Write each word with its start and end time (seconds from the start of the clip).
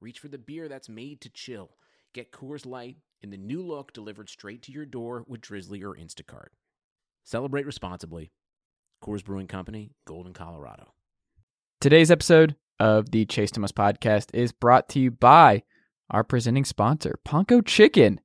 reach 0.00 0.18
for 0.18 0.28
the 0.28 0.38
beer 0.38 0.68
that's 0.68 0.88
made 0.88 1.20
to 1.20 1.30
chill. 1.30 1.76
Get 2.14 2.32
Coors 2.32 2.66
Light 2.66 2.96
in 3.22 3.30
the 3.30 3.36
new 3.36 3.62
look 3.62 3.92
delivered 3.92 4.28
straight 4.28 4.62
to 4.62 4.72
your 4.72 4.86
door 4.86 5.24
with 5.26 5.42
Drizly 5.42 5.82
or 5.82 5.94
Instacart. 5.94 6.48
Celebrate 7.24 7.66
responsibly. 7.66 8.32
Coors 9.04 9.24
Brewing 9.24 9.46
Company, 9.46 9.92
Golden, 10.06 10.32
Colorado. 10.32 10.94
Today's 11.80 12.10
episode 12.10 12.56
of 12.78 13.10
the 13.10 13.24
Chase 13.26 13.50
Thomas 13.50 13.72
podcast 13.72 14.28
is 14.34 14.52
brought 14.52 14.88
to 14.90 15.00
you 15.00 15.10
by 15.10 15.62
our 16.10 16.24
presenting 16.24 16.64
sponsor, 16.64 17.18
Ponko 17.26 17.64
Chicken. 17.64 18.20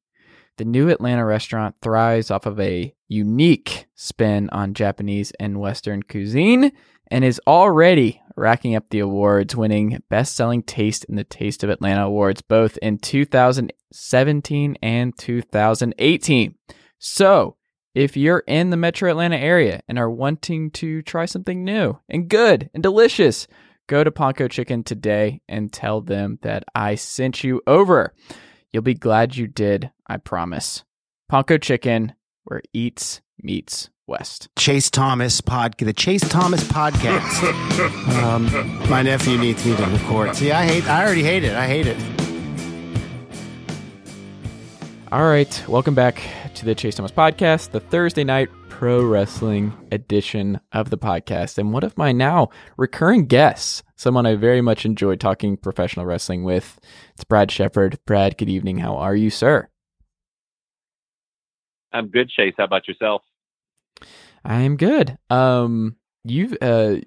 The 0.58 0.66
new 0.66 0.90
Atlanta 0.90 1.26
restaurant 1.26 1.76
thrives 1.82 2.32
off 2.32 2.46
of 2.46 2.60
a 2.60 2.96
unique 3.10 3.88
spin 3.96 4.50
on 4.52 4.74
Japanese 4.74 5.32
and 5.40 5.60
Western 5.60 6.02
cuisine 6.04 6.72
and 7.10 7.24
is 7.24 7.42
already 7.48 8.22
racking 8.36 8.76
up 8.76 8.90
the 8.90 9.00
awards, 9.00 9.56
winning 9.56 10.02
Best 10.10 10.36
Selling 10.36 10.64
Taste 10.64 11.06
in 11.06 11.16
the 11.16 11.24
Taste 11.24 11.64
of 11.64 11.70
Atlanta 11.70 12.06
Awards 12.06 12.42
both 12.42 12.78
in 12.78 12.98
2017 12.98 14.78
and 14.82 15.18
2018. 15.18 16.56
So, 17.00 17.58
if 17.94 18.18
you're 18.18 18.44
in 18.46 18.72
the 18.72 18.78
metro 18.78 19.10
Atlanta 19.10 19.38
area 19.38 19.82
and 19.88 19.98
are 19.98 20.10
wanting 20.10 20.72
to 20.72 21.02
try 21.02 21.26
something 21.26 21.64
new 21.64 21.98
and 22.10 22.28
good 22.28 22.70
and 22.74 22.84
delicious, 22.84 23.48
go 23.88 24.04
to 24.04 24.12
Ponko 24.12 24.50
Chicken 24.50 24.84
today 24.84 25.42
and 25.48 25.72
tell 25.72 26.02
them 26.02 26.40
that 26.42 26.66
I 26.74 26.96
sent 26.96 27.44
you 27.44 27.62
over. 27.66 28.14
You'll 28.74 28.84
be 28.84 28.96
glad 28.96 29.38
you 29.38 29.48
did, 29.48 29.92
I 30.08 30.18
promise. 30.18 30.84
Ponko 31.32 31.62
Chicken, 31.62 32.14
where 32.44 32.62
eats 32.74 33.22
meets 33.42 33.90
West. 34.08 34.50
Chase 34.56 34.92
Thomas 34.92 35.42
pod, 35.42 35.76
the 35.78 35.94
Chase 35.94 36.28
Thomas 36.30 36.64
podcast. 36.64 37.44
um, 38.24 38.90
my 38.90 39.02
nephew 39.02 39.38
needs 39.38 39.66
me 39.66 39.76
to 39.76 39.86
record. 39.86 40.36
See, 40.36 40.52
I 40.52 40.66
hate. 40.66 40.88
I 40.88 41.04
already 41.04 41.24
hate 41.24 41.44
it. 41.44 41.56
I 41.56 41.66
hate 41.66 41.88
it. 41.88 41.98
All 45.12 45.24
right, 45.24 45.64
welcome 45.68 45.96
back 45.96 46.22
to 46.56 46.66
the 46.66 46.76
Chase 46.76 46.96
Thomas 46.96 47.12
podcast, 47.12 47.72
the 47.72 47.80
Thursday 47.80 48.24
night 48.24 48.50
pro 48.70 49.04
wrestling 49.04 49.74
edition 49.92 50.60
of 50.74 50.90
the 50.90 50.98
podcast, 50.98 51.58
and 51.58 51.72
one 51.72 51.84
of 51.84 51.98
my 51.98 52.12
now 52.12 52.50
recurring 52.78 53.26
guests, 53.26 53.82
someone 53.96 54.26
I 54.26 54.36
very 54.36 54.62
much 54.62 54.86
enjoy 54.86 55.16
talking 55.16 55.58
professional 55.58 56.06
wrestling 56.06 56.44
with. 56.44 56.80
It's 57.14 57.24
Brad 57.24 57.50
Shepard. 57.50 57.98
Brad, 58.06 58.38
good 58.38 58.50
evening. 58.50 58.78
How 58.78 58.98
are 58.98 59.16
you, 59.16 59.30
sir? 59.30 59.70
I'm 61.94 62.10
good, 62.10 62.30
Chase. 62.30 62.54
How 62.58 62.66
about 62.66 62.88
yourself? 62.88 63.22
I'm 64.46 64.78
good. 64.78 65.18
Um, 65.30 65.96
you've 66.24 66.56
uh, 66.62 66.98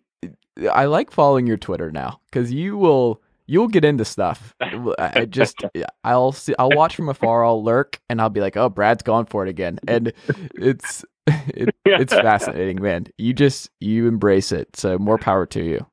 I 0.73 0.87
like 0.87 1.11
following 1.11 1.47
your 1.47 1.57
Twitter 1.57 1.91
now 1.91 2.21
because 2.31 2.53
you 2.53 2.77
will 2.77 3.23
you'll 3.47 3.69
get 3.69 3.85
into 3.85 4.05
stuff. 4.05 4.55
I 4.61 5.25
just 5.25 5.57
I'll 6.05 6.33
see 6.33 6.55
I'll 6.59 6.71
watch 6.71 6.97
from 6.97 7.09
afar. 7.09 7.45
I'll 7.45 7.63
lurk 7.63 8.01
and 8.09 8.21
I'll 8.21 8.29
be 8.31 8.41
like, 8.41 8.57
oh, 8.57 8.69
Brad's 8.69 9.03
going 9.03 9.27
for 9.27 9.47
it 9.47 9.49
again, 9.49 9.79
and 9.87 10.13
it's 10.55 11.05
it, 11.27 11.75
it's 11.85 12.13
fascinating, 12.13 12.83
man. 12.83 13.07
You 13.19 13.33
just 13.33 13.71
you 13.81 14.09
embrace 14.09 14.51
it. 14.51 14.75
So 14.77 14.99
more 14.99 15.19
power 15.19 15.47
to 15.47 15.63
you. 15.63 15.87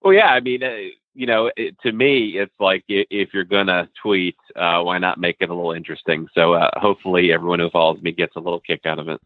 Well, 0.00 0.14
yeah. 0.14 0.28
I 0.28 0.40
mean, 0.40 0.62
uh, 0.62 0.76
you 1.14 1.26
know, 1.26 1.50
it, 1.56 1.78
to 1.80 1.92
me, 1.92 2.38
it's 2.38 2.54
like 2.58 2.84
if 2.88 3.34
you're 3.34 3.44
gonna 3.44 3.88
tweet, 4.02 4.36
uh, 4.56 4.82
why 4.82 4.98
not 4.98 5.20
make 5.20 5.36
it 5.40 5.50
a 5.50 5.54
little 5.54 5.72
interesting? 5.72 6.28
So 6.34 6.54
uh, 6.54 6.70
hopefully, 6.80 7.32
everyone 7.32 7.60
who 7.60 7.68
follows 7.68 8.00
me 8.00 8.12
gets 8.12 8.36
a 8.36 8.40
little 8.40 8.60
kick 8.60 8.86
out 8.86 8.98
of 8.98 9.08
it. 9.08 9.20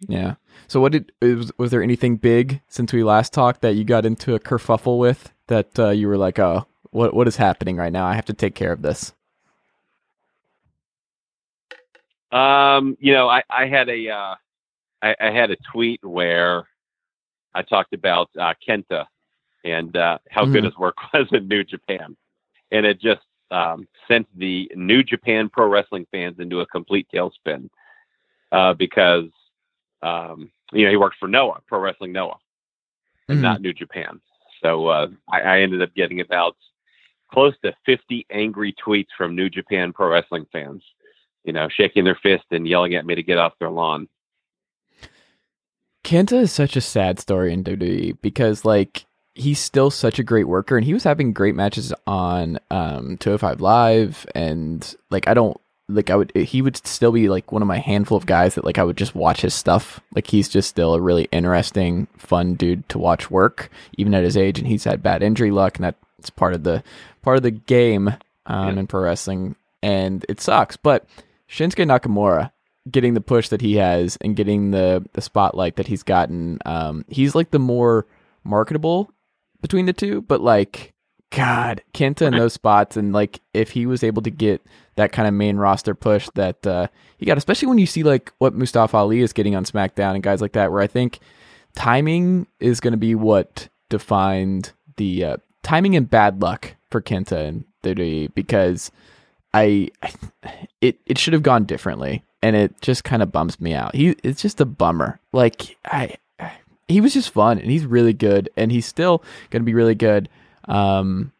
Yeah. 0.00 0.34
So, 0.66 0.80
what 0.80 0.92
did 0.92 1.12
was, 1.20 1.52
was 1.58 1.70
there 1.70 1.82
anything 1.82 2.16
big 2.16 2.60
since 2.68 2.92
we 2.92 3.02
last 3.02 3.32
talked 3.32 3.62
that 3.62 3.74
you 3.74 3.84
got 3.84 4.06
into 4.06 4.34
a 4.34 4.40
kerfuffle 4.40 4.98
with 4.98 5.32
that 5.46 5.78
uh, 5.78 5.90
you 5.90 6.08
were 6.08 6.16
like, 6.16 6.38
oh, 6.38 6.66
what 6.90 7.14
what 7.14 7.28
is 7.28 7.36
happening 7.36 7.76
right 7.76 7.92
now? 7.92 8.06
I 8.06 8.14
have 8.14 8.26
to 8.26 8.32
take 8.32 8.54
care 8.54 8.72
of 8.72 8.82
this. 8.82 9.12
Um, 12.32 12.96
you 13.00 13.12
know, 13.12 13.28
I, 13.28 13.42
I 13.48 13.66
had 13.66 13.88
a 13.88 14.08
uh, 14.10 14.34
I, 15.02 15.16
I 15.20 15.30
had 15.30 15.50
a 15.50 15.56
tweet 15.72 16.04
where 16.04 16.66
I 17.54 17.62
talked 17.62 17.94
about 17.94 18.28
uh, 18.38 18.54
Kenta 18.66 19.06
and 19.64 19.96
uh, 19.96 20.18
how 20.30 20.42
mm-hmm. 20.42 20.52
good 20.52 20.64
his 20.64 20.76
work 20.76 20.96
was 21.14 21.28
in 21.32 21.48
New 21.48 21.64
Japan, 21.64 22.16
and 22.70 22.84
it 22.84 23.00
just 23.00 23.22
um, 23.50 23.86
sent 24.08 24.26
the 24.36 24.70
New 24.74 25.02
Japan 25.02 25.48
pro 25.48 25.68
wrestling 25.68 26.06
fans 26.10 26.38
into 26.38 26.60
a 26.60 26.66
complete 26.66 27.06
tailspin 27.14 27.68
uh, 28.52 28.74
because 28.74 29.26
um, 30.04 30.50
you 30.72 30.84
know 30.84 30.90
he 30.90 30.96
worked 30.96 31.16
for 31.18 31.28
Noah 31.28 31.60
Pro 31.66 31.80
Wrestling 31.80 32.12
Noah, 32.12 32.36
and 33.28 33.36
mm-hmm. 33.36 33.42
not 33.42 33.60
New 33.60 33.72
Japan. 33.72 34.20
So 34.62 34.88
uh, 34.88 35.08
I, 35.30 35.40
I 35.40 35.60
ended 35.60 35.82
up 35.82 35.94
getting 35.94 36.20
about 36.20 36.56
close 37.30 37.54
to 37.64 37.74
50 37.86 38.26
angry 38.30 38.74
tweets 38.84 39.08
from 39.16 39.34
New 39.34 39.50
Japan 39.50 39.92
Pro 39.92 40.08
Wrestling 40.08 40.46
fans, 40.52 40.82
you 41.44 41.52
know, 41.52 41.68
shaking 41.68 42.04
their 42.04 42.18
fist 42.22 42.44
and 42.50 42.66
yelling 42.66 42.94
at 42.94 43.04
me 43.04 43.14
to 43.14 43.22
get 43.22 43.38
off 43.38 43.52
their 43.58 43.70
lawn. 43.70 44.08
Kenta 46.04 46.42
is 46.42 46.52
such 46.52 46.76
a 46.76 46.80
sad 46.80 47.18
story 47.18 47.52
in 47.52 47.64
WWE 47.64 48.18
because, 48.20 48.64
like, 48.64 49.06
he's 49.34 49.58
still 49.58 49.90
such 49.90 50.18
a 50.18 50.22
great 50.22 50.46
worker 50.46 50.76
and 50.76 50.84
he 50.86 50.94
was 50.94 51.02
having 51.02 51.32
great 51.32 51.56
matches 51.56 51.92
on 52.06 52.56
um 52.70 53.16
205 53.18 53.60
live 53.60 54.24
and 54.32 54.94
like 55.10 55.26
i 55.26 55.34
don't 55.34 55.60
like 55.88 56.10
i 56.10 56.16
would 56.16 56.34
he 56.34 56.62
would 56.62 56.76
still 56.86 57.12
be 57.12 57.28
like 57.28 57.52
one 57.52 57.62
of 57.62 57.68
my 57.68 57.78
handful 57.78 58.16
of 58.16 58.26
guys 58.26 58.54
that 58.54 58.64
like 58.64 58.78
i 58.78 58.84
would 58.84 58.96
just 58.96 59.14
watch 59.14 59.42
his 59.42 59.54
stuff 59.54 60.00
like 60.14 60.26
he's 60.28 60.48
just 60.48 60.68
still 60.68 60.94
a 60.94 61.00
really 61.00 61.28
interesting 61.30 62.06
fun 62.16 62.54
dude 62.54 62.88
to 62.88 62.98
watch 62.98 63.30
work 63.30 63.70
even 63.98 64.14
at 64.14 64.24
his 64.24 64.36
age 64.36 64.58
and 64.58 64.66
he's 64.66 64.84
had 64.84 65.02
bad 65.02 65.22
injury 65.22 65.50
luck 65.50 65.76
and 65.76 65.84
that's 65.84 66.30
part 66.30 66.54
of 66.54 66.64
the 66.64 66.82
part 67.22 67.36
of 67.36 67.42
the 67.42 67.50
game 67.50 68.08
um 68.46 68.74
yeah. 68.74 68.80
in 68.80 68.86
pro 68.86 69.02
wrestling 69.02 69.54
and 69.82 70.24
it 70.28 70.40
sucks 70.40 70.76
but 70.76 71.04
shinsuke 71.48 71.86
nakamura 71.86 72.50
getting 72.90 73.14
the 73.14 73.20
push 73.20 73.48
that 73.48 73.60
he 73.60 73.76
has 73.76 74.16
and 74.20 74.36
getting 74.36 74.70
the 74.70 75.04
the 75.12 75.20
spotlight 75.20 75.76
that 75.76 75.86
he's 75.86 76.02
gotten 76.02 76.58
um 76.64 77.04
he's 77.08 77.34
like 77.34 77.50
the 77.50 77.58
more 77.58 78.06
marketable 78.44 79.10
between 79.64 79.86
the 79.86 79.94
two, 79.94 80.20
but 80.20 80.42
like 80.42 80.92
God, 81.30 81.82
Kenta 81.92 82.22
in 82.22 82.36
those 82.36 82.52
spots, 82.52 82.96
and 82.96 83.12
like 83.12 83.40
if 83.52 83.70
he 83.70 83.86
was 83.86 84.04
able 84.04 84.22
to 84.22 84.30
get 84.30 84.64
that 84.96 85.12
kind 85.12 85.26
of 85.26 85.34
main 85.34 85.56
roster 85.56 85.94
push 85.94 86.28
that 86.34 86.64
uh, 86.66 86.86
he 87.18 87.26
got, 87.26 87.38
especially 87.38 87.68
when 87.68 87.78
you 87.78 87.86
see 87.86 88.02
like 88.02 88.32
what 88.38 88.54
Mustafa 88.54 88.96
Ali 88.96 89.20
is 89.20 89.32
getting 89.32 89.56
on 89.56 89.64
SmackDown 89.64 90.14
and 90.14 90.22
guys 90.22 90.40
like 90.40 90.52
that, 90.52 90.70
where 90.70 90.80
I 90.80 90.86
think 90.86 91.18
timing 91.74 92.46
is 92.60 92.80
going 92.80 92.92
to 92.92 92.98
be 92.98 93.14
what 93.14 93.68
defined 93.88 94.72
the 94.96 95.24
uh, 95.24 95.36
timing 95.62 95.96
and 95.96 96.08
bad 96.08 96.40
luck 96.40 96.76
for 96.90 97.02
Kenta 97.02 97.48
and 97.48 97.64
WWE 97.82 98.32
because 98.34 98.92
I, 99.52 99.90
I 100.02 100.12
it 100.80 101.00
it 101.06 101.18
should 101.18 101.32
have 101.32 101.42
gone 101.42 101.64
differently, 101.64 102.22
and 102.42 102.54
it 102.54 102.80
just 102.80 103.02
kind 103.02 103.22
of 103.22 103.32
bums 103.32 103.60
me 103.60 103.74
out. 103.74 103.94
He 103.96 104.14
it's 104.22 104.42
just 104.42 104.60
a 104.60 104.64
bummer. 104.64 105.18
Like 105.32 105.76
I 105.84 106.16
he 106.88 107.00
was 107.00 107.14
just 107.14 107.30
fun 107.30 107.58
and 107.58 107.70
he's 107.70 107.86
really 107.86 108.12
good 108.12 108.48
and 108.56 108.70
he's 108.70 108.86
still 108.86 109.22
going 109.50 109.62
to 109.62 109.66
be 109.66 109.74
really 109.74 109.94
good. 109.94 110.28
Um, 110.68 111.32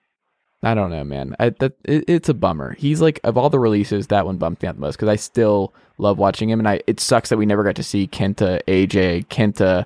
I 0.65 0.75
don't 0.75 0.91
know, 0.91 1.05
man. 1.05 1.37
I, 1.39 1.51
that 1.51 1.75
it, 1.85 2.05
it's 2.09 2.29
a 2.29 2.35
bummer. 2.35 2.75
He's 2.75 3.01
like 3.01 3.21
of 3.23 3.37
all 3.37 3.51
the 3.51 3.59
releases, 3.59 4.07
that 4.07 4.25
one 4.25 4.39
bumped 4.39 4.63
me 4.63 4.69
out 4.69 4.77
the 4.77 4.81
most 4.81 4.97
because 4.97 5.09
I 5.09 5.17
still 5.17 5.75
love 5.99 6.19
watching 6.19 6.49
him, 6.49 6.59
and 6.59 6.67
I 6.67 6.81
it 6.87 7.01
sucks 7.01 7.29
that 7.29 7.37
we 7.37 7.45
never 7.45 7.63
got 7.63 7.77
to 7.77 7.83
see 7.83 8.07
Kenta, 8.07 8.63
AJ, 8.67 9.27
Kenta, 9.27 9.85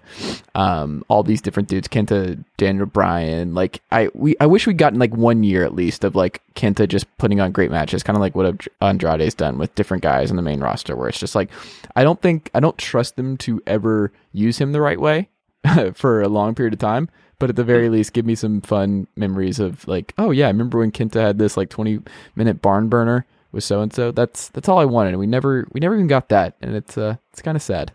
um, 0.55 1.05
all 1.09 1.25
these 1.25 1.43
different 1.43 1.69
dudes, 1.69 1.89
Kenta, 1.89 2.43
Daniel 2.57 2.87
Bryan. 2.87 3.55
Like 3.55 3.83
I 3.91 4.09
we 4.15 4.37
I 4.39 4.47
wish 4.47 4.67
we'd 4.67 4.79
gotten 4.79 5.01
like 5.01 5.15
one 5.15 5.43
year 5.43 5.65
at 5.65 5.75
least 5.75 6.05
of 6.05 6.15
like 6.15 6.43
Kenta 6.55 6.87
just 6.87 7.07
putting 7.19 7.41
on 7.41 7.51
great 7.51 7.73
matches, 7.73 8.05
kind 8.05 8.17
of 8.17 8.21
like 8.21 8.37
what 8.37 8.67
Andrade's 8.81 9.35
done 9.35 9.59
with 9.59 9.75
different 9.75 10.05
guys 10.05 10.31
in 10.31 10.37
the 10.37 10.43
main 10.43 10.61
roster, 10.61 10.95
where 10.95 11.09
it's 11.09 11.19
just 11.19 11.35
like 11.35 11.51
I 11.97 12.05
don't 12.05 12.23
think 12.23 12.51
I 12.55 12.61
don't 12.61 12.79
trust 12.79 13.17
them 13.17 13.37
to 13.39 13.61
ever 13.67 14.13
use 14.33 14.59
him 14.59 14.71
the 14.71 14.81
right 14.81 15.01
way. 15.01 15.29
for 15.95 16.23
a 16.23 16.29
long 16.29 16.55
period 16.55 16.73
of 16.73 16.79
time. 16.79 17.09
But 17.39 17.51
at 17.51 17.57
the 17.57 17.65
very 17.65 17.89
least, 17.89 18.13
give 18.13 18.27
me 18.27 18.35
some 18.35 18.61
fun 18.61 19.07
memories 19.15 19.61
of 19.61 19.87
like, 19.87 20.13
oh 20.19 20.31
yeah, 20.31 20.47
I 20.47 20.51
remember 20.51 20.79
when 20.79 20.91
Kenta 20.91 21.21
had 21.21 21.39
this 21.39 21.57
like 21.57 21.69
twenty 21.69 22.01
minute 22.35 22.61
barn 22.61 22.89
burner 22.89 23.27
with 23.53 23.65
so 23.65 23.81
and 23.81 23.93
so. 23.93 24.11
That's 24.11 24.49
that's 24.49 24.69
all 24.69 24.79
I 24.79 24.85
wanted. 24.85 25.11
And 25.11 25.19
we 25.19 25.27
never 25.27 25.67
we 25.73 25.81
never 25.81 25.95
even 25.95 26.09
got 26.09 26.29
that, 26.31 26.57
and 26.61 26.75
it's 26.75 26.99
uh 26.99 27.17
it's 27.33 27.43
kind 27.43 27.57
of 27.57 27.63
sad. 27.63 27.93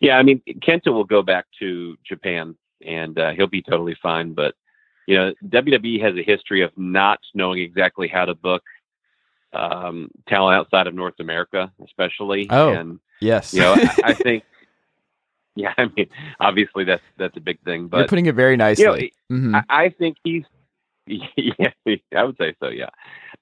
Yeah, 0.00 0.16
I 0.18 0.22
mean 0.22 0.40
Kenta 0.60 0.92
will 0.92 1.04
go 1.04 1.22
back 1.22 1.46
to 1.58 1.96
Japan 2.04 2.56
and 2.84 3.18
uh, 3.18 3.32
he'll 3.32 3.46
be 3.46 3.62
totally 3.62 3.96
fine. 4.02 4.32
But 4.32 4.54
you 5.06 5.16
know, 5.16 5.34
WWE 5.46 6.02
has 6.02 6.16
a 6.16 6.22
history 6.22 6.62
of 6.62 6.70
not 6.76 7.20
knowing 7.34 7.60
exactly 7.60 8.08
how 8.08 8.24
to 8.24 8.34
book 8.34 8.62
um, 9.52 10.10
talent 10.28 10.56
outside 10.56 10.86
of 10.86 10.94
North 10.94 11.20
America, 11.20 11.72
especially. 11.84 12.46
Oh. 12.50 12.72
and 12.72 13.00
Yes. 13.20 13.54
you 13.54 13.60
know, 13.60 13.72
I, 13.74 14.00
I 14.04 14.12
think, 14.14 14.44
yeah, 15.56 15.74
I 15.78 15.86
mean, 15.96 16.06
obviously 16.38 16.84
that's 16.84 17.02
that's 17.18 17.36
a 17.36 17.40
big 17.40 17.60
thing, 17.64 17.88
But 17.88 17.98
You're 17.98 18.08
putting 18.08 18.26
it 18.26 18.34
very 18.36 18.52
you 18.52 18.56
know, 18.58 18.64
nicely. 18.66 19.12
Mhm. 19.32 19.54
I, 19.68 19.84
I 19.86 19.88
think 19.90 20.16
he's, 20.22 20.44
yeah, 21.06 21.70
I 22.16 22.22
would 22.24 22.36
say 22.36 22.54
so, 22.62 22.68
yeah. 22.68 22.90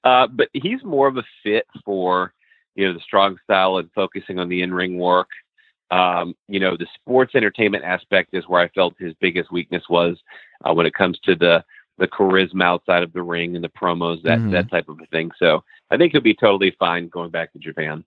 Uh, 0.03 0.27
but 0.27 0.49
he's 0.53 0.83
more 0.83 1.07
of 1.07 1.17
a 1.17 1.23
fit 1.43 1.65
for, 1.83 2.33
you 2.75 2.87
know, 2.87 2.93
the 2.93 2.99
strong 2.99 3.37
style 3.43 3.77
and 3.77 3.89
focusing 3.93 4.39
on 4.39 4.49
the 4.49 4.61
in-ring 4.61 4.97
work. 4.97 5.29
Um, 5.91 6.35
you 6.47 6.59
know, 6.59 6.75
the 6.77 6.87
sports 6.95 7.35
entertainment 7.35 7.83
aspect 7.83 8.29
is 8.33 8.47
where 8.47 8.61
I 8.61 8.69
felt 8.69 8.95
his 8.97 9.13
biggest 9.21 9.51
weakness 9.51 9.83
was 9.89 10.17
uh, 10.63 10.73
when 10.73 10.85
it 10.85 10.93
comes 10.93 11.19
to 11.25 11.35
the 11.35 11.63
the 11.97 12.07
charisma 12.09 12.63
outside 12.65 13.03
of 13.03 13.13
the 13.13 13.23
ring 13.23 13.55
and 13.55 13.63
the 13.63 13.69
promos, 13.69 14.21
that 14.23 14.37
Mhm. 14.39 14.51
that 14.51 14.69
type 14.69 14.89
of 14.89 14.99
a 14.99 15.05
thing. 15.07 15.31
So 15.39 15.63
I 15.89 15.95
think 15.97 16.11
he'll 16.11 16.19
be 16.21 16.33
totally 16.33 16.71
fine 16.77 17.07
going 17.07 17.29
back 17.31 17.53
to 17.53 17.59
Japan. 17.59 18.03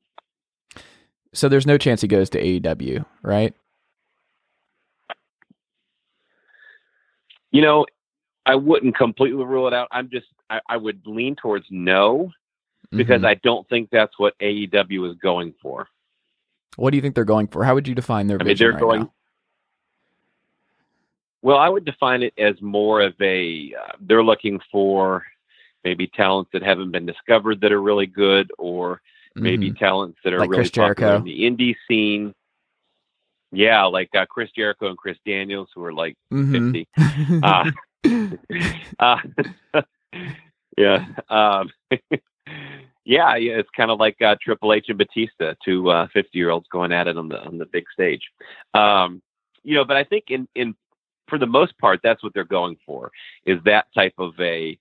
so 1.32 1.48
there's 1.48 1.66
no 1.66 1.78
chance 1.78 2.00
he 2.00 2.08
goes 2.08 2.30
to 2.30 2.40
AEW, 2.42 3.04
right? 3.22 3.54
You 7.50 7.62
know, 7.62 7.86
I 8.46 8.54
wouldn't 8.54 8.96
completely 8.96 9.44
rule 9.44 9.66
it 9.66 9.74
out. 9.74 9.88
I'm 9.90 10.10
just 10.10 10.26
I, 10.50 10.60
I 10.68 10.76
would 10.76 11.00
lean 11.06 11.36
towards 11.36 11.66
no 11.70 12.30
because 12.90 13.22
Mhm. 13.22 13.26
I 13.26 13.34
don't 13.34 13.68
think 13.68 13.90
that's 13.90 14.18
what 14.18 14.34
AEW 14.40 15.10
is 15.10 15.16
going 15.16 15.54
for. 15.60 15.88
what 16.76 16.90
do 16.90 16.96
you 16.96 17.02
think 17.02 17.14
they're 17.16 17.24
going 17.24 17.48
for? 17.48 17.64
How 17.64 17.74
would 17.74 17.88
you 17.88 17.94
define 17.94 18.28
their 18.28 18.36
I 18.40 18.44
mean, 18.44 18.48
vision 18.52 18.64
they're 18.66 18.72
right 18.74 18.80
going. 18.80 19.00
now? 19.00 19.12
Well, 21.42 21.58
I 21.58 21.68
would 21.68 21.84
define 21.84 22.22
it 22.22 22.34
as 22.38 22.60
more 22.62 23.00
of 23.00 23.14
a. 23.20 23.74
Uh, 23.74 23.92
they're 24.00 24.22
looking 24.24 24.60
for 24.72 25.24
maybe 25.84 26.06
talents 26.08 26.50
that 26.52 26.62
haven't 26.62 26.90
been 26.92 27.06
discovered 27.06 27.60
that 27.60 27.72
are 27.72 27.82
really 27.82 28.06
good, 28.06 28.50
or 28.58 29.00
maybe 29.34 29.70
Mhm. 29.70 29.78
talents 29.78 30.18
that 30.24 30.32
are 30.32 30.38
Like 30.40 30.50
really 30.50 30.62
Chris 30.62 30.70
popular 30.70 30.94
Jericho. 30.94 31.16
in 31.16 31.24
the 31.24 31.42
indie 31.42 31.76
scene. 31.86 32.34
Yeah, 33.50 33.84
like 33.84 34.10
uh, 34.14 34.26
Chris 34.26 34.50
Jericho 34.54 34.88
and 34.88 34.98
Chris 34.98 35.16
Daniels, 35.26 35.68
who 35.74 35.82
are 35.84 35.92
like 35.92 36.16
Mhm. 36.32 36.52
fifty. 36.52 36.88
Uh, 37.42 37.70
uh, 39.74 39.82
yeah. 40.76 41.06
Um, 41.28 41.70
yeah, 43.04 43.36
yeah, 43.36 43.54
it's 43.58 43.70
kind 43.76 43.90
of 43.90 43.98
like 43.98 44.20
uh, 44.20 44.36
Triple 44.42 44.72
H 44.72 44.86
and 44.88 44.98
Batista, 44.98 45.54
two 45.64 45.90
uh, 45.90 46.06
50-year-olds 46.14 46.66
going 46.70 46.92
at 46.92 47.08
it 47.08 47.16
on 47.16 47.28
the 47.28 47.40
on 47.40 47.58
the 47.58 47.66
big 47.66 47.84
stage. 47.92 48.22
Um, 48.74 49.22
you 49.64 49.74
know, 49.74 49.84
but 49.84 49.96
I 49.96 50.04
think 50.04 50.24
in 50.28 50.46
in 50.54 50.74
for 51.26 51.38
the 51.38 51.46
most 51.46 51.76
part, 51.78 52.00
that's 52.02 52.22
what 52.22 52.32
they're 52.34 52.44
going 52.44 52.76
for 52.86 53.10
is 53.44 53.58
that 53.64 53.86
type 53.94 54.14
of 54.18 54.38
a 54.40 54.78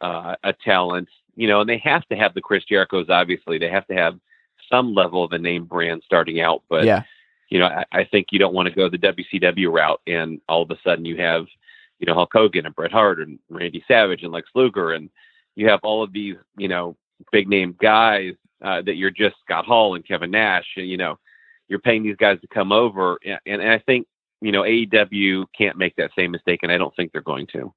uh, 0.00 0.36
a 0.42 0.52
talent. 0.52 1.08
You 1.36 1.48
know, 1.48 1.60
and 1.60 1.68
they 1.68 1.78
have 1.78 2.06
to 2.08 2.16
have 2.16 2.32
the 2.34 2.40
Chris 2.40 2.64
Jerichos. 2.70 3.10
Obviously, 3.10 3.58
they 3.58 3.68
have 3.68 3.86
to 3.88 3.94
have 3.94 4.18
some 4.70 4.94
level 4.94 5.22
of 5.22 5.32
a 5.32 5.38
name 5.38 5.64
brand 5.64 6.02
starting 6.04 6.40
out. 6.40 6.62
But 6.68 6.84
yeah. 6.84 7.02
You 7.48 7.58
know, 7.58 7.66
I, 7.66 7.84
I 7.92 8.04
think 8.04 8.28
you 8.30 8.38
don't 8.38 8.54
want 8.54 8.68
to 8.68 8.74
go 8.74 8.88
the 8.88 8.98
WCW 8.98 9.72
route 9.72 10.00
and 10.06 10.40
all 10.48 10.62
of 10.62 10.70
a 10.70 10.78
sudden 10.84 11.04
you 11.04 11.16
have, 11.18 11.46
you 11.98 12.06
know, 12.06 12.14
Hulk 12.14 12.30
Hogan 12.32 12.66
and 12.66 12.74
Bret 12.74 12.92
Hart 12.92 13.20
and 13.20 13.38
Randy 13.48 13.84
Savage 13.88 14.22
and 14.22 14.32
Lex 14.32 14.48
Luger 14.54 14.92
and 14.92 15.10
you 15.54 15.68
have 15.68 15.80
all 15.82 16.02
of 16.02 16.12
these, 16.12 16.36
you 16.58 16.68
know, 16.68 16.96
big 17.32 17.48
name 17.48 17.74
guys 17.80 18.34
uh, 18.62 18.82
that 18.82 18.96
you're 18.96 19.10
just 19.10 19.36
Scott 19.44 19.64
Hall 19.64 19.94
and 19.94 20.06
Kevin 20.06 20.30
Nash. 20.30 20.66
And, 20.76 20.88
you 20.88 20.96
know, 20.96 21.18
you're 21.68 21.78
paying 21.78 22.02
these 22.02 22.16
guys 22.16 22.40
to 22.40 22.46
come 22.46 22.72
over, 22.72 23.18
and, 23.24 23.38
and 23.62 23.62
I 23.70 23.78
think 23.78 24.06
you 24.40 24.52
know 24.52 24.62
AEW 24.62 25.46
can't 25.56 25.76
make 25.76 25.96
that 25.96 26.10
same 26.16 26.30
mistake, 26.30 26.60
and 26.62 26.70
I 26.70 26.78
don't 26.78 26.94
think 26.94 27.12
they're 27.12 27.22
going 27.22 27.46
to. 27.48 27.72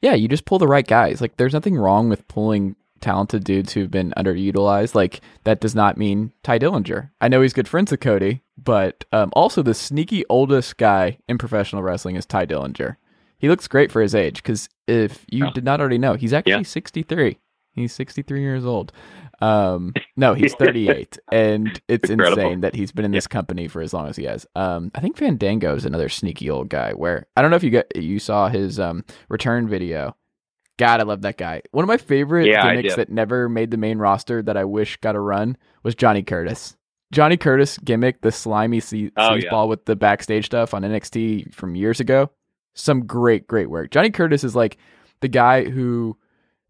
Yeah, 0.00 0.14
you 0.14 0.28
just 0.28 0.44
pull 0.44 0.58
the 0.58 0.68
right 0.68 0.86
guys. 0.86 1.20
Like, 1.20 1.36
there's 1.36 1.54
nothing 1.54 1.76
wrong 1.76 2.08
with 2.08 2.28
pulling 2.28 2.76
talented 3.04 3.44
dudes 3.44 3.72
who've 3.72 3.90
been 3.90 4.12
underutilized. 4.16 4.94
Like, 4.96 5.20
that 5.44 5.60
does 5.60 5.74
not 5.74 5.96
mean 5.96 6.32
Tye 6.42 6.58
Dillinger. 6.58 7.10
I 7.20 7.28
know 7.28 7.40
he's 7.42 7.52
good 7.52 7.68
friends 7.68 7.90
with 7.92 8.00
Cody, 8.00 8.42
but 8.58 9.04
um, 9.12 9.30
also 9.34 9.62
the 9.62 9.74
sneaky 9.74 10.24
oldest 10.28 10.76
guy 10.76 11.18
in 11.28 11.38
professional 11.38 11.82
wrestling 11.82 12.16
is 12.16 12.26
Tye 12.26 12.46
Dillinger. 12.46 12.96
He 13.38 13.48
looks 13.48 13.68
great 13.68 13.92
for 13.92 14.00
his 14.02 14.14
age 14.14 14.36
because 14.42 14.68
if 14.88 15.24
you 15.30 15.44
Yeah. 15.44 15.50
did 15.54 15.64
not 15.64 15.80
already 15.80 15.98
know, 15.98 16.14
he's 16.14 16.32
actually 16.32 16.52
Yeah. 16.52 16.62
63. 16.62 17.38
He's 17.74 17.92
63 17.92 18.40
years 18.40 18.64
old. 18.64 18.92
Um, 19.40 19.92
no, 20.16 20.32
he's 20.34 20.54
38, 20.58 21.18
and 21.32 21.80
it's 21.88 22.08
Incredible. 22.08 22.40
insane 22.42 22.60
that 22.60 22.74
he's 22.76 22.92
been 22.92 23.04
in 23.04 23.10
this 23.10 23.26
company 23.26 23.66
for 23.68 23.82
as 23.82 23.92
long 23.92 24.06
as 24.08 24.16
he 24.16 24.24
has. 24.24 24.46
Um, 24.54 24.90
I 24.94 25.00
think 25.00 25.16
Fandango 25.16 25.74
is 25.74 25.84
another 25.84 26.08
sneaky 26.08 26.48
old 26.48 26.68
guy. 26.68 26.92
Where 26.92 27.26
I 27.36 27.42
don't 27.42 27.50
know 27.50 27.56
if 27.56 27.64
you 27.64 27.70
got 27.70 27.94
you 27.96 28.18
saw 28.20 28.48
his 28.48 28.78
um 28.78 29.04
return 29.28 29.68
video. 29.68 30.16
God, 30.76 31.00
I 31.00 31.04
love 31.04 31.22
that 31.22 31.36
guy. 31.38 31.62
One 31.70 31.84
of 31.84 31.88
my 31.88 31.96
favorite 31.96 32.46
Yeah, 32.46 32.74
gimmicks 32.74 32.96
that 32.96 33.08
never 33.10 33.48
made 33.48 33.70
the 33.70 33.76
main 33.76 33.98
roster 33.98 34.42
that 34.42 34.56
I 34.56 34.64
wish 34.64 34.96
got 34.98 35.14
a 35.14 35.20
run 35.20 35.56
was 35.82 35.94
Johnny 35.94 36.22
Curtis. 36.22 36.76
Johnny 37.12 37.36
Curtis 37.36 37.78
gimmick, 37.78 38.22
the 38.22 38.32
slimy 38.32 38.80
sea, 38.80 39.12
Oh, 39.16 39.34
yeah. 39.34 39.50
ball 39.50 39.68
with 39.68 39.84
the 39.84 39.94
backstage 39.94 40.46
stuff 40.46 40.74
on 40.74 40.82
NXT 40.82 41.54
from 41.54 41.76
years 41.76 42.00
ago. 42.00 42.30
Some 42.74 43.06
great, 43.06 43.46
great 43.46 43.70
work. 43.70 43.90
Johnny 43.92 44.10
Curtis 44.10 44.42
is 44.42 44.56
like 44.56 44.78
the 45.20 45.28
guy 45.28 45.64
who 45.64 46.16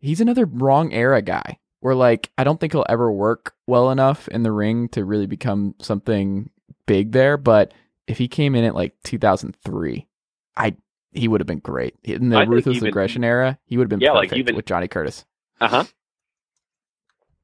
he's 0.00 0.20
another 0.20 0.44
wrong 0.44 0.92
era 0.92 1.22
guy. 1.22 1.58
Where 1.80 1.94
like 1.94 2.30
I 2.38 2.44
don't 2.44 2.58
think 2.60 2.72
he'll 2.72 2.84
ever 2.88 3.10
work 3.12 3.54
well 3.66 3.90
enough 3.90 4.26
in 4.28 4.42
the 4.42 4.52
ring 4.52 4.88
to 4.90 5.04
really 5.04 5.26
become 5.26 5.74
something 5.80 6.48
big 6.86 7.12
there. 7.12 7.36
But 7.36 7.72
if 8.06 8.16
he 8.18 8.26
came 8.28 8.54
in 8.54 8.64
at 8.64 8.74
like 8.74 8.94
2003, 9.04 10.06
I 10.56 10.76
he 11.14 11.28
would 11.28 11.40
have 11.40 11.46
been 11.46 11.58
great 11.61 11.94
in 12.05 12.28
the 12.31 12.37
I 12.38 12.43
ruthless 12.44 12.76
even- 12.76 12.88
aggression 12.88 13.25
era. 13.25 13.58
He 13.66 13.76
would 13.76 13.84
have 13.84 13.90
been 13.90 14.00
Yeah, 14.00 14.12
like 14.12 14.32
even- 14.32 14.56
with 14.56 14.66
Johnny 14.66 14.88
Curtis. 14.88 15.25
Uh 15.61 15.69
huh. 15.69 15.84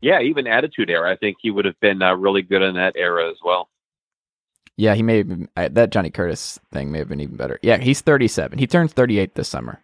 Yeah, 0.00 0.20
even 0.20 0.46
Attitude 0.46 0.88
Era, 0.90 1.12
I 1.12 1.17
think 1.17 1.37
he 1.40 1.50
would 1.50 1.67
have 1.67 1.78
been 1.81 2.00
uh, 2.00 2.14
really 2.14 2.40
good 2.43 2.62
in 2.62 2.75
that 2.76 2.96
era 2.96 3.31
as 3.31 3.37
well. 3.44 3.69
Yeah, 4.76 4.94
he 4.94 5.02
may 5.02 5.19
have 5.19 5.28
been 5.28 5.49
I, 5.56 5.69
that 5.69 5.90
Johnny 5.90 6.08
Curtis 6.11 6.58
thing 6.72 6.90
may 6.90 6.99
have 6.99 7.08
been 7.08 7.20
even 7.20 7.37
better. 7.37 7.58
Yeah, 7.62 7.76
he's 7.76 8.00
37. 8.00 8.58
He 8.58 8.67
turns 8.67 8.93
38 8.94 9.34
this 9.34 9.49
summer. 9.49 9.82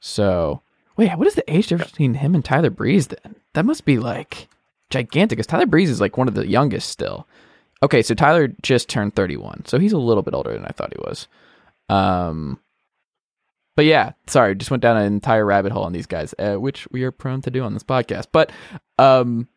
So 0.00 0.60
wait, 0.96 1.16
what 1.16 1.28
is 1.28 1.34
the 1.36 1.48
age 1.52 1.68
difference 1.68 1.92
between 1.92 2.14
him 2.14 2.34
and 2.34 2.44
Tyler 2.44 2.70
Breeze? 2.70 3.06
Then 3.06 3.36
that 3.52 3.64
must 3.64 3.84
be 3.84 3.98
like 3.98 4.48
gigantic. 4.90 5.36
Because 5.36 5.46
Tyler 5.46 5.66
Breeze 5.66 5.90
is 5.90 6.00
like 6.00 6.16
one 6.16 6.26
of 6.26 6.34
the 6.34 6.48
youngest 6.48 6.88
still. 6.88 7.28
Okay, 7.82 8.02
so 8.02 8.14
Tyler 8.14 8.48
just 8.62 8.88
turned 8.88 9.14
31, 9.14 9.66
so 9.66 9.78
he's 9.78 9.92
a 9.92 9.98
little 9.98 10.22
bit 10.22 10.34
older 10.34 10.52
than 10.52 10.64
I 10.64 10.70
thought 10.70 10.94
he 10.94 11.00
was. 11.06 11.28
Um, 11.88 12.58
but 13.76 13.84
yeah, 13.84 14.12
sorry, 14.26 14.54
just 14.54 14.70
went 14.70 14.82
down 14.82 14.96
an 14.96 15.06
entire 15.06 15.44
rabbit 15.44 15.72
hole 15.72 15.84
on 15.84 15.92
these 15.92 16.06
guys, 16.06 16.34
uh, 16.38 16.54
which 16.54 16.86
we 16.90 17.02
are 17.04 17.10
prone 17.10 17.42
to 17.42 17.50
do 17.50 17.62
on 17.62 17.74
this 17.74 17.82
podcast. 17.82 18.26
But 18.32 18.52
um, 18.98 19.48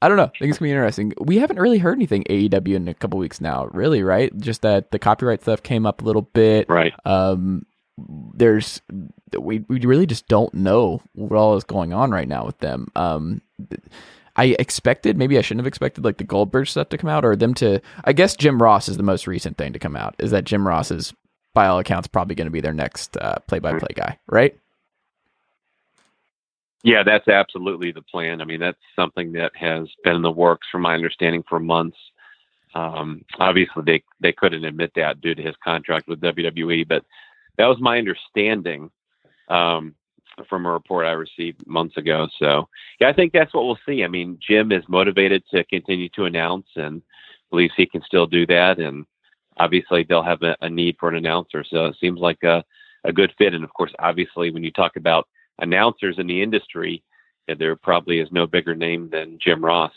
I 0.00 0.08
don't 0.08 0.16
know. 0.16 0.24
I 0.24 0.38
think 0.38 0.50
it's 0.50 0.58
gonna 0.58 0.68
be 0.68 0.72
interesting. 0.72 1.12
We 1.20 1.38
haven't 1.38 1.60
really 1.60 1.78
heard 1.78 1.96
anything 1.96 2.24
AEW 2.24 2.74
in 2.74 2.88
a 2.88 2.94
couple 2.94 3.18
weeks 3.18 3.40
now, 3.40 3.66
really, 3.72 4.02
right? 4.02 4.36
Just 4.38 4.62
that 4.62 4.90
the 4.90 4.98
copyright 4.98 5.42
stuff 5.42 5.62
came 5.62 5.86
up 5.86 6.02
a 6.02 6.04
little 6.04 6.22
bit. 6.22 6.68
Right. 6.68 6.92
Um, 7.04 7.66
there's 8.34 8.80
we 9.38 9.64
we 9.68 9.78
really 9.80 10.06
just 10.06 10.26
don't 10.26 10.52
know 10.54 11.00
what 11.14 11.36
all 11.36 11.56
is 11.56 11.64
going 11.64 11.92
on 11.92 12.10
right 12.10 12.26
now 12.26 12.44
with 12.44 12.58
them. 12.58 12.88
Um, 12.96 13.42
I 14.34 14.56
expected 14.58 15.16
maybe 15.16 15.38
I 15.38 15.42
shouldn't 15.42 15.60
have 15.60 15.68
expected 15.68 16.04
like 16.04 16.16
the 16.16 16.24
Goldberg 16.24 16.66
stuff 16.66 16.88
to 16.88 16.98
come 16.98 17.10
out 17.10 17.24
or 17.24 17.36
them 17.36 17.54
to. 17.54 17.80
I 18.04 18.12
guess 18.12 18.34
Jim 18.34 18.60
Ross 18.60 18.88
is 18.88 18.96
the 18.96 19.02
most 19.02 19.26
recent 19.26 19.58
thing 19.58 19.72
to 19.72 19.78
come 19.78 19.94
out. 19.94 20.14
Is 20.18 20.30
that 20.30 20.44
Jim 20.44 20.66
Ross 20.66 20.90
is 20.90 21.14
by 21.54 21.66
all 21.66 21.78
accounts 21.78 22.08
probably 22.08 22.34
going 22.34 22.46
to 22.46 22.52
be 22.52 22.60
their 22.60 22.72
next 22.72 23.16
uh, 23.16 23.36
play-by-play 23.46 23.94
guy, 23.94 24.18
right? 24.26 24.56
Yeah, 26.82 27.02
that's 27.04 27.28
absolutely 27.28 27.92
the 27.92 28.02
plan. 28.02 28.40
I 28.40 28.44
mean, 28.44 28.60
that's 28.60 28.78
something 28.96 29.32
that 29.32 29.52
has 29.54 29.88
been 30.02 30.16
in 30.16 30.22
the 30.22 30.30
works, 30.30 30.66
from 30.70 30.82
my 30.82 30.94
understanding, 30.94 31.44
for 31.48 31.60
months. 31.60 31.96
Um, 32.74 33.24
obviously, 33.38 33.82
they 33.84 34.02
they 34.20 34.32
couldn't 34.32 34.64
admit 34.64 34.92
that 34.96 35.20
due 35.20 35.34
to 35.34 35.42
his 35.42 35.54
contract 35.62 36.08
with 36.08 36.20
WWE, 36.20 36.88
but 36.88 37.04
that 37.58 37.66
was 37.66 37.78
my 37.80 37.98
understanding 37.98 38.90
um, 39.48 39.94
from 40.48 40.66
a 40.66 40.72
report 40.72 41.06
I 41.06 41.12
received 41.12 41.66
months 41.66 41.96
ago. 41.96 42.26
So, 42.38 42.68
yeah, 43.00 43.08
I 43.08 43.12
think 43.12 43.32
that's 43.32 43.52
what 43.54 43.64
we'll 43.64 43.78
see. 43.86 44.02
I 44.02 44.08
mean, 44.08 44.38
Jim 44.40 44.72
is 44.72 44.82
motivated 44.88 45.44
to 45.52 45.64
continue 45.64 46.08
to 46.10 46.24
announce 46.24 46.66
and 46.74 47.02
believes 47.50 47.74
he 47.76 47.86
can 47.86 48.02
still 48.02 48.26
do 48.26 48.46
that, 48.46 48.78
and 48.78 49.06
obviously, 49.58 50.04
they'll 50.08 50.22
have 50.22 50.42
a, 50.42 50.56
a 50.60 50.68
need 50.68 50.96
for 50.98 51.08
an 51.08 51.16
announcer. 51.16 51.64
So, 51.64 51.86
it 51.86 51.96
seems 52.00 52.20
like 52.20 52.42
a 52.42 52.64
a 53.04 53.12
good 53.12 53.32
fit. 53.38 53.54
And 53.54 53.64
of 53.64 53.72
course, 53.74 53.92
obviously, 53.98 54.50
when 54.50 54.62
you 54.62 54.70
talk 54.70 54.96
about 54.96 55.28
announcers 55.58 56.16
in 56.18 56.26
the 56.26 56.42
industry, 56.42 57.02
there 57.58 57.76
probably 57.76 58.20
is 58.20 58.28
no 58.30 58.46
bigger 58.46 58.74
name 58.74 59.10
than 59.10 59.38
Jim 59.42 59.64
Ross. 59.64 59.92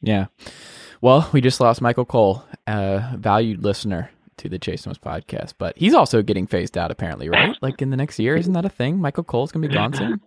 Yeah. 0.00 0.26
Well, 1.00 1.28
we 1.32 1.40
just 1.40 1.60
lost 1.60 1.80
Michael 1.80 2.04
Cole, 2.04 2.44
a 2.66 3.16
valued 3.16 3.62
listener 3.62 4.10
to 4.38 4.48
the 4.48 4.58
Chase 4.58 4.82
Thomas 4.82 4.98
podcast, 4.98 5.54
but 5.58 5.76
he's 5.78 5.94
also 5.94 6.22
getting 6.22 6.46
phased 6.46 6.76
out 6.76 6.90
apparently, 6.90 7.28
right? 7.28 7.56
Like 7.62 7.80
in 7.80 7.90
the 7.90 7.96
next 7.96 8.18
year, 8.18 8.36
isn't 8.36 8.52
that 8.52 8.64
a 8.64 8.70
thing? 8.70 8.98
Michael 8.98 9.24
Cole's 9.24 9.52
gonna 9.52 9.68
be 9.68 9.74
gone 9.74 9.92
soon. 9.94 10.20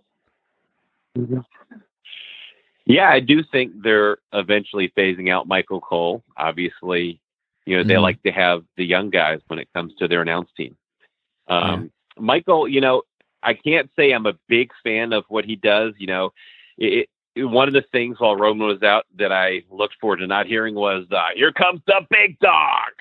Yeah, 2.85 3.09
I 3.09 3.19
do 3.19 3.43
think 3.51 3.73
they're 3.83 4.17
eventually 4.31 4.93
phasing 4.97 5.29
out 5.29 5.47
Michael 5.47 5.81
Cole. 5.81 6.23
Obviously, 6.37 7.19
you 7.67 7.75
know, 7.75 7.83
they 7.83 7.95
Mhm. 7.95 8.01
like 8.01 8.23
to 8.23 8.31
have 8.31 8.63
the 8.77 8.85
young 8.85 9.09
guys 9.09 9.41
when 9.47 9.59
it 9.59 9.67
comes 9.73 9.93
to 9.95 10.07
their 10.07 10.21
announce 10.21 10.49
team. 10.53 10.77
Um, 11.47 11.91
Michael, 12.17 12.67
you 12.67 12.79
know, 12.79 13.03
I 13.43 13.53
can't 13.53 13.89
say 13.95 14.11
I'm 14.11 14.25
a 14.25 14.33
big 14.47 14.71
fan 14.83 15.11
of 15.11 15.25
what 15.27 15.45
he 15.45 15.55
does. 15.57 15.93
You 15.97 16.07
know, 16.07 16.33
it, 16.77 17.09
it, 17.35 17.43
one 17.43 17.67
of 17.67 17.73
the 17.73 17.83
things 17.91 18.19
while 18.19 18.35
Roman 18.35 18.67
was 18.67 18.83
out 18.83 19.05
that 19.15 19.31
I 19.31 19.63
looked 19.69 19.95
forward 19.99 20.17
to 20.17 20.27
not 20.27 20.47
hearing 20.47 20.75
was, 20.75 21.05
uh, 21.11 21.29
"Here 21.35 21.51
comes 21.51 21.81
the 21.85 22.05
big 22.09 22.39
dog." 22.39 22.91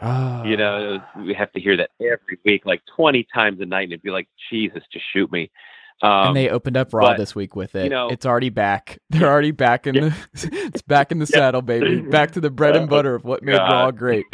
Ah. 0.00 0.44
You 0.44 0.56
know, 0.56 1.00
we 1.16 1.32
have 1.34 1.52
to 1.52 1.60
hear 1.60 1.76
that 1.76 1.90
every 2.00 2.38
week, 2.44 2.66
like 2.66 2.82
20 2.96 3.24
times 3.32 3.60
a 3.60 3.66
night, 3.66 3.84
and 3.84 3.92
it'd 3.92 4.02
be 4.02 4.10
like, 4.10 4.28
Jesus, 4.50 4.82
just 4.92 5.04
shoot 5.12 5.30
me. 5.32 5.50
Um, 6.00 6.28
and 6.28 6.36
they 6.36 6.48
opened 6.48 6.76
up 6.76 6.94
Raw 6.94 7.08
but, 7.08 7.16
this 7.18 7.34
week 7.34 7.56
with 7.56 7.74
it. 7.74 7.84
you 7.84 7.90
know- 7.90 8.08
it's 8.08 8.24
already 8.26 8.50
back. 8.50 8.98
They're 9.10 9.28
already 9.28 9.50
back 9.50 9.86
in 9.86 9.94
the. 9.96 10.14
it's 10.34 10.82
back 10.82 11.10
in 11.12 11.18
the 11.18 11.26
Yeah. 11.32 11.38
saddle, 11.38 11.62
baby. 11.62 12.00
Back 12.00 12.32
to 12.32 12.40
the 12.40 12.50
bread 12.50 12.76
and 12.76 12.88
butter 12.88 13.14
of 13.14 13.24
what 13.24 13.42
made 13.42 13.52
God. 13.56 13.70
Raw 13.72 13.90
great. 13.90 14.26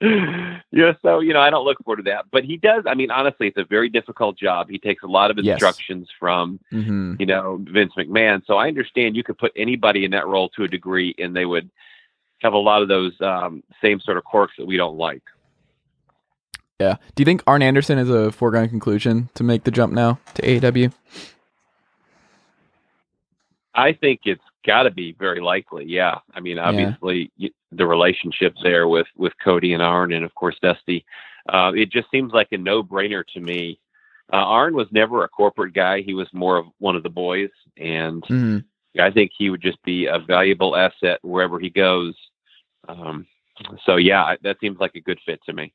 yeah, 0.00 0.92
so 1.02 1.18
you 1.20 1.32
know, 1.32 1.40
I 1.40 1.50
don't 1.50 1.64
look 1.64 1.78
forward 1.84 1.96
to 1.98 2.02
that, 2.10 2.26
but 2.30 2.44
he 2.44 2.56
does. 2.56 2.84
I 2.86 2.94
mean, 2.94 3.10
honestly, 3.10 3.48
it's 3.48 3.56
a 3.56 3.64
very 3.64 3.88
difficult 3.88 4.38
job. 4.38 4.68
He 4.70 4.78
takes 4.78 5.02
a 5.02 5.06
lot 5.08 5.30
of 5.30 5.38
Yes. 5.38 5.54
instructions 5.54 6.08
from 6.20 6.60
hmm 6.70 7.14
you 7.18 7.26
know 7.26 7.58
Vince 7.72 7.92
McMahon. 7.98 8.42
So 8.46 8.56
I 8.56 8.68
understand 8.68 9.16
you 9.16 9.24
could 9.24 9.38
put 9.38 9.52
anybody 9.56 10.04
in 10.04 10.12
that 10.12 10.26
role 10.28 10.48
to 10.50 10.62
a 10.64 10.68
degree, 10.68 11.14
and 11.18 11.34
they 11.34 11.44
would 11.46 11.68
have 12.40 12.52
a 12.52 12.58
lot 12.58 12.80
of 12.82 12.88
those 12.88 13.12
um, 13.20 13.62
same 13.82 13.98
sort 14.00 14.16
of 14.16 14.24
quirks 14.24 14.54
that 14.58 14.66
we 14.66 14.76
don't 14.76 14.96
like. 14.96 15.22
Yeah. 16.78 16.96
Do 17.16 17.22
you 17.22 17.24
think 17.24 17.42
Arn 17.46 17.62
Anderson 17.62 17.98
is 17.98 18.08
a 18.08 18.30
foregone 18.30 18.68
conclusion 18.68 19.30
to 19.34 19.42
make 19.42 19.64
the 19.64 19.70
jump 19.72 19.92
now 19.92 20.20
to 20.34 20.42
AEW? 20.42 20.92
I 23.74 23.92
think 23.92 24.20
it's 24.24 24.42
got 24.66 24.84
to 24.84 24.90
be 24.90 25.12
very 25.18 25.40
likely. 25.40 25.84
Yeah, 25.86 26.18
I 26.34 26.40
mean, 26.40 26.58
obviously 26.58 27.30
y 27.40 27.50
the 27.72 27.86
relationship 27.86 28.54
there 28.62 28.88
with 28.88 29.06
with 29.16 29.32
Cody 29.42 29.72
and 29.72 29.82
Arn, 29.82 30.12
and 30.12 30.24
of 30.24 30.34
course 30.34 30.56
Dusty. 30.62 31.04
Uh, 31.48 31.72
it 31.74 31.90
just 31.90 32.10
seems 32.10 32.32
like 32.32 32.48
a 32.52 32.58
no 32.58 32.82
brainer 32.82 33.24
to 33.34 33.40
me. 33.40 33.80
Uh, 34.32 34.36
Arn 34.36 34.74
was 34.74 34.88
never 34.90 35.24
a 35.24 35.28
corporate 35.28 35.74
guy; 35.74 36.02
he 36.02 36.14
was 36.14 36.28
more 36.32 36.58
of 36.58 36.66
one 36.78 36.96
of 36.96 37.02
the 37.02 37.08
boys, 37.10 37.50
and 37.76 38.24
hmm 38.26 38.58
I 38.98 39.10
think 39.12 39.30
he 39.36 39.48
would 39.50 39.62
just 39.62 39.80
be 39.84 40.06
a 40.06 40.18
valuable 40.18 40.74
asset 40.74 41.20
wherever 41.22 41.60
he 41.60 41.70
goes. 41.70 42.14
Um, 42.88 43.26
so 43.86 43.96
yeah, 43.96 44.34
that 44.42 44.58
seems 44.60 44.78
like 44.80 44.96
a 44.96 45.00
good 45.00 45.20
fit 45.24 45.40
to 45.46 45.52
me. 45.52 45.72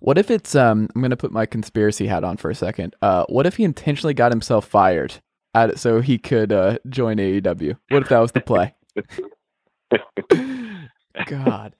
What 0.00 0.18
if 0.18 0.30
it's 0.30 0.54
um 0.54 0.88
I'm 0.94 1.02
gonna 1.02 1.16
put 1.16 1.32
my 1.32 1.46
conspiracy 1.46 2.06
hat 2.06 2.24
on 2.24 2.36
for 2.36 2.50
a 2.50 2.54
second. 2.54 2.94
Uh 3.02 3.24
what 3.28 3.46
if 3.46 3.56
he 3.56 3.64
intentionally 3.64 4.14
got 4.14 4.32
himself 4.32 4.66
fired 4.66 5.14
at 5.54 5.78
so 5.78 6.00
he 6.00 6.18
could 6.18 6.52
uh 6.52 6.78
join 6.88 7.18
AEW? 7.18 7.76
What 7.90 8.02
if 8.02 8.08
that 8.08 8.18
was 8.18 8.32
the 8.32 8.40
play? 8.40 8.74
God. 11.26 11.74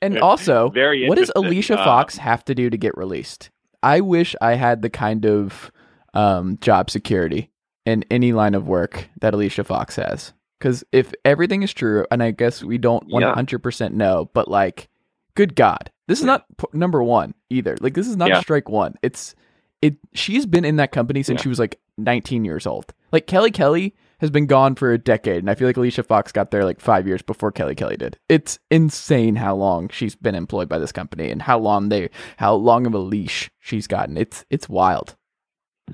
And 0.00 0.18
also, 0.18 0.70
what 0.70 1.16
does. 1.18 1.30
Alicia 1.36 1.78
Uh, 1.78 1.84
Fox 1.84 2.16
have 2.18 2.44
to 2.46 2.54
do 2.54 2.70
to 2.70 2.76
get 2.76 2.96
released? 2.96 3.50
I 3.82 4.00
wish 4.00 4.34
I 4.40 4.54
had 4.54 4.82
the 4.82 4.90
kind 4.90 5.26
of 5.26 5.70
um, 6.14 6.58
job 6.60 6.90
security 6.90 7.50
in 7.84 8.04
any 8.10 8.32
line 8.32 8.54
of 8.54 8.66
work 8.66 9.08
that 9.20 9.34
Alicia 9.34 9.64
Fox 9.64 9.96
has. 9.96 10.32
Because 10.58 10.82
if 10.92 11.12
everything 11.24 11.62
is 11.62 11.72
true, 11.74 12.06
and 12.10 12.22
I 12.22 12.30
guess 12.30 12.64
we 12.64 12.78
don't 12.78 13.04
Yeah. 13.08 13.34
100% 13.34 13.92
know, 13.92 14.30
but 14.32 14.48
like, 14.48 14.88
good 15.36 15.54
God, 15.54 15.90
this 16.08 16.18
is 16.18 16.24
Yeah. 16.24 16.32
not 16.32 16.46
p- 16.58 16.66
number 16.72 17.02
one 17.02 17.34
either. 17.50 17.76
Like, 17.80 17.94
this 17.94 18.08
is 18.08 18.16
not 18.16 18.28
Yeah. 18.30 18.40
strike 18.40 18.68
one. 18.68 18.94
It's 19.02 19.36
it. 19.80 19.96
She's 20.14 20.46
been 20.46 20.64
in 20.64 20.76
that 20.76 20.90
company 20.90 21.22
since 21.22 21.38
Yeah. 21.40 21.42
she 21.44 21.48
was 21.48 21.58
like 21.60 21.78
19 21.98 22.44
years 22.44 22.66
old. 22.66 22.92
Like 23.12 23.26
Kelly 23.28 23.50
Kelly 23.52 23.94
has 24.20 24.30
been 24.30 24.46
gone 24.46 24.74
for 24.74 24.92
a 24.92 24.98
decade, 24.98 25.38
and 25.38 25.50
I 25.50 25.54
feel 25.54 25.68
like 25.68 25.76
Alicia 25.76 26.02
Fox 26.02 26.32
got 26.32 26.50
there 26.50 26.64
like 26.64 26.80
five 26.80 27.06
years 27.06 27.20
before 27.22 27.52
Kelly 27.52 27.74
Kelly 27.74 27.96
did. 27.98 28.18
It's 28.28 28.58
insane 28.70 29.36
how 29.36 29.54
long 29.54 29.88
she's 29.90 30.16
been 30.16 30.34
employed 30.34 30.68
by 30.68 30.78
this 30.78 30.90
company 30.92 31.30
and 31.30 31.42
how 31.42 31.58
long 31.58 31.90
they 31.90 32.08
how 32.38 32.54
long 32.54 32.86
of 32.86 32.94
a 32.94 32.98
leash 32.98 33.50
she's 33.60 33.86
gotten. 33.86 34.16
It's 34.16 34.44
it's 34.50 34.68
wild. 34.68 35.14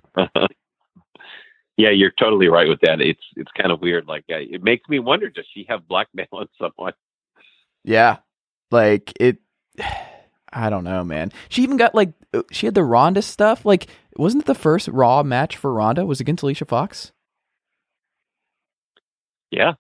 yeah, 1.76 1.90
you're 1.90 2.12
totally 2.18 2.49
right 2.49 2.68
with 2.68 2.80
that. 2.82 3.00
It's 3.00 3.22
it's 3.37 3.50
kind 3.52 3.72
of 3.72 3.80
weird. 3.80 4.06
Like 4.06 4.25
it 4.28 4.62
makes 4.62 4.88
me 4.88 4.99
wonder: 4.99 5.28
does 5.28 5.46
she 5.52 5.66
have 5.68 5.88
blackmail 5.88 6.26
on 6.32 6.46
someone? 6.58 6.92
Yeah, 7.84 8.18
like 8.72 9.12
it. 9.20 9.38
I 10.54 10.68
don't 10.68 10.84
know, 10.84 11.02
man. 11.02 11.32
She 11.48 11.62
even 11.62 11.78
got 11.78 11.94
like 11.94 12.12
she 12.50 12.66
had 12.66 12.74
the 12.74 12.84
Ronda 12.84 13.22
stuff. 13.22 13.64
Like, 13.64 13.86
wasn't 14.16 14.42
it 14.44 14.46
the 14.46 14.54
first 14.54 14.88
Raw 14.88 15.22
match 15.22 15.56
for 15.56 15.72
Ronda 15.72 16.04
was 16.04 16.20
against 16.20 16.42
Alicia 16.42 16.66
Fox? 16.66 17.12
Yeah, 19.50 19.74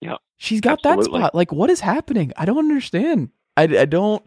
Yeah. 0.00 0.16
She's 0.36 0.60
got 0.60 0.78
Absolutely. 0.84 1.20
that 1.20 1.26
spot. 1.28 1.34
Like, 1.34 1.52
what 1.52 1.70
is 1.70 1.80
happening? 1.80 2.32
I 2.36 2.44
don't 2.44 2.58
understand. 2.58 3.30
I, 3.56 3.62
I 3.62 3.84
don't. 3.86 4.24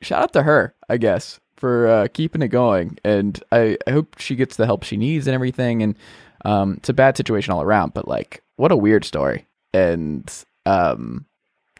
Shout 0.00 0.22
out 0.22 0.32
to 0.34 0.42
her, 0.42 0.74
I 0.88 0.96
guess, 0.96 1.40
for 1.56 1.86
uh, 1.86 2.08
keeping 2.12 2.40
it 2.42 2.48
going, 2.48 2.98
and 3.04 3.42
I, 3.52 3.76
I 3.86 3.90
hope 3.90 4.18
she 4.18 4.36
gets 4.36 4.56
the 4.56 4.66
help 4.66 4.82
she 4.84 4.96
needs 4.96 5.26
and 5.26 5.34
everything. 5.34 5.82
And 5.82 5.96
um, 6.44 6.74
it's 6.78 6.88
a 6.88 6.94
bad 6.94 7.16
situation 7.16 7.52
all 7.52 7.62
around, 7.62 7.92
but 7.92 8.08
like, 8.08 8.42
what 8.56 8.72
a 8.72 8.76
weird 8.76 9.04
story. 9.04 9.46
And 9.74 10.30
um, 10.64 11.26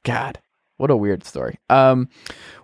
God, 0.02 0.38
what 0.84 0.90
a 0.90 0.96
weird 0.98 1.24
story. 1.24 1.58
Um, 1.70 2.10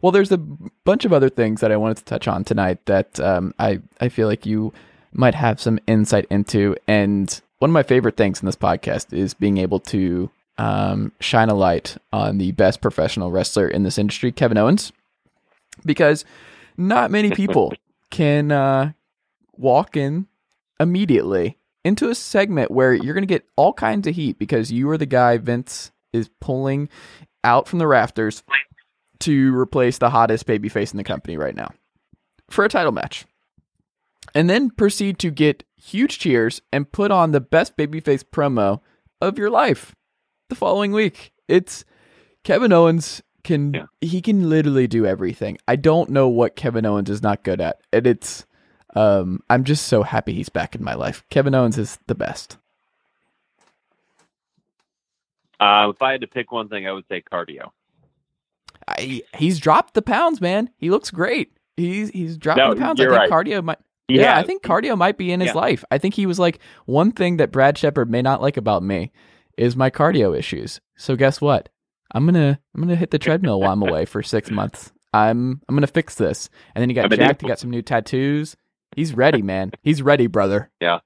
well, 0.03 0.13
there's 0.13 0.31
a 0.31 0.37
bunch 0.37 1.07
of 1.07 1.13
other 1.15 1.31
things 1.31 1.63
that 1.63 1.73
I 1.73 1.79
wanted 1.79 1.97
to 1.97 2.05
touch 2.05 2.29
on 2.29 2.45
tonight 2.45 2.85
that 2.85 3.19
um, 3.19 3.55
I 3.59 3.81
I 3.99 4.11
feel 4.11 4.29
like 4.29 4.45
you 4.45 4.75
might 5.15 5.35
have 5.35 5.59
some 5.59 5.79
insight 5.87 6.27
into. 6.29 6.77
And 6.87 7.41
one 7.61 7.71
of 7.71 7.73
my 7.73 7.83
favorite 7.83 8.19
things 8.19 8.43
in 8.43 8.45
this 8.45 8.57
podcast 8.57 9.15
is 9.15 9.33
being 9.33 9.57
able 9.57 9.81
to 9.81 10.29
um, 10.59 11.13
shine 11.19 11.49
a 11.49 11.55
light 11.55 11.97
on 12.13 12.37
the 12.37 12.53
best 12.53 12.83
professional 12.83 13.31
wrestler 13.31 13.67
in 13.67 13.85
this 13.85 13.97
industry, 13.97 14.33
Kevin 14.33 14.59
Owens, 14.59 14.93
because 15.87 16.27
not 16.77 17.11
many 17.11 17.31
people 17.35 17.73
can 18.11 18.53
uh, 18.53 18.93
walk 19.57 19.97
in 19.97 20.27
immediately 20.79 21.57
into 21.87 22.11
a 22.11 22.15
segment 22.15 22.71
where 22.71 22.93
you're 22.93 23.15
going 23.15 23.23
to 23.23 23.35
get 23.35 23.49
all 23.57 23.73
kinds 23.73 24.07
of 24.07 24.15
heat 24.15 24.39
because 24.39 24.71
you 24.71 24.91
are 24.91 24.99
the 24.99 25.07
guy 25.07 25.39
Vince 25.39 25.91
is 26.13 26.29
pulling 26.41 26.89
out 27.45 27.69
from 27.69 27.79
the 27.79 27.87
rafters 27.87 28.43
to 29.21 29.55
replace 29.57 29.99
the 29.99 30.11
hottest 30.11 30.47
babyface 30.47 30.93
in 30.93 30.97
the 30.97 31.05
company 31.05 31.37
right 31.37 31.55
now 31.55 31.71
for 32.49 32.65
a 32.65 32.69
title 32.69 32.93
match. 32.93 33.27
And 34.35 34.49
then 34.49 34.71
proceed 34.71 35.19
to 35.21 35.31
get 35.31 35.65
huge 35.77 36.19
cheers 36.19 36.63
and 36.73 36.91
put 36.91 37.11
on 37.11 37.33
the 37.33 37.41
best 37.41 37.77
babyface 37.77 38.23
promo 38.23 38.81
of 39.21 39.39
your 39.39 39.51
life 39.51 39.95
the 40.49 40.55
following 40.55 40.93
week. 40.93 41.33
It's 41.49 41.85
Kevin 42.45 42.73
Owens 42.73 43.23
can 43.43 43.73
Yeah. 43.75 43.87
he 44.01 44.21
can 44.21 44.49
literally 44.51 44.87
do 44.87 45.07
everything. 45.07 45.59
I 45.67 45.77
don't 45.77 46.11
know 46.11 46.29
what 46.29 46.57
Kevin 46.57 46.87
Owens 46.87 47.11
is 47.11 47.23
not 47.23 47.43
good 47.43 47.61
at. 47.61 47.81
And 47.93 48.07
it's 48.07 48.47
um 48.95 49.41
I'm 49.51 49.65
just 49.65 49.87
so 49.87 50.03
happy 50.03 50.33
he's 50.35 50.49
back 50.49 50.75
in 50.75 50.85
my 50.85 50.95
life. 50.95 51.25
Kevin 51.31 51.55
Owens 51.55 51.79
is 51.79 51.99
the 52.07 52.15
best. 52.15 52.57
Uh, 55.61 55.91
if 55.95 56.01
I 56.03 56.13
had 56.13 56.23
to 56.23 56.27
pick 56.27 56.51
one 56.53 56.69
thing, 56.69 56.87
I 56.87 56.93
would 56.93 57.05
say 57.09 57.23
cardio. 57.33 57.71
I, 58.89 59.23
he's 59.37 59.59
dropped 59.61 59.95
the 59.95 60.03
pounds, 60.03 60.41
man. 60.41 60.71
He 60.79 60.91
looks 60.91 61.11
great. 61.11 61.57
He's 61.77 62.11
he's 62.11 62.37
dropping 62.37 62.65
No, 62.65 62.75
the 62.75 62.81
pounds. 62.81 63.01
I 63.01 63.05
think 63.05 63.17
right. 63.17 63.31
cardio 63.31 63.63
might 63.63 63.79
Yeah, 64.09 64.37
I 64.37 64.43
think 64.43 64.63
cardio 64.63 64.97
might 64.99 65.17
be 65.17 65.33
in 65.33 65.41
his 65.41 65.49
Yeah. 65.49 65.55
life. 65.55 65.85
I 65.91 65.99
think 65.99 66.15
he 66.15 66.27
was 66.27 66.39
like 66.39 66.59
one 66.87 67.13
thing 67.13 67.37
that 67.39 67.53
Brad 67.53 67.79
Shepard 67.79 68.11
may 68.11 68.23
not 68.23 68.43
like 68.43 68.57
about 68.57 68.83
me 68.83 69.13
is 69.57 69.77
my 69.77 69.91
cardio 69.91 70.37
issues. 70.37 70.81
So 70.97 71.17
guess 71.17 71.41
what? 71.41 71.69
I'm 72.13 72.25
gonna 72.27 72.59
I'm 72.75 72.81
gonna 72.81 72.97
hit 72.97 73.11
the 73.13 73.19
treadmill 73.19 73.61
while 73.61 73.73
I'm 73.73 73.83
away 73.83 74.05
for 74.05 74.23
six 74.23 74.51
months. 74.51 74.93
I'm 75.15 75.61
I'm 75.69 75.77
gonna 75.77 75.87
fix 75.87 76.17
this. 76.17 76.49
And 76.75 76.83
then 76.83 76.89
he 76.91 76.95
got 76.95 77.05
I'm 77.05 77.11
jacked. 77.17 77.43
He 77.43 77.49
got 77.49 77.59
some 77.59 77.71
new 77.71 77.83
tattoos. 77.83 78.57
He's 78.97 79.15
ready, 79.15 79.43
man. 79.43 79.71
He's 79.83 80.03
ready, 80.03 80.27
brother. 80.27 80.71
Yeah. 80.81 80.99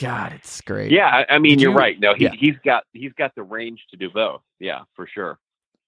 God, 0.00 0.32
it's 0.32 0.60
great. 0.62 0.90
Yeah, 0.90 1.24
I, 1.28 1.38
mean 1.38 1.52
Did 1.52 1.60
you're 1.62 1.72
you- 1.72 1.78
right. 1.78 1.98
No, 2.00 2.14
he, 2.14 2.24
yeah. 2.24 2.30
he's 2.36 2.56
got 2.64 2.84
he's 2.92 3.12
got 3.12 3.34
the 3.34 3.42
range 3.42 3.84
to 3.90 3.96
do 3.96 4.10
both. 4.10 4.42
Yeah, 4.58 4.80
for 4.96 5.06
sure. 5.06 5.38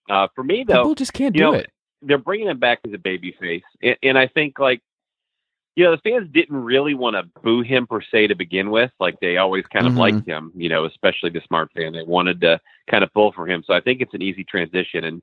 Uh, 0.08 0.28
for 0.34 0.44
me 0.44 0.64
though, 0.66 0.82
people 0.82 0.94
just 0.94 1.12
can't 1.12 1.34
do 1.34 1.40
know, 1.40 1.54
it. 1.54 1.70
they're 2.02 2.18
bringing 2.18 2.48
him 2.48 2.58
back 2.58 2.80
as 2.86 2.92
a 2.92 2.98
baby 2.98 3.34
face, 3.40 3.62
and, 3.82 3.96
and 4.02 4.18
I 4.18 4.26
think 4.28 4.58
like 4.58 4.80
you 5.74 5.84
know 5.84 5.90
the 5.92 5.98
fans 6.08 6.28
didn't 6.32 6.56
really 6.62 6.94
want 6.94 7.16
to 7.16 7.40
boo 7.42 7.62
him 7.62 7.86
per 7.86 8.00
se 8.02 8.28
to 8.28 8.34
begin 8.36 8.70
with. 8.70 8.90
Like 9.00 9.18
they 9.20 9.38
always 9.38 9.64
kind 9.66 9.86
of 9.86 9.94
Mhm. 9.94 9.98
liked 9.98 10.28
him, 10.28 10.52
you 10.54 10.68
know, 10.68 10.84
especially 10.84 11.30
the 11.30 11.40
smart 11.46 11.70
fan. 11.74 11.92
They 11.92 12.02
wanted 12.02 12.40
to 12.42 12.60
kind 12.90 13.02
of 13.02 13.12
pull 13.12 13.32
for 13.32 13.48
him. 13.48 13.64
So 13.66 13.72
I 13.74 13.80
think 13.80 14.00
it's 14.00 14.14
an 14.14 14.22
easy 14.22 14.44
transition, 14.44 15.04
and 15.04 15.22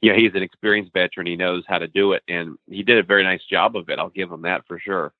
you 0.00 0.10
know 0.12 0.18
he's 0.18 0.34
an 0.34 0.42
experienced 0.42 0.92
veteran. 0.92 1.26
He 1.26 1.36
knows 1.36 1.64
how 1.68 1.78
to 1.78 1.86
do 1.86 2.12
it, 2.12 2.22
and 2.28 2.56
he 2.68 2.82
did 2.82 2.98
a 2.98 3.02
very 3.04 3.22
nice 3.22 3.44
job 3.44 3.76
of 3.76 3.88
it. 3.88 3.98
I'll 3.98 4.08
give 4.10 4.32
him 4.32 4.42
that 4.42 4.66
for 4.66 4.78
sure. 4.80 5.12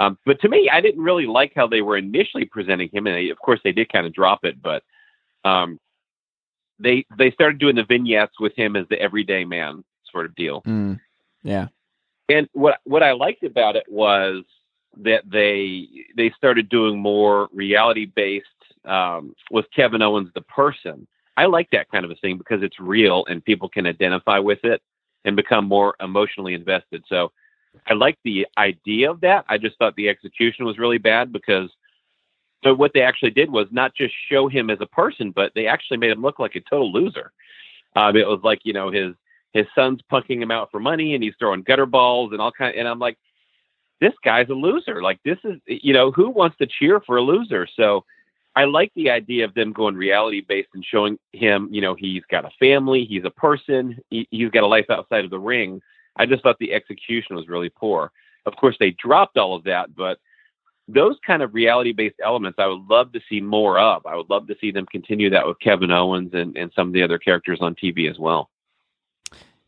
Um, 0.00 0.18
but 0.24 0.40
to 0.40 0.48
me, 0.48 0.70
I 0.72 0.80
didn't 0.80 1.02
really 1.02 1.26
like 1.26 1.52
how 1.54 1.66
they 1.66 1.82
were 1.82 1.98
initially 1.98 2.46
presenting 2.46 2.88
him, 2.90 3.06
and 3.06 3.14
they, 3.14 3.28
of 3.28 3.38
course 3.38 3.60
they 3.62 3.70
did 3.70 3.92
kind 3.92 4.06
of 4.06 4.14
drop 4.14 4.44
it, 4.44 4.60
but 4.60 4.82
um, 5.44 5.78
they 6.78 7.04
they 7.18 7.30
started 7.30 7.58
doing 7.58 7.76
the 7.76 7.84
vignettes 7.84 8.40
with 8.40 8.56
him 8.56 8.76
as 8.76 8.86
the 8.88 8.98
everyday 8.98 9.44
man 9.44 9.84
sort 10.10 10.24
of 10.24 10.34
deal. 10.34 10.62
Mm. 10.62 10.98
Yeah. 11.42 11.68
And 12.30 12.48
what 12.52 12.78
what 12.84 13.02
I 13.02 13.12
liked 13.12 13.44
about 13.44 13.76
it 13.76 13.84
was 13.88 14.44
that 14.96 15.22
they 15.30 15.86
they 16.16 16.30
started 16.30 16.70
doing 16.70 16.98
more 16.98 17.50
reality 17.52 18.06
based 18.06 18.46
um, 18.86 19.34
with 19.50 19.66
Kevin 19.76 20.00
Owens 20.00 20.30
the 20.34 20.40
person. 20.42 21.06
I 21.36 21.44
like 21.44 21.68
that 21.72 21.90
kind 21.90 22.06
of 22.06 22.10
a 22.10 22.16
thing 22.16 22.38
because 22.38 22.62
it's 22.62 22.80
real 22.80 23.26
and 23.26 23.44
people 23.44 23.68
can 23.68 23.86
identify 23.86 24.38
with 24.38 24.64
it 24.64 24.80
and 25.26 25.36
become 25.36 25.66
more 25.66 25.94
emotionally 26.00 26.54
invested. 26.54 27.04
So 27.06 27.32
I 27.86 27.94
like 27.94 28.18
the 28.24 28.46
idea 28.58 29.10
of 29.10 29.20
that. 29.20 29.44
I 29.48 29.58
just 29.58 29.78
thought 29.78 29.94
the 29.96 30.08
execution 30.08 30.64
was 30.64 30.78
really 30.78 30.98
bad 30.98 31.32
because 31.32 31.70
so 32.62 32.74
what 32.74 32.92
they 32.92 33.02
actually 33.02 33.30
did 33.30 33.50
was 33.50 33.66
not 33.70 33.94
just 33.94 34.14
show 34.28 34.48
him 34.48 34.70
as 34.70 34.78
a 34.80 34.86
person, 34.86 35.30
but 35.30 35.52
they 35.54 35.66
actually 35.66 35.96
made 35.96 36.10
him 36.10 36.22
look 36.22 36.38
like 36.38 36.56
a 36.56 36.60
total 36.60 36.92
loser. 36.92 37.32
Um, 37.96 38.16
it 38.16 38.26
was 38.26 38.40
like 38.42 38.60
you 38.64 38.72
know 38.72 38.90
his 38.90 39.14
his 39.52 39.66
son's 39.74 40.00
punking 40.12 40.42
him 40.42 40.50
out 40.50 40.70
for 40.70 40.80
money, 40.80 41.14
and 41.14 41.22
he's 41.22 41.34
throwing 41.38 41.62
gutter 41.62 41.86
balls 41.86 42.32
and 42.32 42.40
all 42.40 42.52
kind. 42.52 42.76
And 42.76 42.86
I'm 42.86 42.98
like, 42.98 43.18
this 44.00 44.12
guy's 44.24 44.48
a 44.50 44.54
loser. 44.54 45.02
Like 45.02 45.20
this 45.24 45.38
is 45.44 45.58
you 45.66 45.92
know 45.92 46.10
who 46.10 46.30
wants 46.30 46.56
to 46.58 46.66
cheer 46.66 47.00
for 47.00 47.16
a 47.16 47.22
loser? 47.22 47.66
So 47.76 48.04
I 48.56 48.64
like 48.64 48.92
the 48.94 49.10
idea 49.10 49.44
of 49.44 49.54
them 49.54 49.72
going 49.72 49.94
reality 49.94 50.40
based 50.40 50.70
and 50.74 50.84
showing 50.84 51.18
him, 51.32 51.68
you 51.70 51.80
know, 51.80 51.94
he's 51.94 52.22
got 52.30 52.44
a 52.44 52.50
family, 52.58 53.04
he's 53.04 53.24
a 53.24 53.30
person, 53.30 53.98
he, 54.10 54.26
he's 54.30 54.50
got 54.50 54.64
a 54.64 54.66
life 54.66 54.86
outside 54.90 55.24
of 55.24 55.30
the 55.30 55.38
ring. 55.38 55.80
I 56.20 56.26
just 56.26 56.42
thought 56.42 56.58
the 56.58 56.74
execution 56.74 57.34
was 57.34 57.48
really 57.48 57.70
poor. 57.70 58.12
Of 58.44 58.54
course, 58.56 58.76
they 58.78 58.90
dropped 58.90 59.38
all 59.38 59.54
of 59.54 59.64
that, 59.64 59.94
but 59.96 60.18
those 60.86 61.16
kind 61.26 61.42
of 61.42 61.54
reality 61.54 61.92
based 61.92 62.16
elements 62.22 62.58
I 62.58 62.66
would 62.66 62.82
love 62.90 63.12
to 63.12 63.20
see 63.26 63.40
more 63.40 63.78
of. 63.78 64.04
I 64.04 64.16
would 64.16 64.28
love 64.28 64.46
to 64.48 64.56
see 64.60 64.70
them 64.70 64.84
continue 64.86 65.30
that 65.30 65.46
with 65.46 65.58
Kevin 65.60 65.90
Owens 65.90 66.34
and, 66.34 66.54
and 66.58 66.70
some 66.76 66.88
of 66.88 66.92
the 66.92 67.02
other 67.02 67.18
characters 67.18 67.58
on 67.62 67.74
TV 67.74 68.10
as 68.10 68.18
well. 68.18 68.50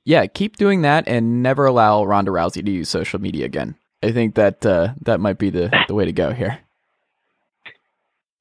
Yeah, 0.04 0.26
keep 0.26 0.56
doing 0.56 0.82
that 0.82 1.08
and 1.08 1.42
never 1.42 1.64
allow 1.64 2.04
Ronda 2.04 2.32
Rousey 2.32 2.64
to 2.66 2.70
use 2.70 2.90
social 2.90 3.18
media 3.18 3.46
again. 3.46 3.76
I 4.02 4.12
think 4.12 4.34
that 4.34 4.66
uh, 4.66 4.94
that 5.02 5.20
might 5.20 5.38
be 5.38 5.48
the, 5.48 5.70
the 5.88 5.94
way 5.94 6.04
to 6.04 6.12
go 6.12 6.32
here. 6.32 6.58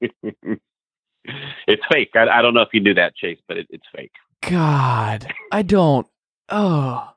it's 0.00 1.82
fake. 1.90 2.10
I, 2.14 2.28
I, 2.28 2.42
don't 2.42 2.52
know 2.52 2.62
if 2.62 2.74
you 2.74 2.80
knew 2.80 2.94
that, 2.94 3.14
Chase, 3.14 3.38
but 3.48 3.56
it, 3.56 3.68
it's 3.70 3.86
fake. 3.94 4.12
God, 4.42 5.32
I 5.50 5.62
don't. 5.62 6.06
Oh, 6.48 7.08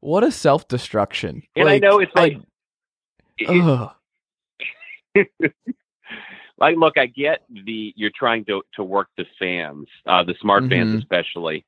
what 0.00 0.24
a 0.24 0.30
self 0.30 0.68
destruction! 0.68 1.42
And 1.56 1.66
like, 1.66 1.82
I 1.82 1.86
know 1.86 2.00
it's 2.00 2.12
like. 2.14 2.38
like, 6.58 6.76
look, 6.76 6.98
I 6.98 7.06
get 7.06 7.42
the 7.48 7.92
you're 7.96 8.10
trying 8.14 8.44
to 8.46 8.62
to 8.74 8.84
work 8.84 9.08
the 9.16 9.24
fans, 9.38 9.86
uh, 10.06 10.22
the 10.22 10.34
smart 10.40 10.64
mm-hmm. 10.64 10.70
fans 10.90 10.94
especially. 11.02 11.64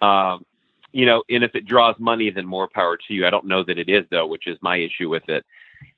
Um, 0.00 0.44
you 0.92 1.06
know, 1.06 1.24
and 1.28 1.42
if 1.42 1.54
it 1.54 1.66
draws 1.66 1.96
money, 1.98 2.30
then 2.30 2.46
more 2.46 2.68
power 2.68 2.96
to 2.96 3.14
you. 3.14 3.26
I 3.26 3.30
don't 3.30 3.46
know 3.46 3.64
that 3.64 3.78
it 3.78 3.88
is 3.88 4.04
though, 4.10 4.26
which 4.26 4.46
is 4.46 4.58
my 4.62 4.76
issue 4.76 5.08
with 5.08 5.28
it. 5.28 5.44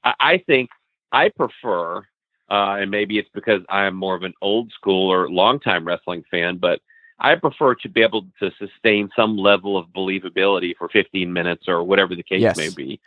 I, 0.04 0.14
I 0.20 0.38
think 0.38 0.70
I 1.12 1.28
prefer 1.28 2.04
uh, 2.48 2.76
and 2.80 2.90
maybe 2.90 3.18
it's 3.18 3.28
because 3.34 3.62
I'm 3.68 3.96
more 3.96 4.14
of 4.14 4.22
an 4.22 4.34
old 4.40 4.72
school 4.72 5.12
or 5.12 5.28
longtime 5.28 5.84
wrestling 5.84 6.24
fan, 6.30 6.58
but 6.58 6.80
I 7.18 7.34
prefer 7.36 7.74
to 7.76 7.88
be 7.88 8.02
able 8.02 8.26
to 8.40 8.50
sustain 8.58 9.10
some 9.16 9.36
level 9.36 9.78
of 9.78 9.86
believability 9.88 10.76
for 10.76 10.88
15 10.88 11.32
minutes 11.32 11.64
or 11.66 11.82
whatever 11.82 12.14
the 12.14 12.22
case 12.22 12.42
yes. 12.42 12.56
may 12.56 12.68
be. 12.68 13.00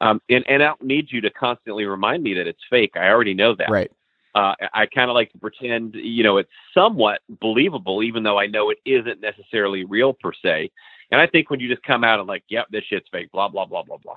Um, 0.00 0.20
and, 0.28 0.44
and 0.46 0.62
I 0.62 0.66
don't 0.66 0.82
need 0.82 1.10
you 1.10 1.22
to 1.22 1.30
constantly 1.30 1.86
remind 1.86 2.22
me 2.22 2.34
that 2.34 2.46
it's 2.46 2.60
fake. 2.68 2.92
I 2.96 3.08
already 3.08 3.32
know 3.34 3.54
that. 3.54 3.70
Right. 3.70 3.90
Uh, 4.34 4.54
I 4.74 4.84
kind 4.84 5.08
of 5.10 5.14
like 5.14 5.32
to 5.32 5.38
pretend, 5.38 5.94
you 5.94 6.22
know, 6.22 6.36
it's 6.36 6.50
somewhat 6.74 7.20
believable, 7.40 8.02
even 8.02 8.22
though 8.22 8.38
I 8.38 8.46
know 8.46 8.68
it 8.68 8.78
isn't 8.84 9.22
necessarily 9.22 9.84
real 9.84 10.12
per 10.12 10.32
se. 10.34 10.70
And 11.10 11.18
I 11.18 11.26
think 11.26 11.48
when 11.48 11.60
you 11.60 11.68
just 11.68 11.82
come 11.84 12.04
out 12.04 12.18
and 12.18 12.28
like, 12.28 12.44
yep, 12.48 12.66
this 12.70 12.84
shit's 12.84 13.08
fake, 13.10 13.32
blah, 13.32 13.48
blah, 13.48 13.64
blah, 13.64 13.82
blah, 13.82 13.96
blah. 13.96 14.16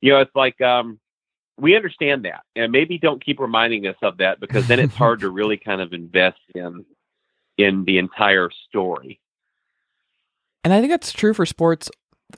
You 0.00 0.12
know, 0.12 0.20
it's 0.20 0.34
like, 0.34 0.58
um, 0.62 0.98
we 1.58 1.76
understand 1.76 2.24
that 2.24 2.44
and 2.56 2.72
maybe 2.72 2.96
don't 2.96 3.22
keep 3.22 3.40
reminding 3.40 3.86
us 3.86 3.96
of 4.00 4.16
that 4.18 4.40
because 4.40 4.66
then 4.68 4.78
it's 4.78 4.94
hard 4.96 5.20
to 5.20 5.28
really 5.28 5.58
kind 5.58 5.82
of 5.82 5.92
invest 5.92 6.38
in 6.54 6.86
in 7.58 7.84
the 7.84 7.98
entire 7.98 8.50
story. 8.68 9.20
And 10.64 10.72
i 10.72 10.80
think 10.80 10.90
that's 10.90 11.12
true 11.12 11.32
for 11.32 11.46
sports 11.46 11.90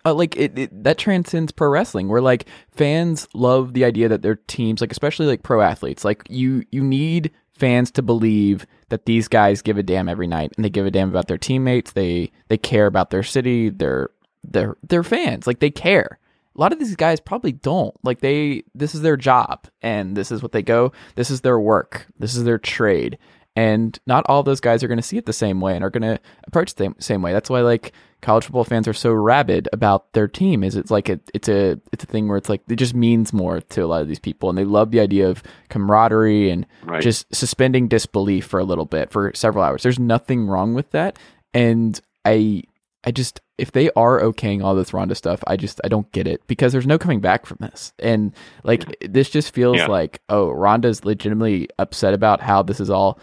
uh, 0.05 0.15
like 0.15 0.37
it, 0.37 0.57
it, 0.57 0.85
that 0.85 0.99
transcends 0.99 1.51
pro 1.51 1.69
wrestling 1.69 2.09
where 2.09 2.21
like 2.21 2.47
fans 2.71 3.27
love 3.35 3.73
the 3.73 3.85
idea 3.85 4.09
that 4.09 4.23
their 4.23 4.37
teams 4.37 4.81
like 4.81 4.93
especially 4.93 5.27
like 5.27 5.43
pro 5.43 5.61
athletes 5.61 6.05
like 6.05 6.23
you 6.29 6.63
you 6.71 6.83
need 6.83 7.33
fans 7.55 7.91
to 7.91 8.03
believe 8.03 8.67
that 8.91 9.07
these 9.07 9.27
guys 9.27 9.63
give 9.63 9.79
a 9.79 9.83
damn 9.83 10.09
every 10.09 10.29
night 10.29 10.53
and 10.55 10.65
they 10.65 10.71
give 10.71 10.87
a 10.87 10.91
damn 10.91 11.09
about 11.09 11.27
their 11.27 11.39
teammates 11.39 11.93
they 11.93 12.31
they 12.49 12.59
care 12.59 12.87
about 12.87 13.11
their 13.11 13.25
city 13.25 13.69
they're 13.69 14.11
they're 14.43 14.77
they're 14.83 15.03
fans 15.03 15.47
like 15.47 15.61
they 15.61 15.71
care. 15.71 16.19
A 16.57 16.61
lot 16.61 16.73
of 16.73 16.79
these 16.79 16.97
guys 16.97 17.21
probably 17.21 17.53
don't. 17.53 17.95
Like 18.03 18.21
they 18.21 18.65
this 18.75 18.95
is 18.95 19.03
their 19.03 19.17
job 19.17 19.67
and 19.83 20.17
this 20.17 20.33
is 20.33 20.43
what 20.43 20.53
they 20.53 20.63
go 20.63 20.93
this 21.15 21.31
is 21.31 21.41
their 21.41 21.59
work 21.59 22.07
this 22.19 22.35
is 22.35 22.45
their 22.45 22.59
trade 22.59 23.19
and 23.57 23.99
not 24.07 24.25
all 24.27 24.43
those 24.43 24.61
guys 24.61 24.83
are 24.83 24.89
going 24.89 24.99
to 24.99 25.03
see 25.03 25.17
it 25.17 25.27
the 25.27 25.33
same 25.33 25.61
way 25.61 25.75
and 25.75 25.85
are 25.85 25.91
going 25.91 26.03
to 26.03 26.19
approach 26.45 26.75
the 26.75 26.95
same 26.99 27.23
way 27.23 27.33
that's 27.33 27.51
why 27.51 27.61
like 27.61 27.93
college 28.23 28.45
football 28.45 28.65
fans 28.65 28.87
are 28.87 28.93
so 28.93 29.13
rabid 29.13 29.69
about 29.73 30.13
their 30.13 30.29
team 30.29 30.63
is 30.63 30.77
it's 30.77 30.91
like 30.91 31.09
a, 31.09 31.19
it's 31.35 31.49
a 31.49 31.81
it's 31.93 32.05
a 32.05 32.07
thing 32.07 32.29
where 32.29 32.37
it's 32.37 32.49
like 32.49 32.63
it 32.69 32.77
just 32.77 32.95
means 32.95 33.33
more 33.33 33.61
to 33.61 33.81
a 33.81 33.87
lot 33.87 34.03
of 34.03 34.09
these 34.09 34.19
people 34.19 34.49
and 34.49 34.59
they 34.59 34.65
love 34.65 34.91
the 34.91 35.01
idea 35.01 35.29
of 35.29 35.43
camaraderie 35.69 36.51
and 36.51 36.67
right. 36.85 37.03
just 37.03 37.27
suspending 37.35 37.89
disbelief 37.89 38.47
for 38.47 38.61
a 38.61 38.65
little 38.65 38.85
bit 38.85 39.11
for 39.11 39.33
several 39.35 39.65
hours 39.65 39.83
there's 39.83 39.99
nothing 39.99 40.47
wrong 40.47 40.75
with 40.75 40.91
that 40.91 41.19
and 41.55 42.01
i 42.25 42.63
I 43.03 43.11
just 43.13 43.41
if 43.57 43.73
they 43.73 43.91
are 43.93 44.21
okaying 44.21 44.63
all 44.63 44.75
this 44.75 44.93
Ronda 44.93 45.15
stuff, 45.15 45.43
I 45.47 45.57
just 45.57 45.81
I 45.85 45.89
don't 45.89 46.11
get 46.13 46.27
it 46.27 46.47
because 46.47 46.73
there's 46.73 46.87
no 46.87 46.99
coming 46.99 47.21
back 47.21 47.47
from 47.47 47.59
this. 47.61 47.93
And 47.99 48.33
like 48.63 48.97
this 49.01 49.31
just 49.31 49.55
feels 49.55 49.79
yeah. 49.79 49.87
like 49.87 50.21
oh 50.29 50.51
Ronda's 50.51 51.05
legitimately 51.05 51.69
upset 51.79 52.15
about 52.15 52.41
how 52.41 52.63
this 52.63 52.81
is 52.81 52.91
all 52.91 53.19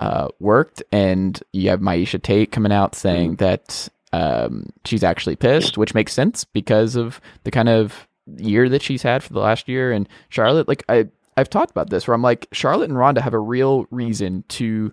uh, 0.00 0.28
worked, 0.40 0.82
and 0.92 1.40
you 1.52 1.70
have 1.70 1.80
Miesha 1.80 2.22
Tate 2.22 2.52
coming 2.52 2.72
out 2.72 2.94
saying 2.94 3.36
mm. 3.36 3.38
that 3.38 3.88
um, 4.12 4.70
she's 4.84 5.04
actually 5.04 5.36
pissed, 5.36 5.78
which 5.78 5.94
makes 5.94 6.12
sense 6.12 6.44
because 6.44 6.96
of 6.96 7.20
the 7.44 7.50
kind 7.50 7.68
of 7.68 8.06
year 8.36 8.68
that 8.68 8.82
she's 8.82 9.02
had 9.02 9.22
for 9.22 9.32
the 9.32 9.40
last 9.40 9.68
year. 9.68 9.92
And 9.92 10.08
Charlotte, 10.28 10.68
like 10.68 10.84
I 10.88 11.08
I've 11.36 11.50
talked 11.50 11.70
about 11.70 11.90
this, 11.90 12.06
where 12.06 12.14
I'm 12.14 12.22
like 12.22 12.48
Charlotte 12.52 12.88
and 12.88 12.98
Ronda 12.98 13.20
have 13.20 13.34
a 13.34 13.38
real 13.38 13.86
reason 13.90 14.44
to 14.48 14.92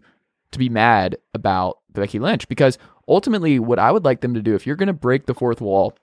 to 0.51 0.59
be 0.59 0.69
mad 0.69 1.17
about 1.33 1.79
Becky 1.91 2.19
Lynch 2.19 2.47
because 2.47 2.77
ultimately, 3.07 3.59
what 3.59 3.79
I 3.79 3.91
would 3.91 4.05
like 4.05 4.21
them 4.21 4.33
to 4.33 4.41
do, 4.41 4.55
if 4.55 4.67
you're 4.67 4.75
going 4.75 4.87
to 4.87 4.93
break 4.93 5.25
the 5.25 5.33
fourth 5.33 5.61
wall, 5.61 5.95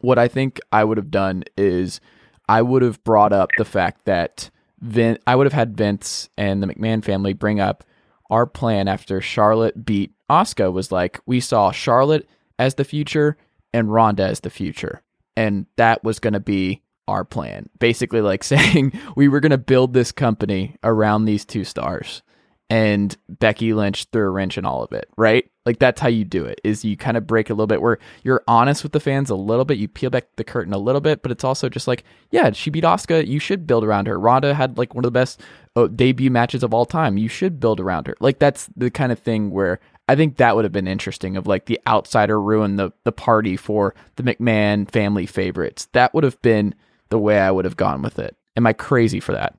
what 0.00 0.18
I 0.18 0.28
think 0.28 0.60
I 0.72 0.84
would 0.84 0.96
have 0.96 1.10
done 1.10 1.44
is 1.56 2.00
I 2.48 2.62
would 2.62 2.82
have 2.82 3.02
brought 3.04 3.32
up 3.32 3.50
the 3.58 3.64
fact 3.64 4.04
that 4.06 4.50
Vin, 4.80 5.18
I 5.26 5.36
would 5.36 5.46
have 5.46 5.52
had 5.52 5.76
Vince 5.76 6.28
and 6.36 6.62
the 6.62 6.66
McMahon 6.66 7.04
family 7.04 7.32
bring 7.32 7.60
up 7.60 7.84
our 8.30 8.46
plan 8.46 8.88
after 8.88 9.20
Charlotte 9.20 9.84
beat 9.84 10.12
Asuka 10.30 10.72
was 10.72 10.92
like 10.92 11.20
we 11.26 11.40
saw 11.40 11.72
Charlotte 11.72 12.28
as 12.58 12.76
the 12.76 12.84
future 12.84 13.36
and 13.72 13.92
Ronda 13.92 14.24
as 14.24 14.40
the 14.40 14.50
future, 14.50 15.02
and 15.36 15.66
that 15.76 16.04
was 16.04 16.18
going 16.18 16.34
to 16.34 16.40
be 16.40 16.82
our 17.08 17.24
plan. 17.24 17.68
Basically, 17.78 18.20
like 18.20 18.44
saying 18.44 18.92
we 19.16 19.28
were 19.28 19.40
going 19.40 19.50
to 19.50 19.58
build 19.58 19.92
this 19.92 20.12
company 20.12 20.76
around 20.84 21.24
these 21.24 21.44
two 21.44 21.64
stars 21.64 22.22
and 22.70 23.16
Becky 23.28 23.74
Lynch 23.74 24.06
threw 24.12 24.22
a 24.22 24.30
wrench 24.30 24.56
in 24.56 24.64
all 24.64 24.84
of 24.84 24.92
it, 24.92 25.08
right? 25.16 25.50
Like 25.66 25.80
that's 25.80 26.00
how 26.00 26.08
you 26.08 26.24
do 26.24 26.44
it. 26.44 26.60
Is 26.62 26.84
you 26.84 26.96
kind 26.96 27.16
of 27.16 27.26
break 27.26 27.50
a 27.50 27.52
little 27.52 27.66
bit 27.66 27.82
where 27.82 27.98
you're 28.22 28.44
honest 28.46 28.84
with 28.84 28.92
the 28.92 29.00
fans 29.00 29.28
a 29.28 29.34
little 29.34 29.64
bit, 29.64 29.76
you 29.76 29.88
peel 29.88 30.08
back 30.08 30.26
the 30.36 30.44
curtain 30.44 30.72
a 30.72 30.78
little 30.78 31.00
bit, 31.00 31.22
but 31.22 31.32
it's 31.32 31.42
also 31.42 31.68
just 31.68 31.88
like, 31.88 32.04
yeah, 32.30 32.50
she 32.52 32.70
beat 32.70 32.84
Asuka. 32.84 33.26
You 33.26 33.40
should 33.40 33.66
build 33.66 33.82
around 33.82 34.06
her. 34.06 34.18
Ronda 34.18 34.54
had 34.54 34.78
like 34.78 34.94
one 34.94 35.04
of 35.04 35.08
the 35.12 35.18
best 35.18 35.42
uh, 35.74 35.88
debut 35.88 36.30
matches 36.30 36.62
of 36.62 36.72
all 36.72 36.86
time. 36.86 37.18
You 37.18 37.28
should 37.28 37.58
build 37.58 37.80
around 37.80 38.06
her. 38.06 38.14
Like 38.20 38.38
that's 38.38 38.70
the 38.76 38.90
kind 38.90 39.10
of 39.10 39.18
thing 39.18 39.50
where 39.50 39.80
I 40.08 40.14
think 40.14 40.36
that 40.36 40.54
would 40.54 40.64
have 40.64 40.72
been 40.72 40.88
interesting. 40.88 41.36
Of 41.36 41.48
like 41.48 41.66
the 41.66 41.80
outsider 41.88 42.40
ruin 42.40 42.76
the 42.76 42.92
the 43.02 43.12
party 43.12 43.56
for 43.56 43.96
the 44.14 44.22
McMahon 44.22 44.88
family 44.90 45.26
favorites. 45.26 45.88
That 45.92 46.14
would 46.14 46.24
have 46.24 46.40
been 46.40 46.76
the 47.08 47.18
way 47.18 47.40
I 47.40 47.50
would 47.50 47.64
have 47.64 47.76
gone 47.76 48.00
with 48.00 48.20
it. 48.20 48.36
Am 48.56 48.66
I 48.66 48.72
crazy 48.72 49.18
for 49.18 49.32
that? 49.32 49.56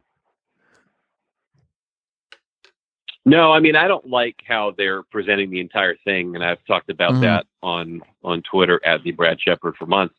No, 3.26 3.52
I 3.52 3.60
mean 3.60 3.76
I 3.76 3.88
don't 3.88 4.08
like 4.08 4.42
how 4.48 4.74
they're 4.76 5.04
presenting 5.04 5.52
the 5.52 5.60
entire 5.60 5.96
thing, 6.04 6.36
and 6.36 6.44
I've 6.44 6.64
talked 6.66 6.90
about 6.90 7.12
mm-hmm. 7.12 7.22
that 7.22 7.46
on 7.62 8.02
on 8.24 8.42
Twitter 8.42 8.82
at 8.86 9.04
the 9.04 9.12
Brad 9.12 9.40
Shepard 9.40 9.76
for 9.78 9.86
months. 9.86 10.16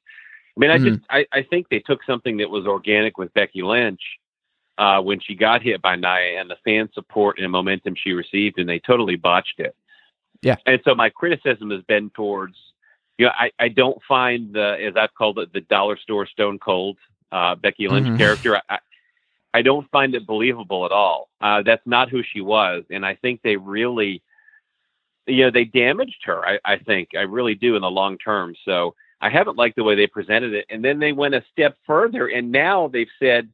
I 0.56 0.60
mean, 0.60 0.70
I 0.70 0.76
mm-hmm. 0.76 0.86
just 0.86 1.00
I, 1.10 1.26
I 1.32 1.42
think 1.42 1.68
they 1.68 1.80
took 1.80 2.04
something 2.04 2.36
that 2.38 2.50
was 2.50 2.66
organic 2.66 3.18
with 3.18 3.32
Becky 3.34 3.62
Lynch 3.62 4.00
uh, 4.78 5.00
when 5.00 5.20
she 5.20 5.34
got 5.34 5.62
hit 5.62 5.82
by 5.82 5.96
Nia 5.96 6.40
and 6.40 6.48
the 6.48 6.56
fan 6.64 6.90
support 6.92 7.38
and 7.38 7.50
momentum 7.50 7.94
she 7.96 8.12
received, 8.12 8.58
and 8.58 8.68
they 8.68 8.78
totally 8.78 9.16
botched 9.16 9.58
it. 9.58 9.74
Yeah. 10.42 10.56
And 10.66 10.80
so 10.84 10.94
my 10.94 11.08
criticism 11.08 11.70
has 11.70 11.82
been 11.82 12.10
towards, 12.10 12.56
you 13.16 13.26
know, 13.26 13.32
I, 13.38 13.50
I 13.58 13.68
don't 13.68 14.00
find 14.08 14.52
the 14.52 14.76
as 14.84 14.94
I've 14.96 15.14
called 15.14 15.38
it 15.38 15.52
the 15.52 15.60
dollar 15.60 15.96
store 15.96 16.26
Stone 16.26 16.58
Cold 16.58 16.98
uh, 17.30 17.54
Becky 17.54 17.88
Lynch 17.88 18.06
mm-hmm. 18.06 18.16
character. 18.16 18.60
I, 18.68 18.78
I 19.54 19.62
don't 19.62 19.90
find 19.90 20.14
it 20.14 20.26
believable 20.26 20.84
at 20.86 20.92
all. 20.92 21.28
Uh, 21.40 21.62
that's 21.62 21.86
not 21.86 22.08
who 22.08 22.22
she 22.22 22.40
was, 22.40 22.84
and 22.90 23.04
I 23.04 23.16
think 23.16 23.42
they 23.42 23.56
really, 23.56 24.22
you 25.26 25.44
know, 25.44 25.50
they 25.50 25.64
damaged 25.64 26.22
her. 26.24 26.44
I, 26.46 26.58
I 26.64 26.78
think 26.78 27.10
I 27.16 27.22
really 27.22 27.54
do 27.54 27.76
in 27.76 27.82
the 27.82 27.90
long 27.90 28.18
term. 28.18 28.54
So 28.64 28.94
I 29.20 29.28
haven't 29.28 29.56
liked 29.56 29.76
the 29.76 29.84
way 29.84 29.94
they 29.94 30.06
presented 30.06 30.54
it. 30.54 30.66
And 30.70 30.84
then 30.84 30.98
they 30.98 31.12
went 31.12 31.34
a 31.34 31.44
step 31.52 31.76
further, 31.86 32.28
and 32.28 32.50
now 32.50 32.88
they've 32.88 33.06
said, 33.18 33.48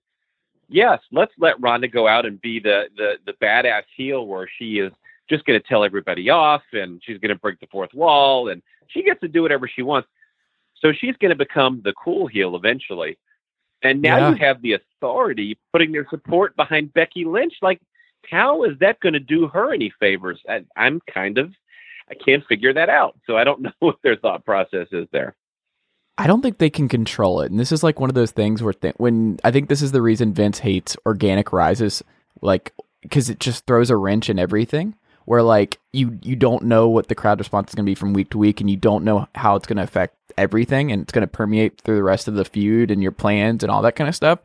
yes, 0.68 1.00
let's 1.10 1.32
let 1.38 1.60
Ronda 1.60 1.88
go 1.88 2.06
out 2.06 2.26
and 2.26 2.40
be 2.40 2.60
the 2.60 2.88
the 2.96 3.14
the 3.26 3.32
badass 3.34 3.82
heel, 3.96 4.26
where 4.26 4.48
she 4.58 4.78
is 4.78 4.92
just 5.28 5.44
going 5.44 5.60
to 5.60 5.68
tell 5.68 5.84
everybody 5.84 6.30
off, 6.30 6.62
and 6.72 7.02
she's 7.04 7.18
going 7.18 7.28
to 7.30 7.40
break 7.40 7.60
the 7.60 7.66
fourth 7.66 7.92
wall, 7.92 8.48
and 8.48 8.62
she 8.86 9.02
gets 9.02 9.20
to 9.20 9.28
do 9.28 9.42
whatever 9.42 9.68
she 9.68 9.82
wants. 9.82 10.08
So 10.80 10.92
she's 10.92 11.16
going 11.16 11.30
to 11.30 11.36
become 11.36 11.82
the 11.84 11.92
cool 11.92 12.26
heel 12.28 12.56
eventually. 12.56 13.18
And 13.82 14.02
now 14.02 14.16
Yeah. 14.18 14.28
you 14.30 14.34
have 14.36 14.62
the 14.62 14.72
authority 14.72 15.58
putting 15.72 15.92
their 15.92 16.06
support 16.10 16.56
behind 16.56 16.92
Becky 16.94 17.24
Lynch. 17.24 17.54
Like, 17.62 17.80
how 18.28 18.64
is 18.64 18.78
that 18.80 19.00
going 19.00 19.12
to 19.12 19.20
do 19.20 19.46
her 19.48 19.72
any 19.72 19.92
favors? 20.00 20.40
I, 20.48 20.64
I'm 20.76 21.00
kind 21.12 21.38
of, 21.38 21.52
I 22.10 22.14
can't 22.14 22.44
figure 22.46 22.72
that 22.74 22.88
out. 22.88 23.16
So 23.26 23.36
I 23.36 23.44
don't 23.44 23.62
know 23.62 23.72
what 23.80 23.96
their 24.02 24.16
thought 24.16 24.44
process 24.44 24.88
is 24.92 25.06
there. 25.12 25.34
I 26.20 26.26
don't 26.26 26.42
think 26.42 26.58
they 26.58 26.70
can 26.70 26.88
control 26.88 27.40
it. 27.42 27.50
And 27.52 27.60
this 27.60 27.70
is 27.70 27.84
like 27.84 28.00
one 28.00 28.10
of 28.10 28.14
those 28.14 28.32
things 28.32 28.60
where 28.62 28.72
th- 28.72 28.94
when 28.96 29.38
I 29.44 29.52
think 29.52 29.68
this 29.68 29.82
is 29.82 29.92
the 29.92 30.02
reason 30.02 30.34
Vince 30.34 30.58
hates 30.58 30.96
organic 31.06 31.52
rises, 31.52 32.02
like 32.42 32.72
because 33.02 33.30
it 33.30 33.38
just 33.38 33.64
throws 33.66 33.88
a 33.90 33.96
wrench 33.96 34.28
in 34.28 34.40
everything. 34.40 34.96
Where 35.28 35.42
like 35.42 35.78
you 35.92 36.18
you 36.22 36.36
don't 36.36 36.64
know 36.64 36.88
what 36.88 37.08
the 37.08 37.14
crowd 37.14 37.38
response 37.38 37.68
is 37.68 37.74
going 37.74 37.84
to 37.84 37.90
be 37.90 37.94
from 37.94 38.14
week 38.14 38.30
to 38.30 38.38
week, 38.38 38.62
and 38.62 38.70
you 38.70 38.78
don't 38.78 39.04
know 39.04 39.28
how 39.34 39.56
it's 39.56 39.66
going 39.66 39.76
to 39.76 39.82
affect 39.82 40.16
everything, 40.38 40.90
and 40.90 41.02
it's 41.02 41.12
going 41.12 41.20
to 41.20 41.26
permeate 41.26 41.82
through 41.82 41.96
the 41.96 42.02
rest 42.02 42.28
of 42.28 42.34
the 42.34 42.46
feud 42.46 42.90
and 42.90 43.02
your 43.02 43.12
plans 43.12 43.62
and 43.62 43.70
all 43.70 43.82
that 43.82 43.94
kind 43.94 44.08
of 44.08 44.16
stuff. 44.16 44.38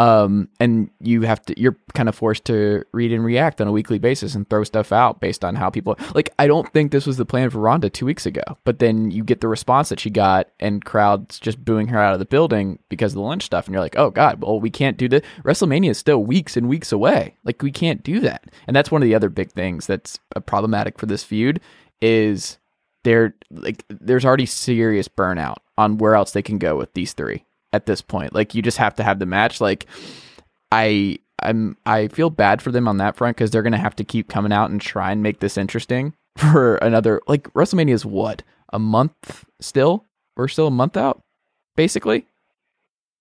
Um, 0.00 0.48
and 0.60 0.90
you 1.00 1.22
have 1.22 1.42
to, 1.46 1.60
you're 1.60 1.76
kind 1.94 2.08
of 2.08 2.14
forced 2.14 2.44
to 2.44 2.84
read 2.92 3.12
and 3.12 3.24
react 3.24 3.60
on 3.60 3.66
a 3.66 3.72
weekly 3.72 3.98
basis 3.98 4.36
and 4.36 4.48
throw 4.48 4.62
stuff 4.62 4.92
out 4.92 5.20
based 5.20 5.44
on 5.44 5.56
how 5.56 5.70
people, 5.70 5.98
like, 6.14 6.32
I 6.38 6.46
don't 6.46 6.72
think 6.72 6.92
this 6.92 7.04
was 7.04 7.16
the 7.16 7.24
plan 7.24 7.50
for 7.50 7.58
Ronda 7.58 7.90
two 7.90 8.06
weeks 8.06 8.24
ago, 8.24 8.42
but 8.62 8.78
then 8.78 9.10
you 9.10 9.24
get 9.24 9.40
the 9.40 9.48
response 9.48 9.88
that 9.88 9.98
she 9.98 10.10
got 10.10 10.50
and 10.60 10.84
crowds 10.84 11.40
just 11.40 11.64
booing 11.64 11.88
her 11.88 11.98
out 11.98 12.12
of 12.12 12.20
the 12.20 12.26
building 12.26 12.78
because 12.88 13.10
of 13.12 13.16
the 13.16 13.22
Lynch 13.22 13.42
stuff. 13.42 13.66
And 13.66 13.72
you're 13.72 13.82
like, 13.82 13.98
oh 13.98 14.10
God, 14.10 14.40
well, 14.40 14.60
we 14.60 14.70
can't 14.70 14.96
do 14.96 15.08
this. 15.08 15.22
WrestleMania 15.42 15.90
is 15.90 15.98
still 15.98 16.22
weeks 16.22 16.56
and 16.56 16.68
weeks 16.68 16.92
away. 16.92 17.36
Like, 17.42 17.60
we 17.60 17.72
can't 17.72 18.04
do 18.04 18.20
that. 18.20 18.44
And 18.68 18.76
that's 18.76 18.92
one 18.92 19.02
of 19.02 19.06
the 19.06 19.16
other 19.16 19.30
big 19.30 19.50
things 19.50 19.88
that's 19.88 20.20
uh, 20.36 20.40
problematic 20.40 20.96
for 20.96 21.06
this 21.06 21.24
feud 21.24 21.60
is 22.00 22.58
there, 23.02 23.34
like, 23.50 23.84
there's 23.88 24.24
already 24.24 24.46
serious 24.46 25.08
burnout 25.08 25.56
on 25.76 25.98
where 25.98 26.14
else 26.14 26.30
they 26.30 26.42
can 26.42 26.58
go 26.58 26.76
with 26.76 26.94
these 26.94 27.14
three 27.14 27.44
at 27.72 27.86
this 27.86 28.00
point. 28.00 28.34
Like 28.34 28.54
you 28.54 28.62
just 28.62 28.78
have 28.78 28.94
to 28.96 29.02
have 29.02 29.18
the 29.18 29.26
match. 29.26 29.60
Like 29.60 29.86
I 30.72 31.18
I'm 31.42 31.76
I 31.86 32.08
feel 32.08 32.30
bad 32.30 32.60
for 32.62 32.70
them 32.72 32.88
on 32.88 32.96
that 32.98 33.16
front 33.16 33.36
because 33.36 33.50
they're 33.50 33.62
gonna 33.62 33.78
have 33.78 33.96
to 33.96 34.04
keep 34.04 34.28
coming 34.28 34.52
out 34.52 34.70
and 34.70 34.80
try 34.80 35.12
and 35.12 35.22
make 35.22 35.40
this 35.40 35.56
interesting 35.56 36.14
for 36.36 36.76
another 36.76 37.20
like 37.28 37.52
WrestleMania 37.54 37.92
is 37.92 38.04
what 38.06 38.42
a 38.72 38.78
month 38.78 39.44
still. 39.60 40.04
We're 40.36 40.48
still 40.48 40.68
a 40.68 40.70
month 40.72 40.96
out, 40.96 41.20
basically. 41.76 42.26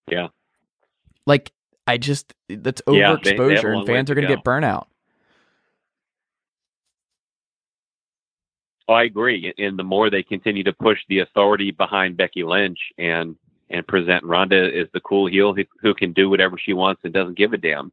Yeah. 0.10 0.28
Like 1.26 1.52
I 1.88 1.98
just 1.98 2.34
that's 2.50 2.82
Yeah, 2.88 3.16
they- 3.24 3.32
they 3.32 3.38
overexposure 3.38 3.78
and 3.78 3.88
fans 3.88 4.10
are 4.12 4.16
gonna 4.16 4.28
go. 4.28 4.36
get 4.36 4.44
burnout. 4.46 4.86
Oh, 8.90 8.94
I 8.94 9.04
agree. 9.04 9.54
And 9.58 9.78
the 9.78 9.84
more 9.84 10.10
they 10.10 10.24
continue 10.24 10.64
to 10.64 10.72
push 10.74 11.00
the 11.10 11.20
authority 11.20 11.72
behind 11.72 12.16
Becky 12.16 12.44
Lynch 12.44 12.80
and 12.98 13.36
and 13.70 13.86
present 13.88 14.24
Ronda 14.24 14.72
as 14.78 14.88
the 14.94 15.00
cool 15.02 15.28
heel 15.28 15.54
who, 15.54 15.64
who 15.82 15.94
can 15.94 16.14
do 16.14 16.30
whatever 16.30 16.58
she 16.58 16.74
wants 16.74 17.02
and 17.04 17.14
doesn't 17.14 17.38
give 17.38 17.54
a 17.54 17.58
damn, 17.58 17.92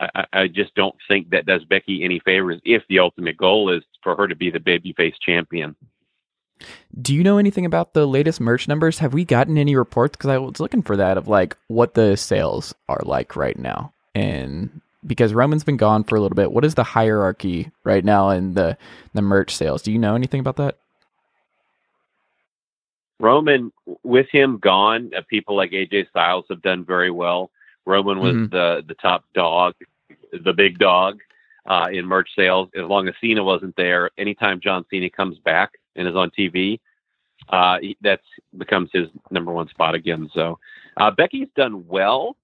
I, 0.00 0.24
I- 0.32 0.48
just 0.48 0.74
don't 0.74 0.94
think 1.08 1.30
that 1.30 1.46
does 1.46 1.64
Becky 1.64 2.02
any 2.04 2.20
favors. 2.20 2.60
If 2.64 2.82
the 2.88 2.98
ultimate 2.98 3.36
goal 3.36 3.70
is 3.70 3.82
for 4.02 4.16
her 4.16 4.26
to 4.28 4.34
be 4.36 4.50
the 4.50 4.58
babyface 4.60 5.14
champion, 5.20 5.74
Do 7.00 7.14
you 7.14 7.24
know 7.24 7.38
anything 7.38 7.66
about 7.66 7.94
the 7.94 8.06
latest 8.06 8.40
merch 8.40 8.68
numbers? 8.68 8.98
Have 8.98 9.14
we 9.14 9.24
gotten 9.24 9.58
any 9.58 9.74
reports? 9.76 10.16
Because 10.16 10.30
I 10.30 10.38
was 10.38 10.60
looking 10.60 10.82
for 10.82 10.96
that 10.96 11.18
of 11.18 11.26
like 11.28 11.56
what 11.68 11.94
the 11.94 12.16
sales 12.16 12.74
are 12.88 13.00
like 13.04 13.34
right 13.36 13.58
now, 13.58 13.92
and 14.14 14.80
because 15.04 15.34
Roman's 15.34 15.64
been 15.64 15.76
gone 15.76 16.04
for 16.04 16.14
a 16.14 16.20
little 16.20 16.36
bit, 16.36 16.52
what 16.52 16.64
is 16.64 16.74
the 16.76 16.84
hierarchy 16.84 17.72
right 17.82 18.04
now 18.04 18.30
in 18.30 18.54
the 18.54 18.76
the 19.14 19.22
merch 19.22 19.54
sales? 19.54 19.82
Do 19.82 19.90
you 19.90 19.98
know 19.98 20.14
anything 20.14 20.38
about 20.40 20.56
that? 20.56 20.78
Roman, 23.22 23.72
with 24.02 24.26
him 24.32 24.58
gone, 24.58 25.12
uh, 25.16 25.22
people 25.28 25.56
like 25.56 25.70
AJ 25.70 26.08
Styles 26.10 26.44
have 26.50 26.60
done 26.60 26.84
very 26.84 27.10
well. 27.10 27.52
Roman 27.86 28.18
was 28.18 28.34
Mhm. 28.34 28.50
the 28.50 28.84
the 28.86 28.94
top 28.94 29.24
dog, 29.32 29.74
the 30.32 30.52
big 30.52 30.78
dog 30.78 31.20
uh, 31.66 31.88
in 31.92 32.04
merch 32.04 32.34
sales. 32.34 32.68
As 32.74 32.82
long 32.84 33.08
as 33.08 33.14
Cena 33.20 33.44
wasn't 33.44 33.76
there, 33.76 34.10
anytime 34.18 34.58
John 34.58 34.84
Cena 34.90 35.08
comes 35.08 35.38
back 35.38 35.70
and 35.94 36.08
is 36.08 36.16
on 36.16 36.30
TV, 36.30 36.80
uh, 37.48 37.78
that's 38.00 38.26
becomes 38.58 38.90
his 38.92 39.08
number 39.30 39.52
one 39.52 39.68
spot 39.68 39.94
again. 39.94 40.28
So 40.34 40.58
uh, 40.96 41.12
Becky's 41.12 41.48
done 41.54 41.86
well, 41.86 42.36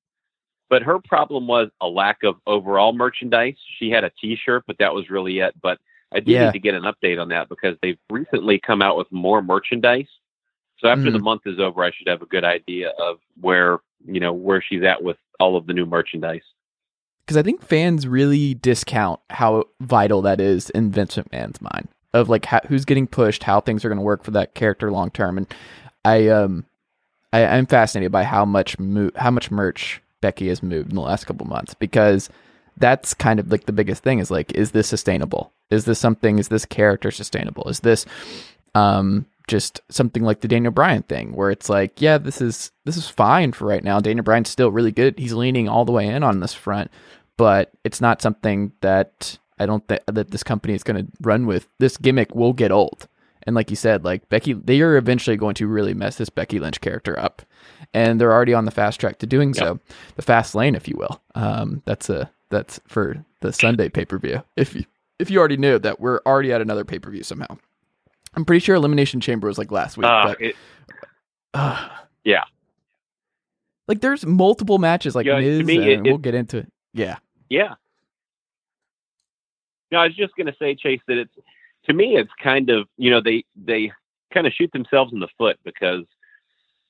but 0.68 0.82
her 0.82 1.00
problem 1.00 1.48
was 1.48 1.70
a 1.80 1.88
lack 1.88 2.22
of 2.22 2.36
overall 2.46 2.92
merchandise. 2.92 3.56
She 3.78 3.90
had 3.90 4.04
a 4.04 4.10
T-shirt, 4.10 4.62
but 4.68 4.78
that 4.78 4.94
was 4.94 5.10
really 5.10 5.40
it. 5.40 5.54
But 5.60 5.80
I 6.12 6.20
do 6.20 6.30
Yeah. 6.32 6.46
need 6.46 6.52
to 6.52 6.60
get 6.60 6.74
an 6.74 6.84
update 6.84 7.20
on 7.20 7.28
that 7.30 7.48
because 7.48 7.76
they've 7.82 7.98
recently 8.10 8.60
come 8.60 8.80
out 8.80 8.96
with 8.96 9.10
more 9.10 9.42
merchandise. 9.42 10.08
So 10.80 10.88
after 10.88 11.10
the 11.10 11.18
Mhm. 11.18 11.22
month 11.24 11.42
is 11.46 11.58
over, 11.58 11.82
I 11.82 11.90
should 11.90 12.08
have 12.08 12.22
a 12.22 12.26
good 12.26 12.44
idea 12.44 12.90
of 12.90 13.18
where 13.40 13.78
you 14.06 14.20
know 14.20 14.32
where 14.32 14.62
she's 14.62 14.82
at 14.82 15.02
with 15.02 15.16
all 15.40 15.56
of 15.56 15.66
the 15.66 15.72
new 15.72 15.86
merchandise. 15.86 16.42
Because 17.24 17.36
I 17.36 17.42
think 17.42 17.62
fans 17.62 18.06
really 18.06 18.54
discount 18.54 19.20
how 19.30 19.64
vital 19.80 20.22
that 20.22 20.40
is 20.40 20.70
in 20.70 20.90
Vince 20.90 21.16
McMahon's 21.16 21.60
mind 21.60 21.88
of 22.14 22.28
like 22.28 22.46
how, 22.46 22.60
who's 22.68 22.84
getting 22.84 23.06
pushed, 23.06 23.42
how 23.42 23.60
things 23.60 23.84
are 23.84 23.88
going 23.88 23.98
to 23.98 24.04
work 24.04 24.22
for 24.24 24.30
that 24.30 24.54
character 24.54 24.90
long 24.90 25.10
term, 25.10 25.36
and 25.36 25.46
I 26.04 26.28
um 26.28 26.64
I, 27.32 27.44
I'm 27.44 27.66
fascinated 27.66 28.12
by 28.12 28.24
how 28.24 28.44
much 28.44 28.78
mo- 28.78 29.10
how 29.16 29.30
much 29.30 29.50
merch 29.50 30.00
Becky 30.20 30.48
has 30.48 30.62
moved 30.62 30.90
in 30.90 30.94
the 30.94 31.02
last 31.02 31.24
couple 31.24 31.46
months 31.46 31.74
because 31.74 32.30
that's 32.76 33.12
kind 33.12 33.40
of 33.40 33.50
like 33.50 33.66
the 33.66 33.72
biggest 33.72 34.02
thing 34.04 34.20
is 34.20 34.30
like 34.30 34.52
is 34.52 34.70
this 34.70 34.86
sustainable? 34.86 35.52
Is 35.70 35.84
this 35.84 35.98
something? 35.98 36.38
Is 36.38 36.48
this 36.48 36.64
character 36.64 37.10
sustainable? 37.10 37.68
Is 37.68 37.80
this 37.80 38.06
um 38.74 39.26
just 39.48 39.80
something 39.88 40.22
like 40.22 40.40
the 40.40 40.48
Daniel 40.48 40.72
Bryan 40.72 41.02
thing 41.02 41.32
where 41.32 41.50
it's 41.50 41.68
like 41.68 42.00
yeah 42.00 42.18
this 42.18 42.40
is 42.40 42.70
this 42.84 42.96
is 42.96 43.08
fine 43.08 43.52
for 43.52 43.66
right 43.66 43.82
now. 43.82 43.98
Daniel 44.00 44.24
Bryan's 44.24 44.50
still 44.50 44.70
really 44.70 44.92
good. 44.92 45.18
He's 45.18 45.32
leaning 45.32 45.68
all 45.68 45.84
the 45.84 45.92
way 45.92 46.06
in 46.06 46.22
on 46.22 46.40
this 46.40 46.54
front, 46.54 46.90
but 47.36 47.72
it's 47.84 48.00
not 48.00 48.22
something 48.22 48.72
that 48.80 49.38
I 49.58 49.66
don't 49.66 49.86
think 49.88 50.02
that 50.06 50.30
this 50.30 50.42
company 50.44 50.74
is 50.74 50.84
going 50.84 51.04
to 51.04 51.12
run 51.20 51.46
with. 51.46 51.68
This 51.78 51.96
gimmick 51.96 52.34
will 52.34 52.52
get 52.52 52.70
old. 52.70 53.08
And 53.42 53.56
like 53.56 53.70
you 53.70 53.76
said, 53.76 54.04
like 54.04 54.28
Becky, 54.28 54.52
they 54.52 54.80
are 54.82 54.96
eventually 54.96 55.36
going 55.36 55.54
to 55.54 55.66
really 55.66 55.94
mess 55.94 56.16
this 56.16 56.28
Becky 56.28 56.58
Lynch 56.58 56.80
character 56.80 57.18
up, 57.18 57.40
and 57.94 58.20
they're 58.20 58.32
already 58.32 58.52
on 58.52 58.66
the 58.66 58.70
fast 58.70 59.00
track 59.00 59.18
to 59.20 59.26
doing 59.26 59.54
so, 59.54 59.80
the 60.16 60.22
fast 60.22 60.54
lane, 60.54 60.74
if 60.74 60.86
you 60.86 60.96
will. 60.98 61.22
Um, 61.34 61.82
that's 61.86 62.10
a 62.10 62.30
that's 62.50 62.78
for 62.86 63.24
the 63.40 63.52
Sunday 63.52 63.88
pay 63.88 64.04
per 64.04 64.18
view. 64.18 64.42
If 64.56 64.74
you 64.74 64.84
if 65.18 65.30
you 65.30 65.38
already 65.38 65.56
knew 65.56 65.78
that 65.78 65.98
we're 65.98 66.20
already 66.26 66.52
at 66.52 66.60
another 66.60 66.84
pay 66.84 66.98
per 66.98 67.10
view 67.10 67.22
somehow, 67.22 67.56
I'm 68.38 68.44
pretty 68.44 68.60
sure 68.64 68.76
Elimination 68.76 69.20
Chamber 69.20 69.48
was 69.48 69.58
like 69.58 69.72
last 69.72 69.96
week. 69.96 70.06
Uh, 70.06 70.28
but 70.28 70.40
it, 70.40 70.54
uh, 71.54 71.88
Yeah. 72.22 72.44
like 73.88 74.00
there's 74.00 74.24
multiple 74.24 74.78
matches 74.78 75.16
like 75.16 75.26
Yeah, 75.26 75.40
Miz, 75.40 75.66
me, 75.66 75.92
and 75.94 76.06
it- 76.06 76.10
we'll 76.10 76.18
get 76.18 76.36
into 76.36 76.58
it. 76.58 76.72
Yeah, 76.94 77.16
yeah. 77.48 77.74
No, 79.90 79.98
I 79.98 80.04
was 80.06 80.14
just 80.14 80.36
going 80.36 80.46
to 80.46 80.54
say, 80.56 80.76
Chase, 80.76 81.00
that 81.08 81.18
it's 81.18 81.34
to 81.86 81.92
me, 81.92 82.16
it's 82.16 82.30
kind 82.40 82.70
of 82.70 82.86
you 82.96 83.10
know 83.10 83.20
they 83.20 83.44
they 83.56 83.90
kind 84.32 84.46
of 84.46 84.52
shoot 84.52 84.70
themselves 84.72 85.12
in 85.12 85.18
the 85.18 85.28
foot 85.36 85.58
because 85.64 86.04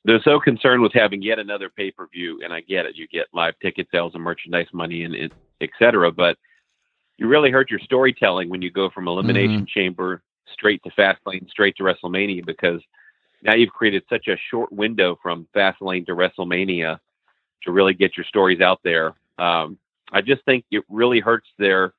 they're 0.04 0.20
so 0.22 0.38
concerned 0.38 0.82
with 0.82 0.92
having 0.92 1.22
yet 1.22 1.38
another 1.38 1.70
pay 1.70 1.90
per 1.90 2.06
view, 2.08 2.40
and 2.44 2.52
I 2.52 2.60
get 2.60 2.84
it, 2.84 2.96
you 2.96 3.08
get 3.08 3.26
live 3.32 3.54
ticket 3.62 3.88
sales 3.90 4.14
and 4.14 4.22
merchandise 4.22 4.66
money 4.74 5.04
and 5.04 5.14
it, 5.14 5.32
et 5.62 5.70
cetera, 5.78 6.10
but 6.12 6.36
you 7.16 7.26
really 7.26 7.50
hurt 7.50 7.70
your 7.70 7.80
storytelling 7.80 8.50
when 8.50 8.60
you 8.60 8.70
go 8.70 8.90
from 8.90 9.08
Elimination 9.08 9.66
Chamber 9.66 10.22
straight 10.52 10.82
to 10.84 10.90
Fastlane, 10.90 11.48
straight 11.50 11.76
to 11.76 11.82
WrestleMania, 11.82 12.44
because 12.44 12.80
now 13.42 13.54
you've 13.54 13.70
created 13.70 14.02
such 14.08 14.28
a 14.28 14.36
short 14.50 14.72
window 14.72 15.18
from 15.22 15.46
Fastlane 15.54 16.06
to 16.06 16.12
WrestleMania 16.12 16.98
to 17.62 17.72
really 17.72 17.94
get 17.94 18.16
your 18.16 18.24
stories 18.24 18.60
out 18.60 18.80
there. 18.82 19.14
Um, 19.38 19.78
I 20.12 20.20
just 20.20 20.44
think 20.44 20.64
it 20.70 20.84
really 20.88 21.20
hurts 21.20 21.48
their 21.58 21.92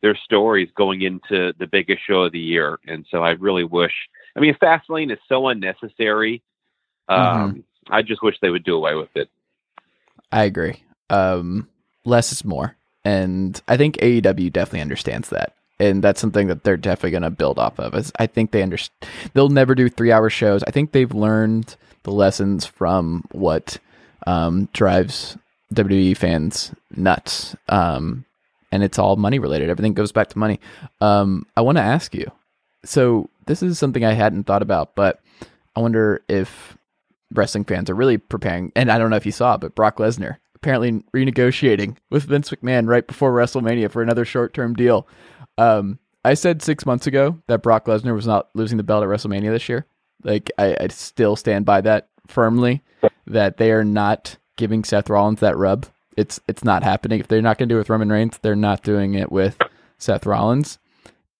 their 0.00 0.16
stories 0.16 0.68
going 0.74 1.02
into 1.02 1.52
the 1.58 1.66
biggest 1.66 2.02
show 2.04 2.22
of 2.22 2.32
the 2.32 2.40
year, 2.40 2.78
and 2.88 3.06
so 3.10 3.22
I 3.22 3.30
really 3.32 3.64
wish. 3.64 3.92
I 4.36 4.40
mean, 4.40 4.54
Fastlane 4.54 5.12
is 5.12 5.18
so 5.28 5.46
unnecessary. 5.46 6.42
Um, 7.08 7.62
I 7.88 8.02
just 8.02 8.22
wish 8.22 8.36
they 8.40 8.50
would 8.50 8.64
do 8.64 8.74
away 8.74 8.94
with 8.96 9.14
it. 9.14 9.30
I 10.32 10.44
agree. 10.44 10.82
Um, 11.08 11.68
less 12.04 12.32
is 12.32 12.44
more, 12.44 12.76
and 13.04 13.60
I 13.68 13.76
think 13.76 13.98
AEW 13.98 14.52
definitely 14.52 14.80
understands 14.80 15.28
that, 15.28 15.54
and 15.78 16.02
that's 16.02 16.20
something 16.20 16.48
that 16.48 16.64
they're 16.64 16.76
definitely 16.76 17.10
going 17.12 17.22
to 17.22 17.30
build 17.30 17.58
off 17.58 17.78
of. 17.78 17.94
Is 17.94 18.12
I 18.18 18.26
think 18.26 18.50
they 18.50 18.62
understand. 18.62 19.10
They'll 19.32 19.48
never 19.48 19.74
do 19.74 19.88
three 19.88 20.12
hour 20.12 20.30
shows. 20.30 20.62
I 20.64 20.70
think 20.70 20.92
they've 20.92 21.12
learned 21.12 21.76
the 22.04 22.12
lessons 22.12 22.66
from 22.66 23.24
what 23.32 23.78
um, 24.26 24.68
drives 24.72 25.36
WWE 25.74 26.16
fans 26.16 26.72
nuts. 26.94 27.56
Um, 27.68 28.24
and 28.70 28.82
it's 28.82 28.98
all 28.98 29.16
money 29.16 29.38
related. 29.38 29.68
Everything 29.68 29.94
goes 29.94 30.12
back 30.12 30.28
to 30.30 30.38
money. 30.38 30.60
Um, 31.00 31.46
I 31.56 31.60
want 31.60 31.76
to 31.76 31.82
ask 31.82 32.14
you. 32.14 32.30
So 32.84 33.28
this 33.46 33.62
is 33.62 33.78
something 33.78 34.04
I 34.04 34.12
hadn't 34.12 34.44
thought 34.44 34.62
about, 34.62 34.94
but 34.94 35.20
I 35.76 35.80
wonder 35.80 36.22
if 36.28 36.76
wrestling 37.32 37.64
fans 37.64 37.90
are 37.90 37.94
really 37.94 38.18
preparing. 38.18 38.72
And 38.74 38.90
I 38.90 38.98
don't 38.98 39.10
know 39.10 39.16
if 39.16 39.26
you 39.26 39.32
saw, 39.32 39.56
but 39.56 39.74
Brock 39.74 39.98
Lesnar 39.98 40.36
apparently 40.54 40.92
renegotiating 41.14 41.96
with 42.10 42.24
Vince 42.24 42.50
McMahon 42.50 42.88
right 42.88 43.06
before 43.06 43.32
WrestleMania 43.32 43.90
for 43.90 44.02
another 44.02 44.24
short 44.24 44.54
term 44.54 44.74
deal. 44.74 45.06
Um, 45.58 45.98
I 46.24 46.34
said 46.34 46.62
six 46.62 46.86
months 46.86 47.06
ago 47.06 47.40
that 47.48 47.62
Brock 47.62 47.86
Lesnar 47.86 48.14
was 48.14 48.26
not 48.26 48.48
losing 48.54 48.76
the 48.76 48.84
belt 48.84 49.02
at 49.02 49.08
WrestleMania 49.08 49.50
this 49.50 49.68
year. 49.68 49.86
Like 50.22 50.50
I, 50.58 50.76
I 50.80 50.88
still 50.88 51.36
stand 51.36 51.64
by 51.64 51.80
that 51.80 52.08
firmly 52.28 52.82
that 53.26 53.56
they 53.56 53.72
are 53.72 53.84
not 53.84 54.36
giving 54.56 54.84
Seth 54.84 55.10
Rollins 55.10 55.40
that 55.40 55.56
rub. 55.56 55.86
It's 56.16 56.40
it's 56.46 56.62
not 56.62 56.82
happening. 56.82 57.20
If 57.20 57.28
they're 57.28 57.42
not 57.42 57.58
going 57.58 57.68
to 57.68 57.72
do 57.72 57.76
it 57.76 57.80
with 57.80 57.90
Roman 57.90 58.12
Reigns, 58.12 58.38
they're 58.42 58.54
not 58.54 58.82
doing 58.82 59.14
it 59.14 59.32
with 59.32 59.58
Seth 59.98 60.26
Rollins. 60.26 60.78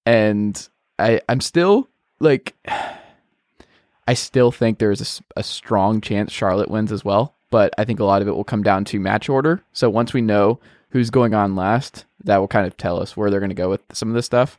And 0.05 0.69
I 0.99 1.21
I'm 1.29 1.41
still 1.41 1.89
like 2.19 2.55
I 4.09 4.15
still 4.15 4.51
think 4.51 4.79
there's 4.79 5.21
a, 5.37 5.41
a 5.41 5.43
strong 5.45 6.01
chance 6.01 6.33
Charlotte 6.33 6.71
wins 6.71 6.91
as 6.91 7.05
well, 7.05 7.37
but 7.51 7.73
I 7.79 7.85
think 7.85 8.01
a 8.01 8.05
lot 8.05 8.21
of 8.21 8.27
it 8.27 8.35
will 8.35 8.43
come 8.43 8.65
down 8.65 8.85
to 8.87 8.99
match 8.99 9.29
order. 9.29 9.63
So 9.73 9.89
once 9.89 10.13
we 10.13 10.21
know 10.21 10.59
who's 10.91 11.11
going 11.11 11.35
on 11.35 11.55
last, 11.55 12.05
that 12.25 12.39
will 12.39 12.49
kind 12.49 12.67
of 12.67 12.77
tell 12.77 13.01
us 13.01 13.17
where 13.17 13.31
they're 13.31 13.41
going 13.41 13.51
to 13.51 13.55
go 13.55 13.71
with 13.71 13.83
some 13.93 14.09
of 14.09 14.15
this 14.15 14.27
stuff. 14.27 14.59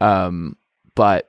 Um, 0.00 0.56
but 0.94 1.28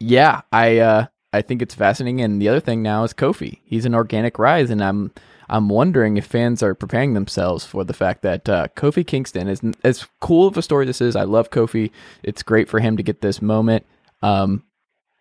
yeah, 0.00 0.42
I 0.52 0.78
uh, 0.78 1.06
I 1.32 1.42
think 1.42 1.62
it's 1.62 1.74
fascinating. 1.74 2.20
And 2.20 2.40
the 2.40 2.48
other 2.48 2.60
thing 2.60 2.82
now 2.82 3.04
is 3.04 3.12
Kofi. 3.12 3.60
He's 3.64 3.84
an 3.84 3.94
organic 3.94 4.38
rise, 4.38 4.70
and 4.70 4.82
I'm 4.82 5.12
I'm 5.48 5.68
wondering 5.68 6.16
if 6.16 6.26
fans 6.26 6.62
are 6.62 6.74
preparing 6.74 7.14
themselves 7.14 7.64
for 7.64 7.84
the 7.84 7.94
fact 7.94 8.22
that 8.22 8.48
uh, 8.48 8.68
Kofi 8.76 9.06
Kingston 9.06 9.48
is 9.48 9.60
as 9.84 10.06
cool 10.20 10.48
of 10.48 10.56
a 10.56 10.62
story 10.62 10.86
this 10.86 11.00
is. 11.00 11.16
I 11.16 11.24
love 11.24 11.50
Kofi. 11.50 11.90
It's 12.22 12.42
great 12.42 12.68
for 12.68 12.80
him 12.80 12.96
to 12.96 13.02
get 13.02 13.20
this 13.20 13.40
moment. 13.40 13.86
Um, 14.22 14.64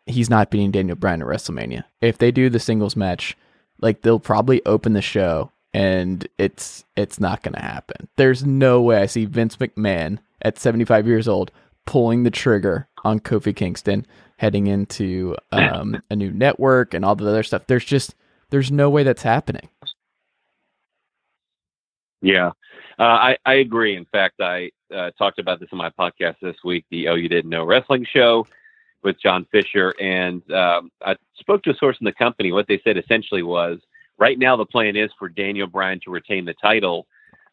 he's 0.06 0.30
not 0.30 0.50
beating 0.50 0.72
Daniel 0.72 0.96
Bryan 0.96 1.22
at 1.22 1.28
WrestleMania. 1.28 1.84
If 2.02 2.18
they 2.18 2.32
do 2.32 2.50
the 2.50 2.60
singles 2.60 2.96
match, 2.96 3.38
like 3.82 4.02
they'll 4.02 4.20
probably 4.20 4.66
open 4.66 4.94
the 4.94 5.02
show 5.02 5.52
and 5.76 6.26
it's 6.38 6.86
it's 6.96 7.20
not 7.20 7.44
going 7.44 7.54
to 7.54 7.62
happen. 7.62 8.08
There's 8.16 8.46
no 8.46 8.82
way 8.82 9.02
I 9.02 9.08
see 9.08 9.26
Vince 9.26 9.58
McMahon 9.58 10.20
at 10.42 10.58
75 10.58 11.06
years 11.06 11.28
old 11.28 11.52
pulling 11.86 12.24
the 12.24 12.32
trigger 12.32 12.88
on 13.04 13.20
Kofi 13.20 13.54
Kingston 13.54 14.06
heading 14.38 14.68
into 14.68 15.36
um, 15.52 16.02
a 16.10 16.16
new 16.16 16.32
network 16.32 16.94
and 16.94 17.04
all 17.04 17.18
the 17.18 17.28
other 17.28 17.44
stuff. 17.44 17.68
There's 17.68 17.84
just 17.84 18.16
there's 18.52 18.72
no 18.72 18.90
way 18.90 19.04
that's 19.04 19.22
happening. 19.22 19.68
Yeah, 22.22 22.52
uh, 22.98 23.04
I 23.04 23.38
I 23.46 23.56
agree. 23.56 23.98
In 23.98 24.06
fact, 24.06 24.40
I 24.40 24.72
uh, 24.96 25.12
talked 25.18 25.40
about 25.40 25.60
this 25.60 25.70
in 25.74 25.78
my 25.78 25.90
podcast 25.90 26.36
this 26.42 26.56
week, 26.64 26.86
the 26.90 27.10
Oh 27.10 27.16
You 27.16 27.28
Didn't 27.28 27.50
Know 27.50 27.66
Wrestling 27.66 28.08
Show 28.10 28.48
with 29.04 29.22
John 29.22 29.46
Fisher, 29.52 29.94
and 30.00 30.42
um, 30.54 30.90
I 31.06 31.18
spoke 31.38 31.64
to 31.64 31.72
a 31.72 31.76
source 31.76 31.98
in 32.00 32.06
the 32.06 32.14
company. 32.14 32.54
What 32.54 32.70
they 32.70 32.80
said 32.86 32.98
essentially 32.98 33.44
was, 33.44 33.80
right 34.18 34.38
now 34.38 34.56
the 34.56 34.66
plan 34.66 34.96
is 34.96 35.12
for 35.18 35.30
Daniel 35.30 35.68
Bryan 35.68 36.00
to 36.06 36.12
retain 36.12 36.46
the 36.46 36.54
title, 36.56 37.08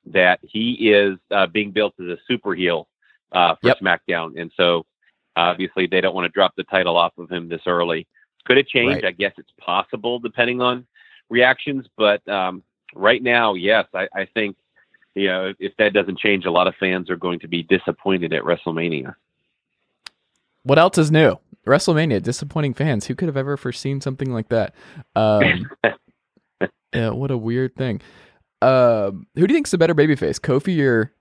that 0.07 0.40
he 0.42 0.90
is 0.90 1.18
uh, 1.31 1.46
being 1.46 1.70
built 1.70 1.94
as 2.01 2.07
a 2.07 2.16
super 2.27 2.55
heel 2.55 2.88
uh, 3.33 3.55
for 3.61 3.68
Yep. 3.68 3.79
SmackDown, 3.81 4.40
and 4.40 4.51
so 4.57 4.85
obviously 5.37 5.87
they 5.87 6.01
don't 6.01 6.14
want 6.14 6.25
to 6.25 6.33
drop 6.33 6.55
the 6.57 6.64
title 6.64 6.96
off 6.96 7.16
of 7.18 7.31
him 7.31 7.48
this 7.48 7.62
early. 7.66 8.07
Could 8.44 8.59
it 8.59 8.68
change? 8.68 8.94
Right. 8.94 9.05
I 9.07 9.11
guess 9.12 9.33
it's 9.38 9.53
possible 9.59 10.18
depending 10.18 10.61
on 10.61 10.87
reactions, 11.31 11.87
but 11.96 12.27
um, 12.29 12.62
right 12.94 13.22
now, 13.22 13.55
yes, 13.55 13.87
I, 13.94 14.09
I 14.14 14.27
think 14.35 14.57
you 15.14 15.29
know 15.29 15.46
if, 15.46 15.57
if 15.61 15.77
that 15.79 15.92
doesn't 15.92 16.18
change, 16.18 16.44
a 16.44 16.51
lot 16.51 16.66
of 16.66 16.75
fans 16.81 17.09
are 17.09 17.16
going 17.16 17.38
to 17.40 17.48
be 17.48 17.62
disappointed 17.62 18.33
at 18.33 18.42
WrestleMania. 18.42 19.14
What 20.64 20.79
else 20.79 20.98
is 20.98 21.11
new? 21.11 21.38
WrestleMania, 21.66 22.22
disappointing 22.22 22.75
fans. 22.75 23.07
Who 23.07 23.14
could 23.14 23.29
have 23.29 23.37
ever 23.37 23.57
foreseen 23.57 24.01
something 24.01 24.33
like 24.33 24.48
that? 24.48 24.75
Um, 25.14 25.70
yeah, 26.94 27.11
what 27.11 27.31
a 27.31 27.37
weird 27.37 27.76
thing. 27.76 28.00
Um, 28.61 29.26
who 29.35 29.46
do 29.46 29.52
you 29.52 29.57
think's 29.57 29.70
the 29.72 29.78
better 29.78 29.94
babyface, 29.94 30.38
Kofi 30.38 30.85
or 30.87 31.12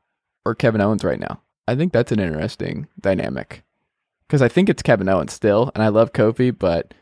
or 0.45 0.55
Kevin 0.55 0.81
Owens 0.81 1.03
right 1.03 1.19
now? 1.19 1.41
I 1.67 1.75
think 1.75 1.93
that's 1.93 2.11
an 2.11 2.19
interesting 2.19 2.87
dynamic 2.99 3.63
because 4.27 4.41
I 4.41 4.47
think 4.47 4.69
it's 4.69 4.83
Kevin 4.83 5.09
Owens 5.09 5.33
still, 5.33 5.71
and 5.73 5.83
I 5.83 5.89
love 5.89 6.13
Kofi, 6.13 6.57
but 6.57 6.93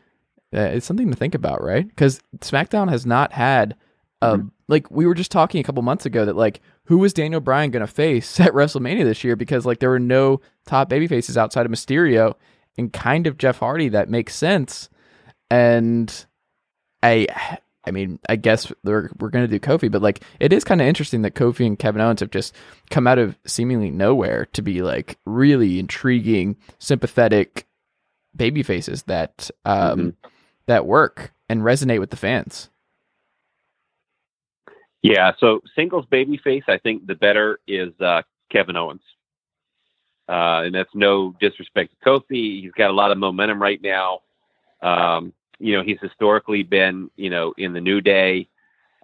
uh, 0.54 0.60
it's 0.60 0.86
something 0.86 1.10
to 1.10 1.16
think 1.16 1.34
about, 1.34 1.62
right? 1.62 1.86
Because 1.86 2.20
SmackDown 2.38 2.88
has 2.90 3.06
not 3.06 3.32
had, 3.32 3.76
um, 4.22 4.52
like 4.68 4.90
we 4.90 5.06
were 5.06 5.14
just 5.14 5.30
talking 5.30 5.60
a 5.60 5.64
couple 5.64 5.82
months 5.82 6.06
ago 6.06 6.24
that 6.24 6.36
like 6.36 6.60
who 6.84 6.98
was 6.98 7.12
Daniel 7.12 7.40
Bryan 7.40 7.70
going 7.70 7.86
to 7.86 7.92
face 7.92 8.40
at 8.40 8.52
WrestleMania 8.52 9.04
this 9.04 9.22
year 9.24 9.36
because 9.36 9.66
like 9.66 9.78
there 9.80 9.90
were 9.90 9.98
no 9.98 10.40
top 10.66 10.88
baby 10.88 11.06
faces 11.06 11.38
outside 11.38 11.66
of 11.66 11.72
Mysterio 11.72 12.34
and 12.76 12.92
kind 12.92 13.26
of 13.26 13.38
Jeff 13.38 13.58
Hardy 13.58 13.88
that 13.90 14.08
makes 14.08 14.34
sense, 14.34 14.88
and 15.50 16.26
I. 17.02 17.26
I 17.86 17.90
mean, 17.92 18.18
I 18.28 18.36
guess 18.36 18.70
we're, 18.84 19.10
we're 19.18 19.30
going 19.30 19.48
to 19.48 19.58
do 19.58 19.58
Kofi, 19.58 19.90
but 19.90 20.02
like 20.02 20.22
it 20.38 20.52
is 20.52 20.64
kind 20.64 20.80
of 20.80 20.86
interesting 20.86 21.22
that 21.22 21.34
Kofi 21.34 21.66
and 21.66 21.78
Kevin 21.78 22.02
Owens 22.02 22.20
have 22.20 22.30
just 22.30 22.54
come 22.90 23.06
out 23.06 23.18
of 23.18 23.38
seemingly 23.46 23.90
nowhere 23.90 24.46
to 24.52 24.62
be 24.62 24.82
like 24.82 25.18
really 25.24 25.78
intriguing, 25.78 26.56
sympathetic 26.78 27.66
baby 28.36 28.62
faces 28.62 29.02
that 29.04 29.50
um 29.64 30.14
that 30.66 30.86
work 30.86 31.32
and 31.48 31.62
resonate 31.62 31.98
with 31.98 32.10
the 32.10 32.16
fans. 32.16 32.70
Yeah, 35.02 35.32
so 35.38 35.60
singles 35.74 36.04
babyface, 36.12 36.68
I 36.68 36.78
think 36.78 37.06
the 37.06 37.14
better 37.14 37.58
is 37.66 37.92
uh, 38.00 38.22
Kevin 38.52 38.76
Owens. 38.76 39.02
Uh, 40.28 40.62
and 40.64 40.74
that's 40.74 40.94
no 40.94 41.34
disrespect 41.40 41.92
to 41.92 42.08
Kofi. 42.08 42.62
He's 42.62 42.72
got 42.72 42.90
a 42.90 42.94
lot 42.94 43.10
of 43.10 43.18
momentum 43.18 43.60
right 43.60 43.80
now. 43.82 44.20
Um, 44.80 45.32
you 45.60 45.76
know, 45.76 45.82
he's 45.82 46.00
historically 46.00 46.62
been, 46.62 47.10
you 47.16 47.30
know, 47.30 47.54
in 47.58 47.72
the 47.72 47.80
New 47.80 48.00
Day, 48.00 48.48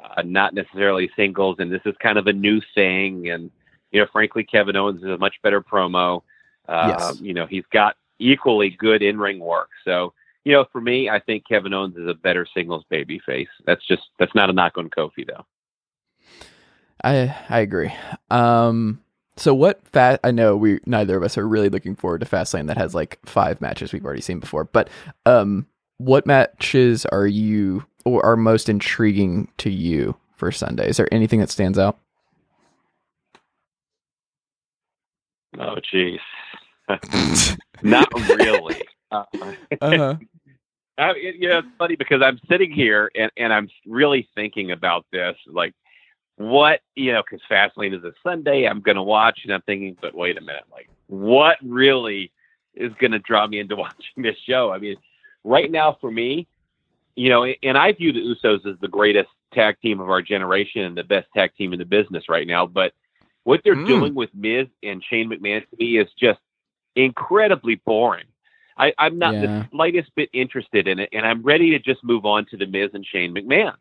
uh, 0.02 0.22
not 0.22 0.54
necessarily 0.54 1.10
singles, 1.14 1.56
and 1.58 1.70
this 1.70 1.82
is 1.84 1.94
kind 2.02 2.18
of 2.18 2.26
a 2.26 2.32
new 2.32 2.60
thing. 2.74 3.28
And, 3.30 3.50
you 3.92 4.00
know, 4.00 4.06
frankly, 4.12 4.42
Kevin 4.42 4.76
Owens 4.76 5.02
is 5.02 5.08
a 5.10 5.18
much 5.18 5.36
better 5.42 5.60
promo. 5.60 6.22
Uh, 6.68 6.94
Yes. 6.98 7.20
You 7.20 7.34
know, 7.34 7.46
he's 7.46 7.64
got 7.72 7.96
equally 8.18 8.70
good 8.70 9.02
in 9.02 9.18
ring 9.18 9.38
work. 9.38 9.68
So, 9.84 10.12
you 10.44 10.52
know, 10.52 10.64
for 10.72 10.80
me, 10.80 11.08
I 11.10 11.20
think 11.20 11.46
Kevin 11.46 11.74
Owens 11.74 11.96
is 11.96 12.08
a 12.08 12.14
better 12.14 12.46
singles 12.54 12.84
babyface. 12.90 13.48
That's 13.66 13.86
just, 13.86 14.02
that's 14.18 14.34
not 14.34 14.50
a 14.50 14.52
knock 14.52 14.78
on 14.78 14.88
Kofi, 14.90 15.26
though. 15.26 15.44
I 17.04 17.34
I 17.48 17.60
agree. 17.60 17.92
Um 18.30 19.00
so 19.36 19.54
what 19.54 19.86
fat 19.86 20.18
I 20.24 20.30
know 20.30 20.56
we 20.56 20.80
neither 20.86 21.16
of 21.16 21.22
us 21.22 21.36
are 21.36 21.46
really 21.46 21.68
looking 21.68 21.94
forward 21.94 22.20
to 22.20 22.26
Fastlane 22.26 22.68
that 22.68 22.78
has 22.78 22.94
like 22.94 23.18
five 23.26 23.60
matches 23.60 23.92
we've 23.92 24.04
already 24.04 24.22
seen 24.22 24.40
before, 24.40 24.64
but 24.64 24.88
um 25.26 25.66
what 25.98 26.26
matches 26.26 27.06
are 27.06 27.26
you 27.26 27.85
or 28.04 28.24
are 28.24 28.37
most 28.37 28.68
intriguing 28.68 29.48
to 29.59 29.70
you 29.70 30.16
for 30.37 30.52
Sunday? 30.52 30.88
Is 30.88 30.96
there 30.96 31.12
anything 31.12 31.40
that 31.40 31.50
stands 31.50 31.78
out? 31.78 31.98
Oh, 35.59 35.76
jeez. 35.92 36.18
Not 37.82 38.09
really. 38.14 38.82
Uh, 39.11 39.24
Uh-huh. 39.80 40.16
I, 40.98 41.11
it, 41.11 41.37
you 41.37 41.48
know, 41.48 41.59
it's 41.59 41.68
funny 41.76 41.94
because 41.96 42.22
I'm 42.22 42.40
sitting 42.48 42.70
here 42.70 43.11
and, 43.14 43.30
and 43.37 43.52
I'm 43.52 43.68
really 43.87 44.28
thinking 44.35 44.70
about 44.70 45.04
this. 45.12 45.37
Like, 45.46 45.74
what, 46.37 46.80
you 46.94 47.12
know, 47.12 47.22
because 47.22 47.44
Fastlane 47.50 47.94
is 47.96 48.02
a 48.02 48.12
Sunday, 48.22 48.64
I'm 48.66 48.80
going 48.80 48.96
to 48.96 49.02
watch, 49.02 49.40
and 49.44 49.52
I'm 49.52 49.61
thinking, 49.62 49.96
but 50.00 50.14
wait 50.14 50.38
a 50.38 50.40
minute, 50.40 50.64
like, 50.72 50.88
what 51.09 51.59
really 51.62 52.32
is 52.74 52.92
going 52.98 53.12
to 53.12 53.18
draw 53.18 53.46
me 53.46 53.59
into 53.61 53.76
watching 53.76 54.22
this 54.22 54.37
show? 54.46 54.72
I 54.72 54.78
mean, 54.78 54.96
right 55.46 55.70
now 55.70 55.96
for 56.00 56.11
me, 56.11 56.46
you 57.14 57.30
know, 57.30 57.44
and 57.44 57.78
I 57.78 57.92
view 57.92 58.12
the 58.12 58.20
Usos 58.20 58.66
as 58.66 58.78
the 58.80 58.88
greatest 58.88 59.30
tag 59.54 59.76
team 59.80 60.00
of 60.00 60.11
our 60.11 60.20
generation 60.20 60.82
and 60.82 60.96
the 60.96 61.04
best 61.04 61.28
tag 61.35 61.54
team 61.56 61.72
in 61.72 61.78
the 61.78 61.85
business 61.85 62.28
right 62.28 62.46
now. 62.46 62.66
But 62.66 62.92
what 63.44 63.62
they're 63.64 63.76
Mm. 63.76 63.87
doing 63.87 64.14
with 64.14 64.35
Miz 64.35 64.66
and 64.82 65.02
Shane 65.04 65.30
McMahon 65.30 65.61
to 65.70 65.76
me 65.78 65.98
is 65.98 66.12
just 66.18 66.40
incredibly 66.96 67.76
boring. 67.76 68.26
I, 68.76 68.92
I'm 68.98 69.18
not 69.18 69.35
Yeah. 69.35 69.46
the 69.46 69.68
slightest 69.70 70.14
bit 70.16 70.28
interested 70.32 70.88
in 70.88 70.98
it, 70.98 71.09
and 71.12 71.24
I'm 71.24 71.42
ready 71.42 71.70
to 71.70 71.78
just 71.78 72.04
move 72.04 72.26
on 72.26 72.44
to 72.46 72.56
the 72.56 72.66
Miz 72.66 72.90
and 72.92 73.06
Shane 73.06 73.35
McMahon. 73.35 73.76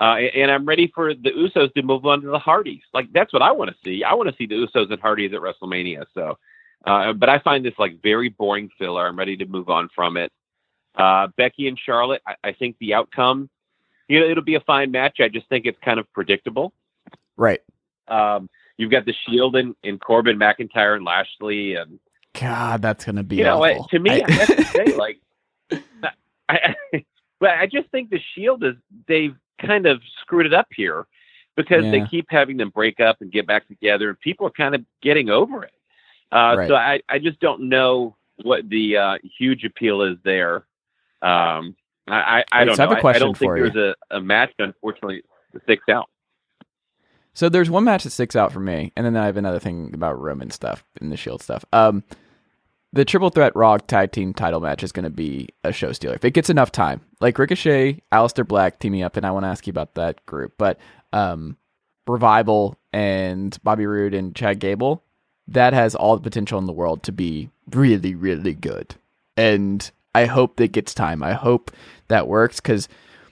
Uh, 0.00 0.14
and 0.34 0.50
I'm 0.50 0.64
ready 0.64 0.86
for 0.94 1.12
the 1.12 1.30
Usos 1.30 1.72
to 1.74 1.82
move 1.82 2.06
on 2.06 2.22
to 2.22 2.28
the 2.28 2.38
Hardys. 2.38 2.82
Like 2.94 3.12
that's 3.12 3.32
what 3.32 3.42
I 3.42 3.50
want 3.52 3.70
to 3.70 3.76
see. 3.84 4.04
I 4.04 4.14
want 4.14 4.28
to 4.30 4.36
see 4.36 4.46
the 4.46 4.54
Usos 4.54 4.90
and 4.90 5.00
Hardys 5.00 5.32
at 5.34 5.40
WrestleMania. 5.40 6.06
So, 6.14 6.38
uh, 6.86 7.12
but 7.12 7.28
I 7.28 7.40
find 7.40 7.64
this 7.64 7.74
like 7.78 8.00
very 8.02 8.28
boring 8.28 8.70
filler. 8.78 9.06
I'm 9.06 9.18
ready 9.18 9.36
to 9.36 9.46
move 9.46 9.68
on 9.68 9.88
from 9.94 10.16
it. 10.16 10.32
Uh, 10.94 11.28
Becky 11.36 11.68
and 11.68 11.78
Charlotte. 11.78 12.22
I, 12.26 12.34
I 12.44 12.52
think 12.52 12.76
the 12.80 12.94
outcome, 12.94 13.48
you 14.08 14.20
know, 14.20 14.26
it'll 14.28 14.42
be 14.44 14.56
a 14.56 14.60
fine 14.60 14.90
match. 14.90 15.18
I 15.20 15.28
just 15.28 15.48
think 15.48 15.66
it's 15.66 15.78
kind 15.84 16.00
of 16.00 16.12
predictable. 16.12 16.72
Right. 17.36 17.60
Um, 18.08 18.48
you've 18.76 18.90
got 18.90 19.04
the 19.04 19.14
Shield 19.26 19.54
and, 19.56 19.74
and 19.84 20.00
Corbin 20.00 20.38
McIntyre 20.38 20.96
and 20.96 21.04
Lashley 21.04 21.74
and 21.74 21.98
God, 22.34 22.82
that's 22.82 23.04
gonna 23.04 23.22
be 23.24 23.36
you 23.36 23.44
know, 23.44 23.64
awful. 23.64 23.88
to 23.88 23.98
me, 23.98 24.22
I, 24.22 24.24
I- 24.26 24.32
have 24.32 24.56
to 24.56 24.64
say, 24.64 24.84
like, 24.96 25.20
I, 26.48 26.74
I, 26.92 27.04
but 27.40 27.50
I 27.50 27.66
just 27.66 27.88
think 27.90 28.10
the 28.10 28.20
Shield 28.34 28.64
is 28.64 28.74
they've 29.06 29.34
kind 29.60 29.86
of 29.86 30.00
screwed 30.20 30.46
it 30.46 30.54
up 30.54 30.68
here 30.74 31.06
because 31.56 31.82
they 31.82 32.06
keep 32.06 32.26
having 32.28 32.56
them 32.56 32.70
break 32.70 33.00
up 33.00 33.16
and 33.20 33.32
get 33.32 33.46
back 33.46 33.66
together, 33.66 34.08
and 34.08 34.20
people 34.20 34.46
are 34.46 34.50
kind 34.50 34.74
of 34.74 34.84
getting 35.02 35.28
over 35.30 35.64
it. 35.64 35.72
Uh, 36.30 36.54
Right. 36.58 36.68
So 36.68 36.74
I, 36.76 37.00
I 37.08 37.18
just 37.18 37.40
don't 37.40 37.68
know 37.68 38.16
what 38.42 38.68
the 38.68 38.96
uh, 38.96 39.18
huge 39.38 39.64
appeal 39.64 40.02
is 40.02 40.16
there. 40.22 40.66
Um, 41.22 41.76
I, 42.06 42.40
I, 42.40 42.44
I 42.52 42.64
don't 42.64 42.76
so 42.76 42.84
I 42.84 42.86
have 42.86 42.90
know. 42.90 42.94
a 42.94 42.96
I- 42.96 42.98
I, 42.98 43.00
question 43.00 43.26
don't 43.26 43.36
think 43.38 43.48
for 43.50 43.56
you. 43.58 43.70
there's 43.70 43.94
a, 44.10 44.16
a 44.16 44.20
match, 44.20 44.52
unfortunately, 44.58 45.22
that 45.52 45.62
sticks 45.64 45.88
out. 45.90 46.08
So 47.34 47.48
there's 47.48 47.70
one 47.70 47.84
match 47.84 48.04
that 48.04 48.10
sticks 48.10 48.34
out 48.34 48.52
for 48.52 48.60
me, 48.60 48.92
and 48.96 49.06
then 49.06 49.16
I 49.16 49.26
have 49.26 49.36
another 49.36 49.60
thing 49.60 49.92
about 49.94 50.20
Roman 50.20 50.50
stuff 50.50 50.84
and 51.00 51.12
the 51.12 51.16
Shield 51.16 51.40
stuff. 51.42 51.64
Um, 51.72 52.02
the 52.92 53.04
triple 53.04 53.30
threat 53.30 53.54
Raw 53.54 53.76
tag 53.76 54.10
team 54.12 54.32
title 54.34 54.60
match 54.60 54.82
is 54.82 54.90
going 54.92 55.04
to 55.04 55.10
be 55.10 55.48
a 55.62 55.72
show 55.72 55.92
stealer 55.92 56.14
if 56.14 56.24
it 56.24 56.32
gets 56.32 56.50
enough 56.50 56.72
time. 56.72 57.00
Like 57.20 57.38
Ricochet, 57.38 58.02
Aleister 58.10 58.46
Black 58.48 58.78
teaming 58.80 59.02
up, 59.02 59.16
and 59.16 59.24
I 59.26 59.30
want 59.30 59.44
to 59.44 59.48
ask 59.48 59.66
you 59.66 59.70
about 59.70 59.94
that 59.94 60.24
group. 60.26 60.54
But 60.58 60.78
um, 61.12 61.56
Revival 62.08 62.76
and 62.92 63.56
Bobby 63.62 63.86
Roode 63.86 64.14
and 64.14 64.34
Chad 64.34 64.58
Gable, 64.58 65.04
that 65.48 65.74
has 65.74 65.94
all 65.94 66.16
the 66.16 66.22
potential 66.22 66.58
in 66.58 66.66
the 66.66 66.72
world 66.72 67.02
to 67.04 67.12
be 67.12 67.50
really, 67.70 68.14
really 68.16 68.54
good. 68.54 68.96
And 69.36 69.88
I 70.14 70.26
hope 70.26 70.56
that 70.56 70.72
gets 70.72 70.94
time. 70.94 71.22
I 71.22 71.32
hope 71.32 71.70
that 72.08 72.28
works 72.28 72.60
because 72.60 72.88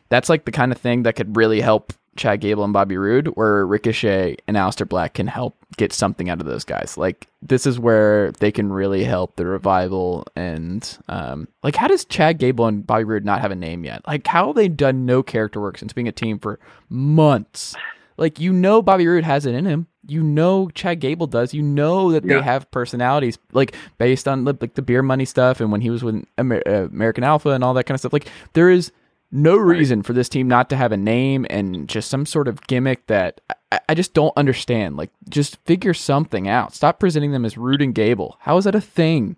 that's 0.08 0.28
like 0.28 0.44
the 0.44 0.52
kind 0.52 0.72
of 0.72 0.78
thing 0.78 1.02
that 1.02 1.16
could 1.16 1.36
really 1.36 1.60
help 1.60 1.92
Chad 2.16 2.40
Gable 2.40 2.64
and 2.64 2.72
Bobby 2.72 2.96
Roode, 2.96 3.28
where 3.28 3.66
Ricochet 3.66 4.36
and 4.46 4.56
Aleister 4.56 4.88
Black 4.88 5.14
can 5.14 5.26
help 5.26 5.56
get 5.76 5.92
something 5.92 6.30
out 6.30 6.40
of 6.40 6.46
those 6.46 6.64
guys. 6.64 6.96
Like 6.96 7.28
this 7.42 7.66
is 7.66 7.78
where 7.78 8.32
they 8.32 8.50
can 8.50 8.72
really 8.72 9.04
help 9.04 9.36
the 9.36 9.46
revival 9.46 10.26
and 10.34 10.98
um, 11.08 11.48
like 11.62 11.76
how 11.76 11.86
does 11.86 12.04
Chad 12.04 12.38
Gable 12.38 12.66
and 12.66 12.86
Bobby 12.86 13.04
Roode 13.04 13.24
not 13.24 13.40
have 13.40 13.50
a 13.50 13.56
name 13.56 13.84
yet? 13.84 14.06
Like 14.06 14.26
how 14.26 14.48
have 14.48 14.56
they 14.56 14.68
done 14.68 15.06
no 15.06 15.22
character 15.22 15.60
work 15.60 15.78
since 15.78 15.92
being 15.92 16.08
a 16.08 16.12
team 16.12 16.38
for 16.38 16.58
months? 16.88 17.76
Like 18.16 18.40
you 18.40 18.52
know 18.52 18.82
Bobby 18.82 19.06
Roode 19.06 19.24
has 19.24 19.46
it 19.46 19.54
in 19.54 19.66
him. 19.66 19.86
You 20.08 20.22
know 20.22 20.68
Chad 20.70 21.00
Gable 21.00 21.26
does. 21.26 21.52
You 21.54 21.62
know 21.62 22.12
that 22.12 22.24
Yeah. 22.24 22.36
they 22.36 22.42
have 22.42 22.70
personalities 22.70 23.38
like 23.52 23.74
based 23.98 24.26
on 24.28 24.44
like 24.44 24.74
the 24.74 24.82
beer 24.82 25.02
money 25.02 25.24
stuff 25.24 25.60
and 25.60 25.72
when 25.72 25.80
he 25.80 25.90
was 25.90 26.02
with 26.04 26.24
Amer- 26.38 26.62
uh, 26.66 26.84
American 26.86 27.24
Alpha 27.24 27.50
and 27.50 27.62
all 27.64 27.74
that 27.74 27.84
kind 27.84 27.94
of 27.96 28.00
stuff. 28.00 28.12
Like 28.12 28.28
there 28.52 28.70
is 28.70 28.92
no 29.32 29.56
reason 29.56 30.02
for 30.02 30.12
this 30.12 30.28
team 30.28 30.46
not 30.46 30.70
to 30.70 30.76
have 30.76 30.92
a 30.92 30.96
name 30.96 31.46
and 31.50 31.88
just 31.88 32.08
some 32.08 32.24
sort 32.24 32.46
of 32.46 32.64
gimmick 32.68 33.06
that 33.08 33.40
I, 33.72 33.80
I 33.88 33.94
just 33.94 34.14
don't 34.14 34.32
understand. 34.36 34.96
Like, 34.96 35.10
just 35.28 35.56
figure 35.66 35.92
something 35.94 36.46
out. 36.48 36.72
Stop 36.72 37.00
presenting 37.00 37.32
them 37.32 37.44
as 37.44 37.58
Roode 37.58 37.82
and 37.82 37.92
Gable. 37.92 38.36
How 38.42 38.56
is 38.56 38.64
that 38.66 38.76
a 38.76 38.80
thing? 38.80 39.34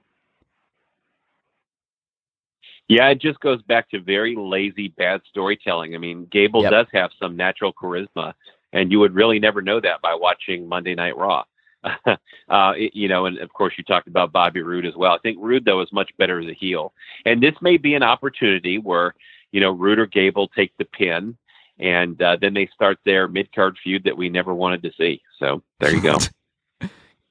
Yeah, 2.88 3.08
it 3.08 3.20
just 3.20 3.40
goes 3.40 3.60
back 3.62 3.90
to 3.90 4.00
very 4.00 4.34
lazy, 4.36 4.88
bad 4.88 5.20
storytelling. 5.28 5.94
I 5.94 5.98
mean, 5.98 6.26
Gable 6.30 6.62
Yep. 6.62 6.70
does 6.70 6.86
have 6.92 7.10
some 7.20 7.36
natural 7.36 7.72
charisma, 7.72 8.32
and 8.72 8.90
you 8.90 9.00
would 9.00 9.14
really 9.14 9.38
never 9.38 9.62
know 9.62 9.80
that 9.80 10.00
by 10.02 10.14
watching 10.14 10.68
Monday 10.68 10.94
Night 10.94 11.16
Raw. 11.16 11.44
uh, 11.84 12.16
it- 12.76 12.94
you 12.94 13.08
know, 13.08 13.26
and 13.26 13.38
of 13.38 13.52
course, 13.52 13.74
you 13.78 13.84
talked 13.84 14.08
about 14.08 14.32
Bobby 14.32 14.62
Roode 14.62 14.86
as 14.86 14.94
well. 14.96 15.12
I 15.12 15.18
think 15.18 15.38
Roode, 15.40 15.64
though, 15.64 15.80
is 15.80 15.92
much 15.92 16.10
better 16.18 16.40
as 16.40 16.48
a 16.48 16.54
heel. 16.54 16.92
And 17.24 17.42
this 17.42 17.54
may 17.60 17.76
be 17.76 17.94
an 17.94 18.02
opportunity 18.02 18.78
where, 18.78 19.14
you 19.52 19.60
know, 19.60 19.70
Roode 19.70 19.98
or 19.98 20.06
Gable 20.06 20.48
take 20.48 20.76
the 20.76 20.84
pin, 20.84 21.36
and 21.78 22.20
uh, 22.20 22.36
then 22.40 22.54
they 22.54 22.68
start 22.74 22.98
their 23.04 23.28
mid 23.28 23.52
card 23.54 23.78
feud 23.82 24.04
that 24.04 24.16
we 24.16 24.28
never 24.28 24.52
wanted 24.54 24.82
to 24.82 24.92
see. 24.98 25.22
So 25.38 25.62
there 25.80 25.94
you 25.94 26.02
go. 26.02 26.18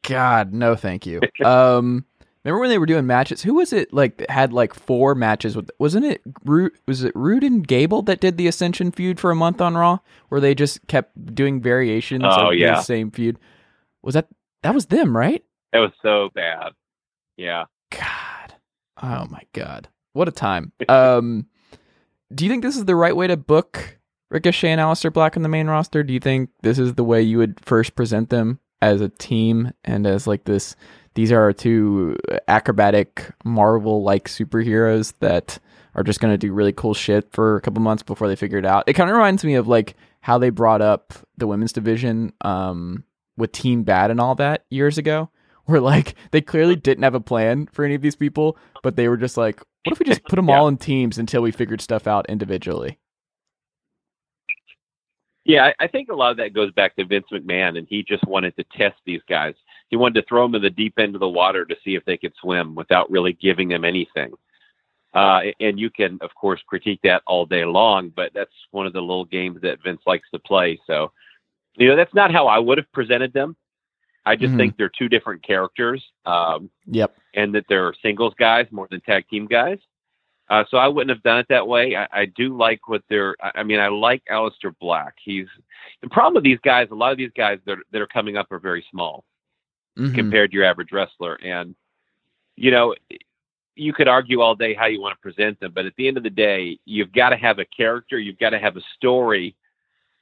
God, 0.08 0.54
no, 0.54 0.76
thank 0.76 1.06
you. 1.06 1.20
um, 1.44 2.06
remember 2.48 2.62
when 2.62 2.70
they 2.70 2.78
were 2.78 2.86
doing 2.86 3.06
matches? 3.06 3.42
Who 3.44 3.56
was 3.56 3.74
it? 3.74 3.94
Like 3.94 4.18
that 4.18 4.30
had 4.30 4.54
like 4.54 4.74
four 4.74 5.16
matches 5.16 5.56
with? 5.56 5.70
Wasn't 5.80 6.06
it? 6.06 6.22
Roode, 6.46 6.72
was 6.88 7.04
it 7.04 7.16
Roode 7.16 7.44
and 7.44 7.68
Gable 7.68 8.02
that 8.04 8.20
did 8.22 8.38
the 8.38 8.48
Ascension 8.48 8.92
feud 8.92 9.20
for 9.20 9.32
a 9.32 9.36
month 9.36 9.62
on 9.62 9.76
Raw, 9.76 10.00
where 10.30 10.42
they 10.42 10.56
just 10.56 10.86
kept 10.88 11.36
doing 11.36 11.62
variations 11.62 12.24
Oh, 12.26 12.50
of 12.52 12.56
yeah. 12.58 12.76
the 12.76 12.82
same 12.82 13.12
feud? 13.12 13.38
Was 14.04 14.14
that 14.16 14.28
that 14.64 14.74
was 14.74 14.88
them, 14.88 15.16
right? 15.16 15.44
that 15.74 15.80
was 15.80 15.92
so 16.02 16.30
bad. 16.34 16.72
Yeah. 17.38 17.66
God. 17.92 18.56
Oh 19.04 19.26
my 19.30 19.44
god. 19.54 19.88
What 20.14 20.28
a 20.28 20.32
time. 20.32 20.72
Um 20.90 21.48
do 22.34 22.44
you 22.46 22.52
think 22.52 22.64
this 22.64 22.76
is 22.76 22.86
the 22.86 22.96
right 22.96 23.16
way 23.16 23.28
to 23.28 23.38
book 23.38 24.00
Ricochet 24.30 24.70
and 24.72 24.82
Aleister 24.82 25.14
Black 25.14 25.36
in 25.38 25.44
the 25.44 25.50
main 25.50 25.68
roster? 25.68 26.04
Do 26.04 26.14
you 26.14 26.20
think 26.20 26.50
this 26.62 26.78
is 26.80 26.96
the 26.96 27.04
way 27.04 27.22
you 27.22 27.38
would 27.38 27.60
first 27.64 27.96
present 27.96 28.30
them 28.30 28.60
as 28.82 29.00
a 29.02 29.08
team 29.10 29.72
and 29.86 30.06
as 30.06 30.28
like 30.28 30.44
this 30.44 30.76
these 31.18 31.34
are 31.34 31.52
two 31.54 32.16
acrobatic 32.48 33.32
Marvel 33.44 34.04
like 34.04 34.30
superheroes 34.30 35.16
that 35.22 35.60
are 35.96 36.04
just 36.04 36.22
going 36.22 36.34
to 36.34 36.38
do 36.38 36.54
really 36.54 36.74
cool 36.74 36.94
shit 36.94 37.32
for 37.34 37.58
a 37.58 37.62
couple 37.62 37.82
months 37.82 38.04
before 38.04 38.30
they 38.30 38.38
figure 38.38 38.60
it 38.60 38.68
out. 38.68 38.86
It 38.88 38.94
kind 38.94 39.10
of 39.10 39.16
reminds 39.18 39.44
me 39.44 39.56
of 39.56 39.68
like 39.68 39.96
how 40.22 40.38
they 40.38 40.52
brought 40.52 40.82
up 40.84 41.16
the 41.38 41.48
women's 41.48 41.74
division 41.74 42.34
um 42.44 43.04
with 43.38 43.52
Team 43.52 43.84
Bad 43.84 44.12
and 44.12 44.22
all 44.22 44.36
that 44.36 44.66
years 44.70 45.00
ago 45.00 45.32
where 45.66 45.82
like 45.82 46.16
they 46.32 46.42
clearly 46.42 46.78
didn't 46.78 47.04
have 47.04 47.16
a 47.16 47.22
plan 47.22 47.68
for 47.74 47.86
any 47.86 47.96
of 47.96 48.04
these 48.04 48.16
people, 48.18 48.58
but 48.84 48.96
they 48.96 49.10
were 49.10 49.18
just 49.18 49.38
like, 49.38 49.60
what 49.86 49.94
if 49.94 50.00
we 50.00 50.06
just 50.06 50.26
put 50.28 50.38
them 50.38 50.50
Yeah. 50.50 50.60
all 50.60 50.70
in 50.70 50.78
teams 50.78 51.18
until 51.20 51.42
we 51.44 51.52
figured 51.52 51.82
stuff 51.82 52.08
out 52.08 52.30
individually? 52.30 53.00
Yeah, 55.46 55.72
I 55.80 55.86
I 55.86 55.88
think 55.88 56.10
a 56.10 56.16
lot 56.16 56.32
of 56.32 56.38
that 56.38 56.54
goes 56.54 56.72
back 56.74 56.96
to 56.98 57.06
Vince 57.06 57.28
McMahon, 57.34 57.78
and 57.78 57.88
he 57.90 58.04
just 58.04 58.26
wanted 58.28 58.56
to 58.58 58.66
test 58.78 58.98
these 59.06 59.22
guys. 59.30 59.56
He 59.90 59.96
wanted 59.96 60.22
to 60.22 60.28
throw 60.28 60.44
them 60.44 60.56
in 60.56 60.62
the 60.62 60.70
deep 60.70 61.00
end 61.00 61.16
of 61.16 61.22
the 61.22 61.30
water 61.30 61.66
to 61.66 61.76
see 61.84 61.96
if 61.96 62.04
they 62.06 62.18
could 62.18 62.34
swim 62.42 62.76
without 62.76 63.10
really 63.10 63.34
giving 63.34 63.70
them 63.70 63.86
anything. 63.86 64.34
Uh, 65.14 65.42
and 65.60 65.80
you 65.80 65.90
can, 65.90 66.18
of 66.22 66.34
course, 66.36 66.62
critique 66.68 67.00
that 67.04 67.24
all 67.26 67.46
day 67.46 67.66
long, 67.66 68.10
but 68.10 68.32
that's 68.34 68.52
one 68.72 68.86
of 68.86 68.94
the 68.94 69.02
little 69.02 69.26
games 69.26 69.60
that 69.62 69.82
Vince 69.82 70.02
likes 70.06 70.30
to 70.32 70.40
play. 70.40 70.80
So, 70.86 71.12
you 71.76 71.88
know, 71.88 71.96
that's 71.96 72.14
not 72.14 72.32
how 72.32 72.48
I 72.48 72.60
would 72.60 72.78
have 72.78 72.92
presented 72.92 73.34
them. 73.34 73.56
I 74.26 74.36
just 74.36 74.54
Mhm. 74.54 74.58
think 74.58 74.78
they're 74.78 74.90
two 74.90 75.08
different 75.08 75.42
characters, 75.42 76.06
um, 76.26 76.70
Yep. 76.86 77.16
and 77.34 77.56
that 77.56 77.66
they're 77.70 77.94
singles 78.02 78.34
guys 78.38 78.70
more 78.72 78.88
than 78.92 79.00
tag 79.02 79.28
team 79.30 79.48
guys. 79.48 79.80
Uh, 80.50 80.66
so 80.70 80.78
I 80.78 80.88
wouldn't 80.88 81.10
have 81.10 81.24
done 81.24 81.40
it 81.40 81.48
that 81.50 81.68
way. 81.68 81.96
I, 81.96 82.08
I 82.12 82.26
do 82.26 82.56
like 82.56 82.88
what 82.88 83.04
they're. 83.10 83.36
I 83.42 83.52
I 83.56 83.64
mean, 83.64 83.80
I 83.80 83.88
like 83.88 84.24
Aleister 84.30 84.74
Black. 84.80 85.14
He's 85.22 85.48
the 86.02 86.10
problem 86.10 86.36
with 86.36 86.44
these 86.44 86.60
guys. 86.60 86.90
A 86.92 86.96
lot 86.96 87.12
of 87.12 87.18
these 87.18 87.32
guys 87.36 87.60
that 87.66 87.80
are, 87.80 87.84
that 87.92 88.02
are 88.02 88.08
coming 88.08 88.38
up 88.38 88.52
are 88.52 88.60
very 88.60 88.86
small 88.92 89.26
Mhm. 89.98 90.16
compared 90.16 90.52
to 90.52 90.56
your 90.56 90.66
average 90.66 90.92
wrestler, 90.92 91.36
and 91.44 91.76
you 92.56 92.72
know, 92.72 92.96
you 93.76 93.94
could 93.94 94.08
argue 94.08 94.42
all 94.42 94.56
day 94.56 94.74
how 94.74 94.88
you 94.88 95.00
want 95.00 95.16
to 95.16 95.22
present 95.22 95.60
them, 95.60 95.72
but 95.74 95.86
at 95.86 95.96
the 95.96 96.08
end 96.08 96.18
of 96.18 96.24
the 96.24 96.30
day, 96.30 96.80
you've 96.86 97.12
got 97.12 97.30
to 97.30 97.38
have 97.38 97.60
a 97.60 97.66
character. 97.66 98.18
You've 98.18 98.40
got 98.40 98.50
to 98.50 98.60
have 98.60 98.78
a 98.78 98.82
story 98.96 99.56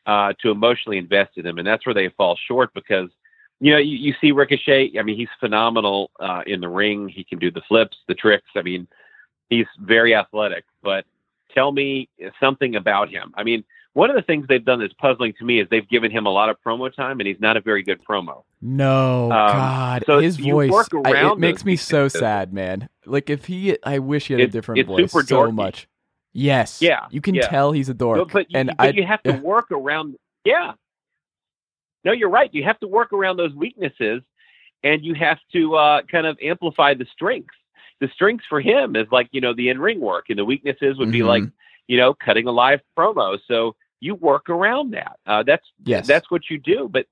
uh, 0.05 0.33
to 0.41 0.51
emotionally 0.51 0.97
invest 0.97 1.37
in 1.37 1.43
them, 1.43 1.57
and 1.57 1.67
that's 1.67 1.85
where 1.85 1.95
they 1.95 2.09
fall 2.09 2.37
short 2.47 2.73
because. 2.73 3.09
You 3.61 3.71
know, 3.71 3.77
you, 3.77 3.95
you 3.95 4.13
see 4.19 4.33
Ricochet. 4.33 4.99
I 4.99 5.01
mean, 5.01 5.15
he's 5.15 5.29
phenomenal 5.39 6.11
uh, 6.19 6.43
in 6.45 6.59
the 6.59 6.67
ring. 6.67 7.07
He 7.07 7.23
can 7.23 7.39
do 7.39 7.49
the 7.49 7.61
flips, 7.61 7.95
the 8.05 8.13
tricks. 8.13 8.49
I 8.53 8.61
mean, 8.61 8.85
he's 9.49 9.65
very 9.79 10.13
athletic. 10.13 10.65
But 10.83 11.05
tell 11.53 11.71
me 11.71 12.09
something 12.37 12.75
about 12.75 13.09
him. 13.09 13.33
I 13.35 13.43
mean, 13.43 13.63
one 13.95 14.09
of 14.09 14.15
the 14.15 14.21
things 14.21 14.45
they've 14.47 14.63
done 14.63 14.79
that's 14.79 14.93
puzzling 14.93 15.33
to 15.39 15.43
me 15.45 15.59
is 15.59 15.67
they've 15.71 15.87
given 15.89 16.11
him 16.11 16.25
a 16.25 16.29
lot 16.29 16.49
of 16.49 16.57
promo 16.63 16.93
time, 16.93 17.19
and 17.19 17.25
he's 17.27 17.39
not 17.39 17.57
a 17.57 17.61
very 17.61 17.81
good 17.81 18.01
promo. 18.07 18.43
No, 18.61 19.29
God, 19.31 20.03
so 20.05 20.19
his 20.19 20.37
voice 20.37 20.71
I, 21.05 21.31
it 21.31 21.39
makes 21.39 21.65
me 21.65 21.75
so 21.77 22.07
sad, 22.07 22.53
man. 22.53 22.89
Like 23.05 23.29
if 23.29 23.45
he, 23.45 23.77
I 23.83 23.99
wish 23.99 24.27
he 24.27 24.33
had 24.33 24.39
a 24.41 24.43
It's- 24.43 24.53
different 24.53 24.79
it's 24.79 24.87
voice 24.87 25.11
super 25.11 25.25
so 25.25 25.41
dorky. 25.47 25.53
much. 25.53 25.87
Yes. 26.33 26.81
Yeah, 26.81 27.05
You 27.09 27.21
can 27.21 27.33
yeah. 27.35 27.47
tell 27.47 27.71
he's 27.71 27.87
a 27.89 27.93
dork. 27.93 28.17
But, 28.19 28.33
but, 28.33 28.51
you, 28.51 28.59
and 28.59 28.67
but 28.77 28.87
I, 28.87 28.89
you 28.89 29.05
have 29.07 29.23
to 29.23 29.31
work 29.43 29.71
around. 29.71 30.17
Yeah. 30.43 30.73
No, 32.03 32.11
you're 32.11 32.29
right. 32.29 32.53
You 32.53 32.63
have 32.65 32.79
to 32.81 32.87
work 32.87 33.13
around 33.13 33.37
those 33.37 33.53
weaknesses, 33.55 34.21
and 34.83 35.03
you 35.03 35.15
have 35.15 35.39
to 35.53 35.75
uh, 35.75 36.01
kind 36.03 36.27
of 36.27 36.37
amplify 36.43 36.93
the 36.93 37.05
strengths. 37.13 37.55
The 38.01 38.09
strengths 38.13 38.45
for 38.49 38.59
him 38.61 38.95
is 38.95 39.07
like 39.11 39.29
you 39.31 39.41
know 39.41 39.53
the 39.53 39.69
in 39.69 39.79
ring 39.79 40.01
work, 40.01 40.25
and 40.29 40.37
the 40.37 40.45
weaknesses 40.45 40.97
would 40.97 41.11
be 41.11 41.19
Mhm. 41.21 41.27
like 41.27 41.43
you 41.87 41.97
know 41.97 42.13
cutting 42.13 42.45
a 42.47 42.51
live 42.51 42.81
promo. 42.97 43.39
So 43.47 43.75
you 44.05 44.15
work 44.15 44.49
around 44.49 44.91
that. 44.93 45.17
Uh, 45.25 45.43
that's 45.43 45.65
Yes. 45.83 46.07
that's 46.07 46.29
what 46.31 46.49
you 46.49 46.57
do. 46.59 46.87
But 46.91 47.07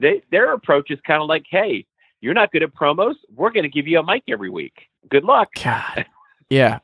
they, 0.00 0.22
their 0.30 0.52
approach 0.52 0.90
is 0.90 0.98
kind 1.06 1.20
of 1.22 1.28
like, 1.28 1.44
hey, 1.50 1.84
you're 2.20 2.34
not 2.34 2.52
good 2.52 2.62
at 2.62 2.74
promos. 2.74 3.14
We're 3.34 3.50
going 3.50 3.64
to 3.64 3.68
give 3.68 3.86
you 3.86 3.98
a 3.98 4.04
mic 4.04 4.24
every 4.28 4.50
week. 4.50 4.88
Good 5.10 5.24
luck. 5.24 5.48
God. 5.62 6.06
Yeah. 6.48 6.78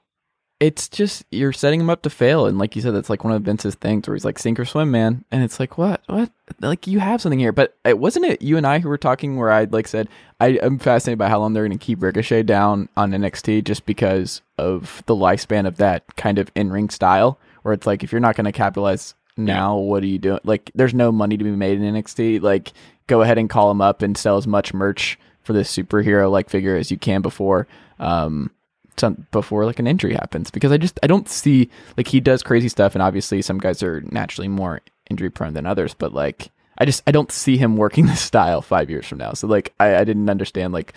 It's 0.58 0.88
just 0.88 1.24
you're 1.32 1.52
setting 1.52 1.80
him 1.80 1.90
up 1.90 2.02
to 2.02 2.10
fail, 2.10 2.46
and 2.46 2.56
like 2.56 2.76
you 2.76 2.82
said, 2.82 2.94
that's 2.94 3.10
like 3.10 3.24
one 3.24 3.32
of 3.32 3.42
Vince's 3.42 3.74
things 3.74 4.06
where 4.06 4.14
he's 4.14 4.24
like 4.24 4.38
sink 4.38 4.60
or 4.60 4.64
swim, 4.64 4.92
man. 4.92 5.24
And 5.32 5.42
it's 5.42 5.58
like, 5.58 5.76
what, 5.76 6.02
what? 6.06 6.30
Like 6.60 6.86
you 6.86 7.00
have 7.00 7.20
something 7.20 7.40
here, 7.40 7.50
but 7.50 7.76
it 7.84 7.98
wasn't 7.98 8.26
it 8.26 8.42
you 8.42 8.56
and 8.56 8.64
I 8.66 8.78
who 8.78 8.88
were 8.88 8.96
talking 8.98 9.36
where 9.36 9.50
I 9.50 9.64
like 9.64 9.88
said 9.88 10.08
I 10.40 10.58
am 10.62 10.78
fascinated 10.78 11.18
by 11.18 11.28
how 11.28 11.40
long 11.40 11.52
they're 11.52 11.66
going 11.66 11.76
to 11.78 11.84
keep 11.84 12.00
Ricochet 12.00 12.44
down 12.44 12.88
on 12.96 13.10
NXT 13.10 13.64
just 13.64 13.86
because 13.86 14.40
of 14.58 15.02
the 15.06 15.14
lifespan 15.16 15.66
of 15.66 15.78
that 15.78 16.04
kind 16.16 16.38
of 16.38 16.50
in 16.54 16.70
ring 16.70 16.90
style, 16.90 17.38
where 17.62 17.74
it's 17.74 17.86
like 17.86 18.04
if 18.04 18.12
you're 18.12 18.20
not 18.20 18.36
going 18.36 18.44
to 18.44 18.52
capitalize 18.52 19.14
now, 19.36 19.76
what 19.76 20.02
are 20.02 20.06
you 20.06 20.18
doing? 20.18 20.40
Like, 20.44 20.70
there's 20.74 20.94
no 20.94 21.10
money 21.10 21.36
to 21.36 21.44
be 21.44 21.50
made 21.50 21.80
in 21.80 21.94
NXT. 21.94 22.42
Like, 22.42 22.72
go 23.06 23.22
ahead 23.22 23.38
and 23.38 23.48
call 23.50 23.70
him 23.70 23.80
up 23.80 24.02
and 24.02 24.16
sell 24.16 24.36
as 24.36 24.46
much 24.46 24.74
merch 24.74 25.18
for 25.42 25.52
this 25.52 25.74
superhero 25.74 26.30
like 26.30 26.48
figure 26.48 26.76
as 26.76 26.90
you 26.90 26.96
can 26.96 27.20
before. 27.20 27.66
Um, 27.98 28.50
some 28.98 29.26
before 29.30 29.64
like 29.64 29.78
an 29.78 29.86
injury 29.86 30.14
happens 30.14 30.50
because 30.50 30.70
I 30.70 30.76
just 30.76 30.98
I 31.02 31.06
don't 31.06 31.28
see 31.28 31.70
like 31.96 32.08
he 32.08 32.20
does 32.20 32.42
crazy 32.42 32.68
stuff 32.68 32.94
and 32.94 33.02
obviously 33.02 33.42
some 33.42 33.58
guys 33.58 33.82
are 33.82 34.02
naturally 34.02 34.48
more 34.48 34.80
injury 35.10 35.30
prone 35.30 35.54
than 35.54 35.66
others 35.66 35.94
but 35.94 36.12
like 36.12 36.50
I 36.78 36.84
just 36.84 37.02
I 37.06 37.10
don't 37.10 37.32
see 37.32 37.56
him 37.56 37.76
working 37.76 38.06
this 38.08 38.20
style 38.20 38.60
five 38.60 38.90
years 38.90 39.06
from 39.06 39.18
now 39.18 39.32
so 39.32 39.46
like 39.46 39.72
I, 39.80 39.96
I 39.96 40.04
didn't 40.04 40.28
understand 40.28 40.72
like 40.72 40.92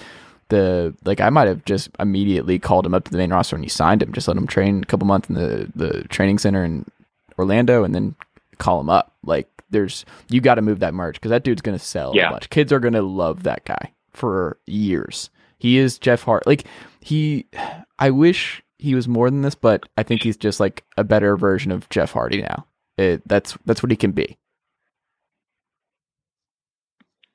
the 0.50 0.94
like 1.06 1.22
I 1.22 1.30
might 1.30 1.48
have 1.48 1.64
just 1.66 1.90
immediately 2.00 2.60
called 2.60 2.86
him 2.86 2.94
up 2.94 3.06
to 3.06 3.12
the 3.12 3.18
main 3.18 3.32
roster 3.32 3.56
and 3.56 3.64
he 3.64 3.70
signed 3.70 4.04
him 4.04 4.14
just 4.14 4.28
let 4.28 4.38
him 4.38 4.48
train 4.48 4.84
a 4.84 4.86
couple 4.86 5.08
months 5.08 5.30
in 5.30 5.36
the 5.36 5.72
the 5.74 6.04
training 6.10 6.38
center 6.38 6.64
in 6.66 6.86
Orlando 7.40 7.84
and 7.84 7.96
then 7.96 8.16
call 8.56 8.80
him 8.80 8.90
up 8.90 9.16
like 9.24 9.48
there's 9.70 10.06
you 10.30 10.42
got 10.42 10.56
to 10.56 10.62
move 10.62 10.80
that 10.80 10.94
merch 10.94 11.16
because 11.16 11.32
that 11.32 11.44
dude's 11.44 11.62
gonna 11.62 11.80
sell 11.80 12.12
Yeah. 12.16 12.30
a 12.30 12.32
bunch 12.32 12.50
kids 12.50 12.72
are 12.72 12.80
gonna 12.80 13.02
love 13.02 13.44
that 13.44 13.66
guy 13.66 13.92
for 14.12 14.58
years 14.66 15.30
He 15.58 15.78
is 15.78 15.98
Jeff 16.00 16.24
Hart. 16.24 16.46
Like 16.48 16.66
he, 17.02 17.48
I 18.00 18.10
wish 18.12 18.62
he 18.78 18.94
was 18.96 19.08
more 19.08 19.30
than 19.30 19.42
this, 19.42 19.56
but 19.56 19.88
I 19.98 20.04
think 20.04 20.22
he's 20.24 20.38
just 20.38 20.60
like 20.60 20.84
a 20.98 21.04
better 21.04 21.38
version 21.38 21.72
of 21.72 21.88
Jeff 21.90 22.12
Hardy 22.12 22.42
now. 22.42 22.66
It, 22.98 23.22
that's 23.28 23.58
that's 23.66 23.82
what 23.84 23.92
he 23.92 23.98
can 23.98 24.12
be. 24.12 24.38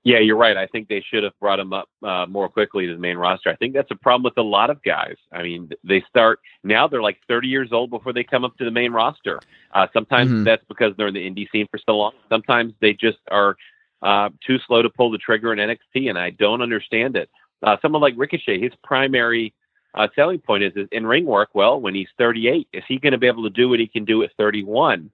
Yeah, 0.02 0.18
you're 0.18 0.36
right. 0.36 0.56
I 0.56 0.66
think 0.66 0.88
they 0.88 1.04
should 1.06 1.24
have 1.24 1.38
brought 1.40 1.60
him 1.60 1.74
up 1.74 1.88
uh, 2.02 2.24
more 2.26 2.48
quickly 2.48 2.86
to 2.86 2.94
the 2.94 2.98
main 2.98 3.18
roster. 3.18 3.50
I 3.50 3.56
think 3.56 3.74
that's 3.74 3.90
a 3.90 3.96
problem 3.96 4.22
with 4.22 4.38
a 4.38 4.42
lot 4.42 4.70
of 4.70 4.82
guys. 4.82 5.16
I 5.30 5.42
mean, 5.42 5.70
they 5.84 6.02
start 6.08 6.40
now; 6.64 6.88
they're 6.88 7.02
like 7.02 7.18
30 7.28 7.48
years 7.48 7.70
old 7.70 7.90
before 7.90 8.14
they 8.14 8.24
come 8.24 8.42
up 8.44 8.56
to 8.58 8.64
the 8.64 8.70
main 8.70 8.92
roster. 8.92 9.40
Uh, 9.72 9.86
sometimes 9.92 10.30
Mhm. 10.30 10.44
that's 10.44 10.64
because 10.68 10.96
they're 10.96 11.08
in 11.08 11.14
the 11.14 11.30
indie 11.30 11.50
scene 11.50 11.66
for 11.70 11.78
so 11.78 11.98
long. 11.98 12.12
Sometimes 12.30 12.72
they 12.80 12.94
just 12.94 13.18
are 13.30 13.56
uh, 14.02 14.30
too 14.46 14.58
slow 14.66 14.80
to 14.80 14.88
pull 14.88 15.10
the 15.10 15.18
trigger 15.18 15.52
in 15.52 15.58
NXT, 15.58 16.08
and 16.08 16.18
I 16.18 16.30
don't 16.30 16.62
understand 16.62 17.16
it. 17.16 17.28
Uh, 17.62 17.76
someone 17.82 18.00
like 18.00 18.14
Ricochet, 18.16 18.58
his 18.58 18.72
primary 18.82 19.52
uh, 19.94 20.08
selling 20.14 20.38
point 20.38 20.62
is, 20.62 20.72
is 20.76 20.88
in 20.92 21.06
ring 21.06 21.26
work. 21.26 21.50
Well, 21.52 21.78
when 21.78 21.94
he's 21.94 22.08
38, 22.16 22.68
is 22.72 22.82
he 22.88 22.96
going 22.98 23.12
to 23.12 23.18
be 23.18 23.26
able 23.26 23.42
to 23.42 23.50
do 23.50 23.68
what 23.68 23.80
he 23.80 23.86
can 23.86 24.06
do 24.06 24.22
at 24.22 24.30
31? 24.38 25.10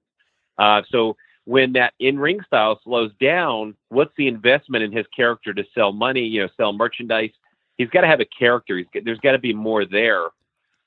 Uh, 0.59 0.83
so 0.91 1.17
when 1.47 1.73
that 1.73 1.95
in-ring 1.99 2.41
style 2.47 2.79
slows 2.85 3.11
down, 3.21 3.75
what's 3.89 4.13
the 4.19 4.29
investment 4.29 4.85
in 4.85 4.93
his 4.93 5.07
character 5.17 5.55
to 5.55 5.65
sell 5.75 5.93
money? 5.93 6.21
You 6.23 6.43
know, 6.43 6.49
sell 6.57 6.73
merchandise. 6.73 7.31
He's 7.79 7.89
got 7.89 8.03
to 8.03 8.07
have 8.09 8.21
a 8.21 8.25
character. 8.27 8.77
He's, 8.77 8.87
got- 8.93 9.05
there's 9.05 9.21
got 9.21 9.33
to 9.33 9.39
be 9.39 9.55
more 9.55 9.85
there, 9.87 10.25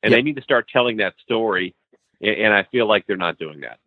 and 0.04 0.12
Yep. 0.12 0.18
they 0.18 0.22
need 0.22 0.36
to 0.36 0.42
start 0.44 0.68
telling 0.72 0.98
that 0.98 1.16
story. 1.24 1.74
And 2.22 2.54
I 2.54 2.64
feel 2.72 2.86
like 2.88 3.08
they're 3.08 3.16
not 3.18 3.40
doing 3.40 3.62
that. 3.62 3.80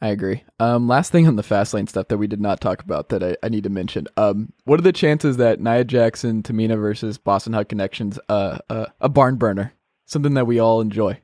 I 0.00 0.08
agree. 0.08 0.42
Um, 0.58 0.88
last 0.88 1.12
thing 1.12 1.28
on 1.28 1.36
the 1.36 1.42
Fastlane 1.44 1.88
stuff 1.88 2.08
that 2.08 2.18
we 2.18 2.26
did 2.26 2.40
not 2.40 2.60
talk 2.60 2.82
about 2.82 3.10
that 3.10 3.22
I, 3.22 3.36
I 3.42 3.48
need 3.50 3.62
to 3.64 3.70
mention. 3.70 4.08
Um, 4.16 4.52
what 4.64 4.80
are 4.80 4.82
the 4.82 4.92
chances 4.92 5.36
that 5.36 5.60
Nia 5.60 5.84
Jackson, 5.84 6.42
Tamina 6.42 6.76
versus 6.76 7.18
Boss 7.18 7.46
'n' 7.46 7.52
Hug 7.52 7.68
Connections, 7.68 8.18
uh, 8.28 8.58
uh, 8.68 8.86
a 9.00 9.08
barn 9.08 9.36
burner, 9.36 9.74
something 10.06 10.34
that 10.34 10.46
we 10.46 10.58
all 10.58 10.80
enjoy? 10.80 11.20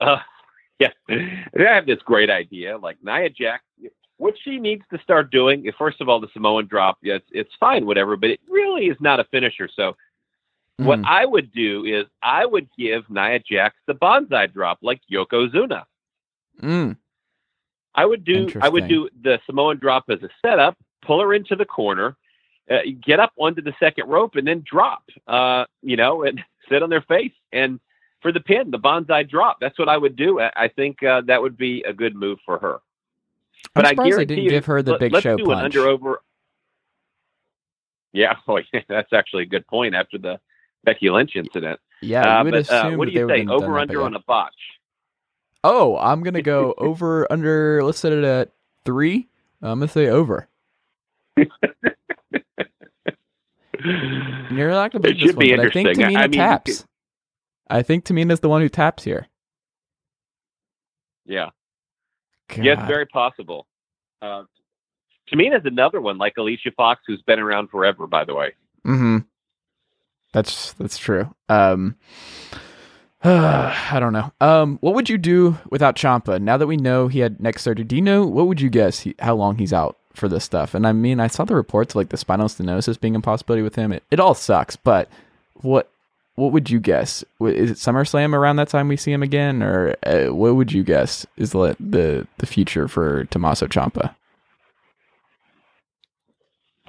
Uh, 0.00 0.16
yeah, 0.78 0.90
I 1.08 1.62
have 1.62 1.86
this 1.86 2.00
great 2.04 2.30
idea. 2.30 2.76
Like 2.78 2.98
Nia 3.02 3.30
Jax, 3.30 3.62
what 4.18 4.34
she 4.42 4.58
needs 4.58 4.82
to 4.92 4.98
start 5.02 5.30
doing. 5.30 5.70
First 5.78 6.00
of 6.00 6.08
all, 6.08 6.20
the 6.20 6.28
Samoan 6.32 6.66
drop. 6.66 6.98
Yeah, 7.02 7.18
it's, 7.32 7.50
fine, 7.60 7.86
whatever, 7.86 8.16
but 8.16 8.30
it 8.30 8.40
really 8.48 8.86
is 8.86 8.96
not 9.00 9.20
a 9.20 9.24
finisher. 9.24 9.68
So 9.74 9.96
what 10.78 11.00
Mhm. 11.00 11.06
I 11.06 11.24
would 11.24 11.52
do 11.52 11.84
is 11.84 12.06
I 12.22 12.44
would 12.44 12.68
give 12.76 13.08
Nia 13.08 13.38
Jax 13.38 13.76
the 13.86 13.94
Banzai 13.94 14.46
drop 14.46 14.78
like 14.82 15.00
Yokozuna. 15.10 15.84
Mm. 16.60 16.96
I 17.94 18.04
would 18.04 18.24
do 18.24 18.48
I 18.60 18.68
would 18.68 18.88
do 18.88 19.08
the 19.22 19.40
Samoan 19.46 19.78
drop 19.78 20.04
as 20.10 20.22
a 20.22 20.28
setup, 20.42 20.76
pull 21.00 21.20
her 21.20 21.32
into 21.32 21.56
the 21.56 21.64
corner, 21.64 22.16
uh, 22.70 22.80
get 23.00 23.20
up 23.20 23.32
onto 23.38 23.62
the 23.62 23.74
second 23.80 24.08
rope, 24.08 24.36
and 24.36 24.46
then 24.46 24.62
drop. 24.66 25.02
Uh, 25.26 25.64
you 25.82 25.96
know, 25.96 26.22
and 26.24 26.42
sit 26.68 26.82
on 26.82 26.90
their 26.90 27.00
face 27.02 27.32
and 27.52 27.80
for 28.26 28.32
the 28.32 28.40
pin, 28.40 28.72
the 28.72 28.78
Banzai 28.78 29.22
drop. 29.22 29.58
That's 29.60 29.78
what 29.78 29.88
I 29.88 29.96
would 29.96 30.16
do. 30.16 30.40
I, 30.40 30.66
think 30.66 31.00
uh, 31.00 31.20
that 31.28 31.40
would 31.40 31.56
be 31.56 31.84
a 31.84 31.92
good 31.92 32.16
move 32.16 32.40
for 32.44 32.58
her. 32.58 32.80
But 33.72 33.86
I'm 33.86 34.00
I 34.00 34.02
they 34.02 34.10
guarantee 34.10 34.34
didn't 34.34 34.44
you, 34.44 34.50
give 34.50 34.66
her 34.66 34.82
the 34.82 34.90
let- 34.92 35.00
big 35.00 35.12
let's 35.12 35.22
show 35.22 35.36
do 35.36 35.44
punch. 35.44 35.60
an 35.60 35.64
under 35.66 35.86
over. 35.86 36.20
Yeah, 38.12 38.34
oh, 38.48 38.58
yeah, 38.72 38.80
that's 38.88 39.12
actually 39.12 39.44
a 39.44 39.46
good 39.46 39.64
point. 39.68 39.94
After 39.94 40.18
the 40.18 40.40
Becky 40.82 41.08
Lynch 41.08 41.36
incident, 41.36 41.78
Yeah, 42.02 42.40
uh, 42.40 42.42
but 42.42 42.68
uh, 42.68 42.90
what 42.96 43.06
do 43.06 43.12
you 43.14 43.28
say? 43.28 43.46
Over 43.46 43.78
under 43.78 44.02
on 44.02 44.16
a 44.16 44.20
botch. 44.26 44.52
Oh, 45.62 45.96
I'm 45.96 46.24
gonna 46.24 46.42
go 46.42 46.74
over 46.78 47.30
under. 47.30 47.84
Let's 47.84 48.00
set 48.00 48.12
it 48.12 48.24
at 48.24 48.50
three. 48.84 49.28
I'm 49.62 49.78
gonna 49.78 49.86
say 49.88 50.08
over. 50.08 50.48
You're 51.36 51.46
not 54.70 54.90
gonna 54.90 55.02
believe 55.02 55.16
It 55.16 55.20
this 55.20 55.26
should 55.28 55.36
one, 55.36 55.46
be 55.46 55.56
but 55.56 55.66
I 55.66 55.70
think 55.70 55.88
Tamina 55.90 56.16
I 56.16 56.22
mean, 56.26 56.32
taps. 56.32 56.84
I 57.68 57.82
think 57.82 58.04
Tamina's 58.04 58.40
the 58.40 58.48
one 58.48 58.62
who 58.62 58.68
taps 58.68 59.04
here. 59.04 59.26
Yeah. 61.24 61.50
Yeah, 62.56 62.74
it's 62.74 62.86
very 62.86 63.06
possible. 63.06 63.66
Uh, 64.22 64.44
Tamina's 65.28 65.64
another 65.64 66.00
one, 66.00 66.18
like 66.18 66.34
Alicia 66.38 66.70
Fox, 66.76 67.02
who's 67.06 67.22
been 67.22 67.40
around 67.40 67.70
forever, 67.70 68.06
by 68.06 68.24
the 68.24 68.34
way. 68.34 68.52
Mm-hmm. 68.86 69.18
That's 70.32 70.72
that's 70.74 70.98
true. 70.98 71.34
Um, 71.48 71.96
I 73.24 73.96
don't 73.98 74.12
know. 74.12 74.32
Um, 74.40 74.78
what 74.80 74.94
would 74.94 75.08
you 75.08 75.18
do 75.18 75.58
without 75.70 75.96
Ciampa? 75.96 76.40
Now 76.40 76.56
that 76.56 76.66
we 76.66 76.76
know 76.76 77.08
he 77.08 77.20
had 77.20 77.40
neck 77.40 77.58
surgery, 77.58 77.84
do 77.84 77.96
you 77.96 78.02
know 78.02 78.26
what 78.26 78.46
would 78.46 78.60
you 78.60 78.70
guess 78.70 79.00
he, 79.00 79.14
how 79.18 79.34
long 79.34 79.58
he's 79.58 79.72
out 79.72 79.96
for 80.14 80.28
this 80.28 80.44
stuff? 80.44 80.74
And 80.74 80.86
I 80.86 80.92
mean, 80.92 81.18
I 81.18 81.26
saw 81.26 81.44
the 81.44 81.56
reports 81.56 81.96
like 81.96 82.10
the 82.10 82.16
spinal 82.16 82.48
stenosis 82.48 83.00
being 83.00 83.16
a 83.16 83.20
possibility 83.20 83.62
with 83.62 83.74
him. 83.74 83.92
It, 83.92 84.04
it 84.10 84.20
all 84.20 84.34
sucks, 84.34 84.76
but 84.76 85.08
what 85.54 85.90
what 86.36 86.52
would 86.52 86.70
you 86.70 86.78
guess? 86.78 87.24
Is 87.40 87.70
it 87.70 87.76
SummerSlam 87.78 88.34
around 88.34 88.56
that 88.56 88.68
time 88.68 88.88
we 88.88 88.96
see 88.96 89.12
him 89.12 89.22
again, 89.22 89.62
or 89.62 89.96
uh, 90.04 90.26
what 90.26 90.54
would 90.54 90.70
you 90.70 90.84
guess 90.84 91.26
is 91.36 91.50
the 91.50 91.76
the, 91.80 92.26
the 92.38 92.46
future 92.46 92.88
for 92.88 93.24
Tommaso 93.24 93.66
Ciampa? 93.66 94.14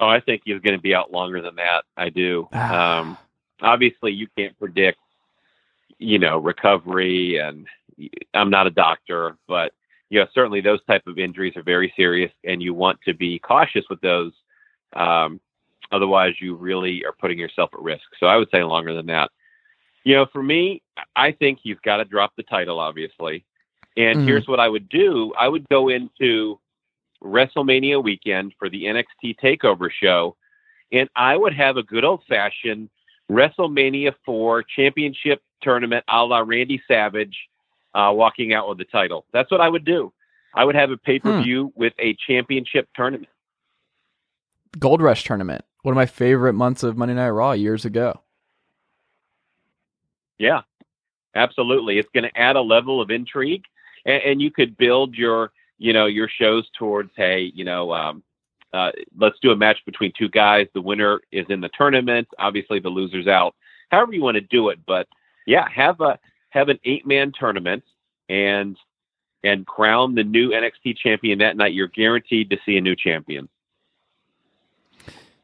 Oh, 0.00 0.08
I 0.08 0.20
think 0.20 0.42
he's 0.44 0.60
going 0.60 0.76
to 0.76 0.82
be 0.82 0.94
out 0.94 1.10
longer 1.10 1.42
than 1.42 1.56
that. 1.56 1.84
I 1.96 2.10
do. 2.10 2.48
Um, 2.52 3.18
obviously, 3.60 4.12
you 4.12 4.28
can't 4.36 4.56
predict, 4.58 4.98
you 5.98 6.20
know, 6.20 6.38
recovery, 6.38 7.38
and 7.38 7.66
I'm 8.32 8.50
not 8.50 8.68
a 8.68 8.70
doctor, 8.70 9.36
but 9.48 9.72
you 10.10 10.20
know, 10.20 10.26
certainly 10.34 10.60
those 10.60 10.84
type 10.84 11.06
of 11.06 11.18
injuries 11.18 11.56
are 11.56 11.62
very 11.62 11.92
serious, 11.96 12.32
and 12.44 12.62
you 12.62 12.74
want 12.74 13.00
to 13.06 13.14
be 13.14 13.38
cautious 13.38 13.84
with 13.90 14.00
those. 14.02 14.32
Um, 14.94 15.40
otherwise, 15.90 16.34
you 16.40 16.54
really 16.54 17.04
are 17.04 17.14
putting 17.18 17.38
yourself 17.38 17.70
at 17.72 17.80
risk. 17.80 18.04
So 18.20 18.26
I 18.26 18.36
would 18.36 18.48
say 18.50 18.62
longer 18.62 18.94
than 18.94 19.06
that. 19.06 19.30
You 20.08 20.14
know, 20.14 20.24
for 20.32 20.42
me, 20.42 20.80
I 21.16 21.32
think 21.32 21.58
he's 21.62 21.76
got 21.84 21.98
to 21.98 22.04
drop 22.06 22.32
the 22.34 22.42
title, 22.42 22.80
obviously. 22.80 23.44
And 23.94 24.20
Mhm. 24.20 24.24
here's 24.24 24.48
what 24.48 24.58
I 24.58 24.66
would 24.66 24.88
do: 24.88 25.34
I 25.38 25.48
would 25.48 25.68
go 25.68 25.90
into 25.90 26.58
WrestleMania 27.22 28.02
weekend 28.02 28.54
for 28.58 28.70
the 28.70 28.86
NXT 28.86 29.34
Takeover 29.34 29.90
show, 29.90 30.34
and 30.92 31.10
I 31.14 31.36
would 31.36 31.52
have 31.52 31.76
a 31.76 31.82
good 31.82 32.06
old 32.06 32.24
fashioned 32.24 32.88
WrestleMania 33.30 34.14
4 34.24 34.62
championship 34.62 35.42
tournament 35.60 36.06
a 36.08 36.24
la 36.24 36.38
Randy 36.38 36.80
Savage 36.88 37.36
uh, 37.92 38.10
walking 38.16 38.54
out 38.54 38.66
with 38.66 38.78
the 38.78 38.86
title. 38.86 39.26
That's 39.32 39.50
what 39.50 39.60
I 39.60 39.68
would 39.68 39.84
do. 39.84 40.10
I 40.54 40.64
would 40.64 40.74
have 40.74 40.90
a 40.90 40.96
pay 40.96 41.18
per 41.18 41.38
view 41.42 41.70
with 41.76 41.92
a 41.98 42.14
championship 42.14 42.88
tournament. 42.94 43.28
Gold 44.78 45.02
Rush 45.02 45.24
tournament, 45.24 45.66
one 45.82 45.92
of 45.92 45.96
my 45.96 46.06
favorite 46.06 46.54
months 46.54 46.82
of 46.82 46.96
Monday 46.96 47.14
Night 47.14 47.28
Raw 47.28 47.52
years 47.52 47.84
ago. 47.84 48.22
Yeah, 50.38 50.62
absolutely. 51.34 51.98
It's 51.98 52.08
going 52.14 52.24
to 52.24 52.38
add 52.38 52.56
a 52.56 52.60
level 52.60 53.00
of 53.00 53.10
intrigue, 53.10 53.64
and, 54.06 54.22
and 54.22 54.42
you 54.42 54.50
could 54.50 54.76
build 54.76 55.14
your, 55.14 55.52
you 55.78 55.92
know, 55.92 56.06
your 56.06 56.28
shows 56.28 56.68
towards, 56.78 57.10
hey, 57.16 57.52
you 57.54 57.64
know, 57.64 57.92
um, 57.92 58.22
uh, 58.72 58.92
let's 59.16 59.38
do 59.40 59.50
a 59.50 59.56
match 59.56 59.78
between 59.86 60.12
two 60.16 60.28
guys. 60.28 60.66
The 60.74 60.80
winner 60.80 61.20
is 61.32 61.46
in 61.48 61.60
the 61.60 61.70
tournament. 61.70 62.28
Obviously, 62.38 62.80
the 62.80 62.90
loser's 62.90 63.26
out. 63.26 63.54
However 63.90 64.12
you 64.12 64.22
want 64.22 64.34
to 64.36 64.42
do 64.42 64.68
it, 64.68 64.78
but 64.86 65.08
yeah, 65.46 65.66
have 65.74 66.00
a 66.00 66.18
have 66.50 66.68
an 66.68 66.78
eight 66.84 67.06
man 67.06 67.32
tournament 67.38 67.82
and 68.28 68.76
and 69.44 69.66
crown 69.66 70.14
the 70.14 70.24
new 70.24 70.50
NXT 70.50 70.98
champion 70.98 71.38
that 71.38 71.56
night. 71.56 71.72
You're 71.72 71.88
guaranteed 71.88 72.50
to 72.50 72.58
see 72.66 72.76
a 72.76 72.80
new 72.80 72.94
champion. 72.94 73.48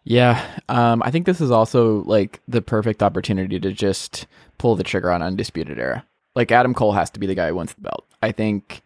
Yeah, 0.04 0.44
um, 0.68 1.02
I 1.02 1.10
think 1.10 1.24
this 1.24 1.40
is 1.40 1.50
also 1.50 2.02
like 2.04 2.40
the 2.46 2.60
perfect 2.60 3.02
opportunity 3.02 3.58
to 3.58 3.72
just 3.72 4.26
pull 4.58 4.76
the 4.76 4.84
trigger 4.84 5.10
on 5.10 5.22
Undisputed 5.22 5.78
Era. 5.78 6.04
Like 6.34 6.52
Adam 6.52 6.74
Cole 6.74 6.92
has 6.92 7.10
to 7.10 7.20
be 7.20 7.26
the 7.26 7.34
guy 7.34 7.48
who 7.48 7.56
wins 7.56 7.72
the 7.74 7.80
belt. 7.80 8.06
I 8.22 8.30
think 8.32 8.82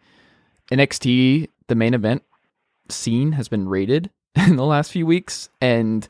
NXT, 0.71 1.49
the 1.67 1.75
main 1.75 1.93
event 1.93 2.23
scene, 2.87 3.33
has 3.33 3.49
been 3.49 3.67
rated 3.67 4.09
in 4.35 4.55
the 4.55 4.65
last 4.65 4.91
few 4.91 5.05
weeks, 5.05 5.49
and 5.59 6.07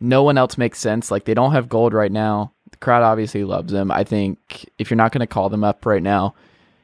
no 0.00 0.24
one 0.24 0.36
else 0.36 0.58
makes 0.58 0.80
sense. 0.80 1.10
Like 1.10 1.24
they 1.24 1.34
don't 1.34 1.52
have 1.52 1.68
gold 1.68 1.94
right 1.94 2.12
now. 2.12 2.52
The 2.72 2.78
crowd 2.78 3.04
obviously 3.04 3.44
loves 3.44 3.72
them. 3.72 3.92
I 3.92 4.02
think 4.02 4.68
if 4.78 4.90
you're 4.90 4.96
not 4.96 5.12
going 5.12 5.20
to 5.20 5.26
call 5.26 5.50
them 5.50 5.62
up 5.62 5.86
right 5.86 6.02
now, 6.02 6.34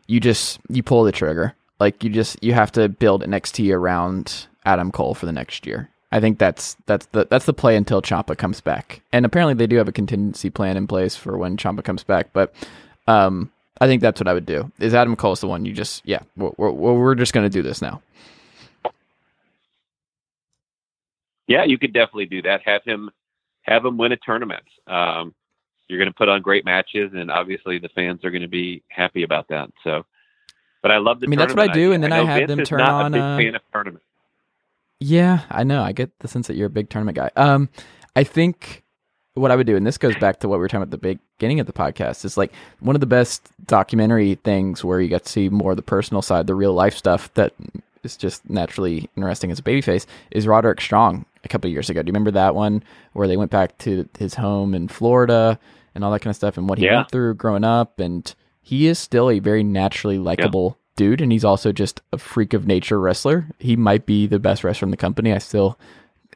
you 0.07 0.21
just 0.21 0.61
you 0.69 0.85
pull 0.85 1.03
the 1.03 1.13
trigger. 1.13 1.55
Like 1.81 2.05
you 2.05 2.11
just 2.11 2.43
you 2.43 2.55
have 2.55 2.71
to 2.73 2.89
build 2.89 3.25
NXT 3.25 3.75
around 3.75 4.47
Adam 4.65 4.93
Cole 4.93 5.15
for 5.15 5.27
the 5.27 5.33
next 5.33 5.67
year. 5.67 5.89
I 6.11 6.21
think 6.21 6.39
that's 6.39 6.77
that's 6.87 7.07
the 7.07 7.27
that's 7.29 7.45
the 7.45 7.53
play 7.53 7.77
until 7.77 8.01
Ciampa 8.01 8.37
comes 8.37 8.61
back. 8.61 9.03
And 9.13 9.27
apparently 9.27 9.55
they 9.55 9.67
do 9.67 9.77
have 9.77 9.89
a 9.89 9.93
contingency 9.93 10.51
plan 10.51 10.77
in 10.77 10.87
place 10.87 11.17
for 11.17 11.37
when 11.37 11.57
Ciampa 11.57 11.85
comes 11.85 12.03
back. 12.03 12.33
But 12.33 12.55
um, 13.07 13.51
I 13.81 13.87
think 13.87 14.01
that's 14.01 14.21
what 14.21 14.29
I 14.29 14.33
would 14.33 14.47
do. 14.47 14.73
Is 14.79 14.95
Adam 14.95 15.17
Cole's 15.17 15.41
the 15.41 15.49
one 15.49 15.65
you 15.65 15.73
just 15.73 16.07
yeah 16.07 16.21
we're 16.37 16.53
we're, 16.57 16.95
we're 16.95 17.15
just 17.15 17.33
gonna 17.33 17.51
do 17.51 17.63
this 17.63 17.83
now. 17.83 18.01
Yeah, 21.47 21.65
you 21.65 21.79
could 21.79 21.93
definitely 21.93 22.27
do 22.27 22.43
that. 22.43 22.61
Have 22.65 22.85
him 22.85 23.11
have 23.63 23.85
him 23.85 23.99
win 23.99 24.13
a 24.13 24.17
tournament. 24.17 24.65
Um, 24.87 25.35
you're 25.89 25.99
going 25.99 26.11
to 26.11 26.15
put 26.15 26.29
on 26.29 26.43
great 26.43 26.65
matches, 26.65 27.13
and 27.15 27.31
obviously 27.31 27.79
the 27.79 27.89
fans 27.91 28.25
are 28.25 28.31
going 28.31 28.43
to 28.43 28.49
be 28.49 28.83
happy 28.89 29.23
about 29.23 29.49
that. 29.49 29.71
So, 29.83 30.05
but 30.83 30.91
I 30.91 30.99
love 30.99 31.21
the. 31.21 31.27
I 31.27 31.29
mean, 31.29 31.39
that's 31.39 31.55
what 31.55 31.69
I 31.69 31.73
do, 31.73 31.93
and 31.93 32.03
then 32.03 32.13
I 32.13 32.19
know 32.19 32.27
have 32.27 32.41
Vince 32.41 32.49
them 32.49 32.65
turn 32.65 32.79
not 32.79 33.07
on, 33.07 33.15
A 33.15 33.17
big 33.17 33.23
uh, 33.23 33.37
fan 33.39 33.55
of 33.55 33.63
tournaments. 33.73 34.05
Yeah, 35.01 35.41
I 35.51 35.65
know. 35.65 35.83
I 35.83 35.93
get 35.93 36.19
the 36.21 36.29
sense 36.29 36.47
that 36.49 36.57
you're 36.57 36.67
a 36.67 36.71
big 36.71 36.89
tournament 36.91 37.17
guy. 37.17 37.31
Um, 37.37 37.69
I 38.17 38.25
think 38.25 38.83
what 39.35 39.51
I 39.53 39.57
would 39.57 39.67
do, 39.67 39.77
and 39.77 39.87
this 39.87 39.99
goes 39.99 40.17
back 40.17 40.41
to 40.41 40.49
what 40.49 40.57
we 40.57 40.61
were 40.61 40.69
talking 40.69 40.83
about 40.83 40.95
at 40.95 41.01
the 41.03 41.19
beginning 41.39 41.61
of 41.61 41.67
the 41.67 41.73
podcast, 41.73 42.25
is 42.25 42.37
like 42.37 42.53
one 42.81 42.97
of 42.97 43.01
the 43.01 43.07
best 43.07 43.49
documentary 43.67 44.35
things 44.37 44.85
where 44.85 45.01
you 45.01 45.09
get 45.09 45.25
to 45.25 45.31
see 45.31 45.49
more 45.49 45.71
of 45.73 45.77
the 45.77 45.83
personal 45.83 46.23
side, 46.23 46.47
the 46.49 46.55
real 46.57 46.73
life 46.75 46.97
stuff 46.97 47.33
that 47.35 47.53
is 48.03 48.17
just 48.17 48.49
naturally 48.51 49.09
interesting 49.17 49.51
as 49.53 49.59
a 49.61 49.63
babyface, 49.63 50.07
is 50.33 50.47
Roderick 50.49 50.81
Strong 50.81 51.25
a 51.45 51.49
couple 51.49 51.69
of 51.69 51.73
years 51.73 51.89
ago. 51.89 52.03
Do 52.03 52.09
you 52.09 52.13
remember 52.13 52.33
that 52.33 52.55
one 52.57 52.83
where 53.13 53.29
they 53.29 53.37
went 53.37 53.51
back 53.53 53.79
to 53.79 54.09
his 54.19 54.35
home 54.35 54.75
in 54.75 54.89
Florida 54.89 55.59
and 55.95 56.03
all 56.03 56.11
that 56.11 56.21
kind 56.21 56.31
of 56.31 56.37
stuff 56.37 56.57
and 56.57 56.69
what 56.69 56.79
he 56.79 56.87
Yeah. 56.87 56.97
went 56.97 57.11
through 57.13 57.35
growing 57.35 57.65
up? 57.65 58.01
And 58.01 58.35
he 58.61 58.89
is 58.89 58.99
still 58.99 59.31
a 59.31 59.39
very 59.39 59.63
naturally 59.63 60.19
likable 60.19 60.78
dude, 60.99 61.23
and 61.23 61.33
he's 61.33 61.45
also 61.45 61.73
just 61.73 62.03
a 62.13 62.19
freak 62.19 62.53
of 62.53 62.67
nature 62.67 63.01
wrestler. 63.01 63.47
He 63.59 63.75
might 63.77 64.05
be 64.05 64.27
the 64.27 64.39
best 64.39 64.63
wrestler 64.63 64.85
in 64.87 64.91
the 64.91 64.97
company. 64.99 65.33
I 65.33 65.39
still 65.39 65.79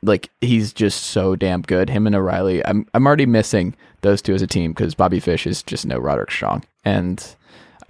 like 0.03 0.31
he's 0.41 0.73
just 0.73 1.05
so 1.05 1.37
damn 1.37 1.61
good. 1.63 1.91
Him 1.91 2.07
and 2.07 2.17
O'Reilly. 2.17 2.65
I'm 2.65 2.87
I'm 2.95 3.07
already 3.07 3.27
missing 3.27 3.75
those 4.01 4.23
two 4.23 4.33
as 4.35 4.41
a 4.41 4.47
team 4.47 4.73
because 4.73 4.95
Bobby 4.95 5.21
Fish 5.21 5.47
is 5.47 5.63
just 5.63 5.85
no 5.85 5.99
Roderick 5.99 6.31
Strong, 6.31 6.65
and 6.85 7.23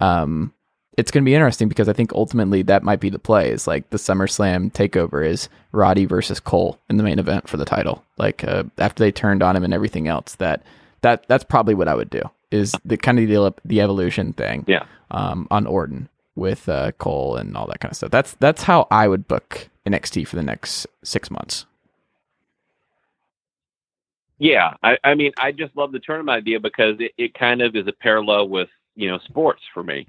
um, 0.01 0.53
it's 0.97 1.09
going 1.09 1.23
to 1.23 1.25
be 1.25 1.33
interesting 1.33 1.69
because 1.69 1.89
I 1.89 1.93
think 1.93 2.11
ultimately 2.13 2.61
that 2.63 2.83
might 2.83 2.99
be 2.99 3.09
the 3.09 3.19
play. 3.19 3.49
Is 3.49 3.65
like 3.67 3.89
the 3.89 3.97
SummerSlam 3.97 4.71
takeover 4.73 5.25
is 5.25 5.47
Roddy 5.71 6.05
versus 6.05 6.39
Cole 6.39 6.77
in 6.89 6.97
the 6.97 7.03
main 7.03 7.19
event 7.19 7.47
for 7.47 7.57
the 7.57 7.65
title. 7.65 8.03
Like 8.17 8.43
uh, 8.43 8.63
after 8.77 9.03
they 9.03 9.11
turned 9.11 9.41
on 9.41 9.55
him 9.55 9.63
and 9.63 9.73
everything 9.73 10.07
else, 10.07 10.35
that 10.35 10.61
that 11.01 11.25
that's 11.27 11.43
probably 11.43 11.73
what 11.73 11.87
I 11.87 11.95
would 11.95 12.09
do. 12.09 12.21
Is 12.51 12.75
the 12.85 12.97
kind 12.97 13.17
of 13.17 13.27
the 13.27 13.53
the 13.65 13.81
evolution 13.81 14.33
thing 14.33 14.65
Yeah. 14.67 14.85
um, 15.09 15.47
on 15.49 15.65
Orton 15.65 16.09
with 16.35 16.67
uh, 16.67 16.91
Cole 16.93 17.35
and 17.35 17.55
all 17.55 17.67
that 17.67 17.79
kind 17.79 17.91
of 17.91 17.97
stuff. 17.97 18.11
That's 18.11 18.33
that's 18.35 18.63
how 18.63 18.87
I 18.89 19.07
would 19.07 19.27
book 19.27 19.69
NXT 19.85 20.27
for 20.27 20.35
the 20.35 20.43
next 20.43 20.87
six 21.03 21.29
months. 21.29 21.65
Yeah, 24.39 24.73
I, 24.83 24.97
I 25.03 25.15
mean, 25.15 25.31
I 25.37 25.51
just 25.51 25.75
love 25.77 25.91
the 25.91 25.99
tournament 25.99 26.35
idea 26.35 26.59
because 26.59 26.95
it, 26.99 27.11
it 27.17 27.33
kind 27.33 27.61
of 27.61 27.75
is 27.75 27.87
a 27.87 27.93
parallel 27.93 28.49
with 28.49 28.69
you 28.95 29.09
know 29.09 29.19
sports 29.19 29.61
for 29.73 29.83
me. 29.83 30.07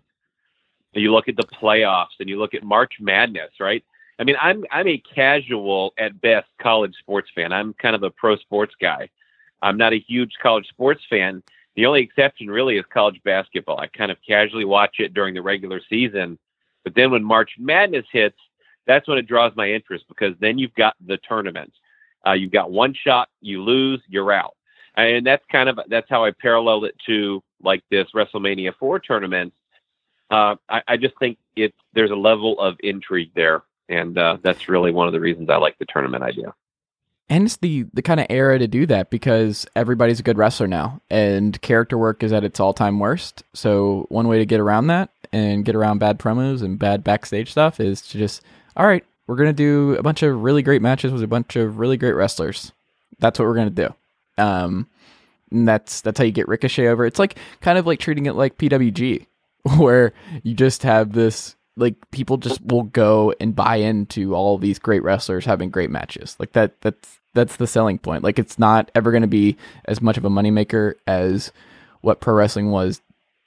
You 0.93 1.13
look 1.13 1.29
at 1.29 1.37
the 1.37 1.45
playoffs 1.45 2.19
and 2.21 2.29
you 2.29 2.39
look 2.39 2.55
at 2.55 2.63
March 2.63 2.95
Madness, 3.01 3.51
right? 3.61 3.85
I 4.19 4.25
mean, 4.25 4.37
I'm 4.41 4.65
I'm 4.71 4.89
a 4.89 5.03
casual 5.15 5.93
at 5.99 6.21
best 6.21 6.49
college 6.61 6.95
sports 7.01 7.31
fan. 7.35 7.53
I'm 7.53 7.75
kind 7.75 7.97
of 7.97 8.03
a 8.03 8.11
pro 8.11 8.37
sports 8.37 8.75
guy. 8.81 9.09
I'm 9.61 9.77
not 9.77 9.93
a 9.93 9.99
huge 9.99 10.33
college 10.43 10.69
sports 10.69 11.03
fan. 11.09 11.43
The 11.77 11.87
only 11.87 12.03
exception 12.03 12.49
really 12.49 12.77
is 12.77 12.85
college 12.93 13.21
basketball. 13.25 13.79
I 13.79 13.89
kind 13.89 14.11
of 14.13 14.19
casually 14.27 14.65
watch 14.65 14.97
it 15.01 15.13
during 15.13 15.35
the 15.35 15.43
regular 15.43 15.81
season, 15.89 16.39
but 16.85 16.95
then 16.95 17.11
when 17.11 17.25
March 17.25 17.53
Madness 17.59 18.07
hits, 18.13 18.39
that's 18.87 19.09
when 19.09 19.19
it 19.19 19.27
draws 19.27 19.53
my 19.57 19.71
interest 19.71 20.05
because 20.09 20.35
then 20.41 20.59
you've 20.59 20.75
got 20.75 20.95
the 21.05 21.17
tournaments. 21.17 21.77
Uh, 22.27 22.33
you've 22.33 22.53
got 22.53 22.71
one 22.71 22.95
shot, 22.95 23.29
you 23.41 23.63
lose, 23.63 24.01
you're 24.09 24.33
out, 24.33 24.55
and 24.97 25.27
that's 25.27 25.45
kind 25.51 25.69
of 25.69 25.79
that's 25.89 26.09
how 26.09 26.25
I 26.25 26.31
parallel 26.31 26.85
it 26.85 26.95
to 27.07 27.43
like 27.63 27.83
this 27.91 28.09
WrestleMania 28.15 28.75
four 28.79 28.99
tournament. 28.99 29.53
Uh, 30.31 30.57
I, 30.69 30.83
I 30.89 30.97
just 30.97 31.19
think 31.19 31.39
it's 31.57 31.77
there's 31.93 32.11
a 32.11 32.17
level 32.17 32.59
of 32.61 32.77
intrigue 32.81 33.33
there, 33.35 33.63
and 33.89 34.17
uh, 34.17 34.39
that's 34.43 34.69
really 34.69 34.91
one 34.91 35.07
of 35.07 35.13
the 35.13 35.21
reasons 35.21 35.51
I 35.51 35.57
like 35.57 35.79
the 35.79 35.87
tournament 35.87 36.23
idea. 36.23 36.55
And 37.29 37.45
it's 37.45 37.57
the 37.57 37.87
the 37.95 38.03
kind 38.03 38.21
of 38.21 38.27
era 38.29 38.59
to 38.59 38.67
do 38.67 38.85
that 38.87 39.11
because 39.11 39.67
everybody's 39.75 40.21
a 40.21 40.25
good 40.25 40.37
wrestler 40.37 40.67
now, 40.67 41.01
and 41.09 41.61
character 41.63 41.97
work 41.97 42.23
is 42.23 42.33
at 42.33 42.45
its 42.45 42.61
all 42.61 42.75
time 42.75 42.99
worst. 42.99 43.43
So 43.55 44.07
one 44.11 44.29
way 44.29 44.39
to 44.39 44.47
get 44.47 44.61
around 44.61 44.89
that 44.89 45.11
and 45.33 45.65
get 45.65 45.75
around 45.75 45.99
bad 45.99 46.19
promos 46.19 46.63
and 46.63 46.79
bad 46.79 47.03
backstage 47.03 47.51
stuff 47.51 47.81
is 47.81 48.03
to 48.03 48.19
just 48.19 48.43
all 48.77 48.87
right, 48.87 49.05
we're 49.27 49.37
gonna 49.37 49.55
do 49.55 49.97
a 49.97 50.03
bunch 50.03 50.23
of 50.23 50.43
really 50.43 50.63
great 50.63 50.83
matches 50.83 51.13
with 51.13 51.23
a 51.23 51.27
bunch 51.27 51.57
of 51.57 51.79
really 51.79 51.97
great 51.97 52.13
wrestlers. 52.13 52.73
That's 53.21 53.39
what 53.39 53.49
we're 53.49 53.55
gonna 53.55 53.71
do. 53.71 53.95
Um, 54.37 54.89
and 55.51 55.67
that's 55.67 56.03
that's 56.03 56.19
how 56.19 56.25
you 56.25 56.33
get 56.33 56.49
Ricochet 56.49 56.89
over. 56.89 57.07
It's 57.07 57.19
like 57.19 57.39
kind 57.63 57.79
of 57.79 57.87
like 57.87 58.01
treating 58.01 58.27
it 58.27 58.35
like 58.35 58.59
PWG, 58.59 59.27
where 59.79 60.13
you 60.43 60.55
just 60.55 60.83
have 60.83 61.13
this 61.13 61.57
like 61.77 61.97
people 62.11 62.37
just 62.37 62.61
will 62.63 62.85
go 62.85 63.35
and 63.41 63.57
buy 63.57 63.77
into 63.77 64.35
all 64.35 64.59
these 64.59 64.79
great 64.79 65.03
wrestlers 65.03 65.45
having 65.45 65.71
great 65.71 65.91
matches. 65.91 66.37
Like 66.39 66.53
that 66.53 66.81
that's 66.81 67.21
that's 67.35 67.57
the 67.57 67.67
selling 67.67 67.99
point. 67.99 68.23
Like 68.23 68.39
it's 68.39 68.59
not 68.59 68.91
ever 68.95 69.11
going 69.11 69.23
to 69.23 69.29
be 69.29 69.57
as 69.87 70.01
much 70.01 70.17
of 70.17 70.25
a 70.25 70.31
moneymaker 70.31 70.95
as 71.07 71.53
what 72.01 72.21
pro 72.21 72.35
wrestling 72.35 72.71
was 72.71 73.01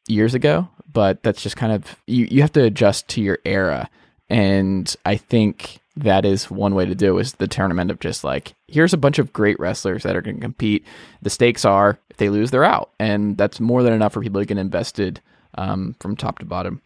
years 0.08 0.34
ago, 0.34 0.68
but 0.92 1.24
that's 1.24 1.42
just 1.42 1.56
kind 1.56 1.72
of 1.72 1.96
you 2.06 2.28
you 2.30 2.42
have 2.42 2.54
to 2.54 2.64
adjust 2.64 3.08
to 3.10 3.22
your 3.22 3.40
era. 3.46 3.90
And 4.30 4.94
I 5.06 5.16
think 5.16 5.80
that 5.96 6.26
is 6.26 6.52
one 6.52 6.76
way 6.76 6.86
to 6.86 6.94
do 6.94 7.18
is 7.18 7.34
the 7.34 7.48
tournament 7.48 7.90
of 7.90 8.00
just 8.00 8.24
like 8.24 8.54
here's 8.68 8.94
a 8.94 8.98
bunch 8.98 9.20
of 9.20 9.32
great 9.32 9.60
wrestlers 9.60 10.04
that 10.04 10.16
are 10.16 10.22
going 10.22 10.36
to 10.38 10.42
compete. 10.42 10.86
The 11.22 11.30
stakes 11.30 11.64
are 11.64 11.98
if 12.10 12.18
they 12.18 12.30
lose, 12.30 12.52
they're 12.52 12.66
out, 12.66 12.92
and 13.00 13.38
that's 13.38 13.62
more 13.62 13.84
than 13.84 13.94
enough 13.94 14.14
for 14.14 14.22
people 14.22 14.42
to 14.42 14.46
get 14.46 14.58
invested 14.58 15.22
um, 15.58 15.96
from 16.02 16.18
top 16.18 16.40
to 16.40 16.46
bottom. 16.46 16.82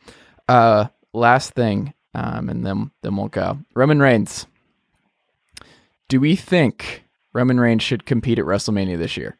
Uh, 0.47 0.87
last 1.13 1.53
thing, 1.53 1.93
um, 2.13 2.49
and 2.49 2.65
then 2.65 2.91
then 3.01 3.15
we'll 3.15 3.27
go. 3.27 3.59
Roman 3.73 3.99
Reigns. 3.99 4.47
Do 6.07 6.19
we 6.19 6.35
think 6.35 7.03
Roman 7.33 7.59
Reigns 7.59 7.83
should 7.83 8.05
compete 8.05 8.37
at 8.39 8.45
WrestleMania 8.45 8.97
this 8.97 9.15
year? 9.15 9.37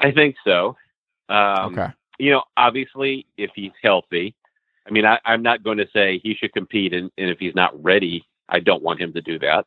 I 0.00 0.10
think 0.12 0.36
so. 0.44 0.76
Um, 1.28 1.72
okay. 1.78 1.92
You 2.18 2.32
know, 2.32 2.42
obviously, 2.56 3.26
if 3.36 3.50
he's 3.54 3.72
healthy, 3.82 4.34
I 4.86 4.90
mean, 4.90 5.04
I, 5.04 5.18
I'm 5.24 5.42
not 5.42 5.62
going 5.62 5.78
to 5.78 5.88
say 5.92 6.18
he 6.22 6.34
should 6.34 6.52
compete, 6.52 6.92
and, 6.92 7.10
and 7.18 7.30
if 7.30 7.38
he's 7.38 7.54
not 7.54 7.80
ready, 7.82 8.24
I 8.48 8.60
don't 8.60 8.82
want 8.82 9.00
him 9.00 9.12
to 9.12 9.20
do 9.20 9.38
that. 9.40 9.66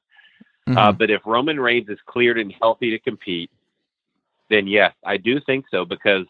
Uh, 0.67 0.91
Mhm. 0.91 0.97
but 0.97 1.09
if 1.09 1.21
Roman 1.25 1.59
Reigns 1.59 1.89
is 1.89 1.99
cleared 2.05 2.37
and 2.39 2.53
healthy 2.61 2.91
to 2.91 2.99
compete, 2.99 3.49
then 4.49 4.67
yes, 4.67 4.93
I 5.05 5.17
do 5.17 5.39
think 5.39 5.65
so 5.71 5.85
because 5.85 6.25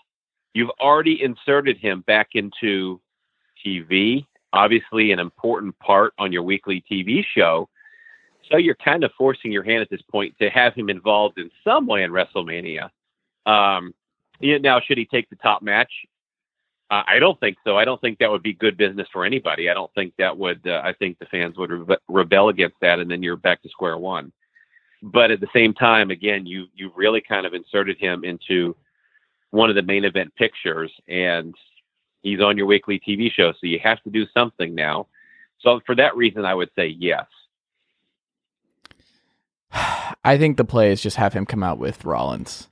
you've 0.53 0.71
already 0.79 1.21
inserted 1.21 1.77
him 1.77 2.01
back 2.01 2.29
into 2.33 2.99
TV, 3.65 4.25
obviously 4.53 5.11
an 5.11 5.19
important 5.19 5.77
part 5.79 6.13
on 6.17 6.31
your 6.31 6.43
weekly 6.43 6.83
TV 6.89 7.23
show. 7.35 7.69
So 8.49 8.57
you're 8.57 8.75
kind 8.75 9.03
of 9.03 9.11
forcing 9.17 9.51
your 9.51 9.63
hand 9.63 9.81
at 9.81 9.89
this 9.89 10.01
point 10.01 10.35
to 10.41 10.49
have 10.49 10.73
him 10.73 10.89
involved 10.89 11.37
in 11.37 11.49
some 11.63 11.87
way 11.87 12.03
in 12.03 12.11
WrestleMania. 12.11 12.89
Um, 13.45 13.93
now, 14.41 14.79
should 14.79 14.97
he 14.97 15.05
take 15.05 15.29
the 15.29 15.35
top 15.37 15.61
match? 15.61 15.91
Uh, 16.89 17.03
I 17.07 17.19
don't 17.19 17.39
think 17.39 17.57
so. 17.63 17.77
I 17.77 17.85
don't 17.85 18.01
think 18.01 18.19
that 18.19 18.29
would 18.29 18.43
be 18.43 18.53
good 18.53 18.75
business 18.75 19.07
for 19.13 19.23
anybody. 19.23 19.69
I 19.69 19.73
don't 19.73 19.93
think 19.93 20.13
that 20.17 20.37
would. 20.37 20.67
Uh, 20.67 20.81
I 20.83 20.91
think 20.93 21.19
the 21.19 21.25
fans 21.27 21.57
would 21.57 21.69
rebe- 21.69 21.97
rebel 22.09 22.49
against 22.49 22.75
that, 22.81 22.99
and 22.99 23.09
then 23.09 23.23
you're 23.23 23.37
back 23.37 23.61
to 23.61 23.69
square 23.69 23.97
one. 23.97 24.33
But 25.01 25.31
at 25.31 25.39
the 25.39 25.47
same 25.53 25.73
time, 25.73 26.11
again, 26.11 26.45
you 26.45 26.65
you 26.75 26.91
really 26.93 27.21
kind 27.21 27.45
of 27.45 27.53
inserted 27.53 27.97
him 27.97 28.25
into 28.25 28.75
one 29.51 29.69
of 29.69 29.75
the 29.75 29.81
main 29.81 30.05
event 30.05 30.33
pictures, 30.35 30.91
and 31.07 31.53
he's 32.21 32.41
on 32.41 32.57
your 32.57 32.65
weekly 32.65 32.99
TV 32.99 33.31
show, 33.31 33.51
so 33.51 33.59
you 33.61 33.79
have 33.83 34.01
to 34.03 34.09
do 34.09 34.25
something 34.33 34.73
now. 34.73 35.07
So 35.59 35.81
for 35.85 35.95
that 35.95 36.15
reason, 36.15 36.45
I 36.45 36.53
would 36.53 36.69
say 36.75 36.87
yes. 36.87 37.25
I 40.23 40.37
think 40.37 40.57
the 40.57 40.65
play 40.65 40.91
is 40.91 41.01
just 41.01 41.17
have 41.17 41.33
him 41.33 41.45
come 41.45 41.63
out 41.63 41.77
with 41.77 42.05
Rollins. 42.05 42.67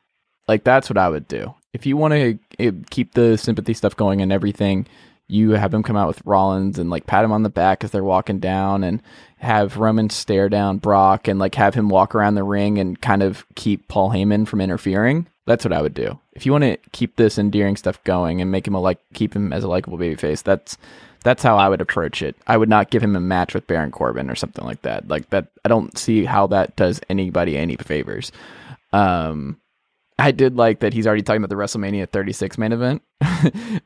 Like 0.47 0.63
that's 0.63 0.89
what 0.89 0.97
I 0.97 1.09
would 1.09 1.27
do. 1.27 1.53
If 1.73 1.85
you 1.85 1.95
want 1.95 2.13
to 2.13 2.39
eh, 2.57 2.71
keep 2.89 3.13
the 3.13 3.37
sympathy 3.37 3.73
stuff 3.75 3.95
going 3.95 4.21
and 4.21 4.31
everything, 4.31 4.87
you 5.29 5.51
have 5.51 5.73
him 5.73 5.83
come 5.83 5.95
out 5.95 6.07
with 6.07 6.25
Rollins 6.25 6.79
and 6.79 6.89
like 6.89 7.05
pat 7.05 7.23
him 7.23 7.31
on 7.31 7.43
the 7.43 7.49
back 7.49 7.83
as 7.83 7.91
they're 7.91 8.03
walking 8.03 8.39
down 8.39 8.83
and 8.83 9.01
have 9.37 9.77
Roman 9.77 10.09
stare 10.09 10.49
down 10.49 10.79
Brock 10.79 11.27
and 11.27 11.39
like 11.39 11.55
have 11.55 11.75
him 11.75 11.87
walk 11.87 12.15
around 12.15 12.35
the 12.35 12.43
ring 12.43 12.79
and 12.79 12.99
kind 12.99 13.21
of 13.21 13.45
keep 13.55 13.87
Paul 13.87 14.09
Heyman 14.09 14.47
from 14.47 14.59
interfering. 14.59 15.27
That's 15.45 15.63
what 15.63 15.73
I 15.73 15.81
would 15.81 15.93
do. 15.93 16.19
If 16.33 16.45
you 16.45 16.51
want 16.51 16.63
to 16.63 16.77
keep 16.91 17.15
this 17.15 17.37
endearing 17.37 17.75
stuff 17.75 18.03
going 18.03 18.41
and 18.41 18.51
make 18.51 18.67
him 18.67 18.73
a 18.73 18.81
like 18.81 18.99
keep 19.13 19.35
him 19.35 19.53
as 19.53 19.63
a 19.63 19.67
likable 19.67 19.99
babyface, 19.99 20.41
that's 20.41 20.77
that's 21.23 21.43
how 21.43 21.57
I 21.57 21.69
would 21.69 21.81
approach 21.81 22.23
it. 22.23 22.35
I 22.47 22.57
would 22.57 22.69
not 22.69 22.89
give 22.89 23.03
him 23.03 23.15
a 23.15 23.21
match 23.21 23.53
with 23.53 23.67
Baron 23.67 23.91
Corbin 23.91 24.31
or 24.31 24.35
something 24.35 24.65
like 24.65 24.81
that. 24.81 25.07
Like 25.07 25.29
that 25.29 25.47
I 25.63 25.69
don't 25.69 25.95
see 25.95 26.25
how 26.25 26.47
that 26.47 26.75
does 26.75 26.99
anybody 27.07 27.55
any 27.55 27.75
favors. 27.75 28.31
Um 28.93 29.59
I 30.19 30.31
did 30.31 30.55
like 30.55 30.79
that 30.81 30.93
he's 30.93 31.07
already 31.07 31.21
talking 31.23 31.43
about 31.43 31.49
the 31.49 31.55
WrestleMania 31.61 32.09
36 32.09 32.57
main 32.57 32.71
event. 32.71 33.01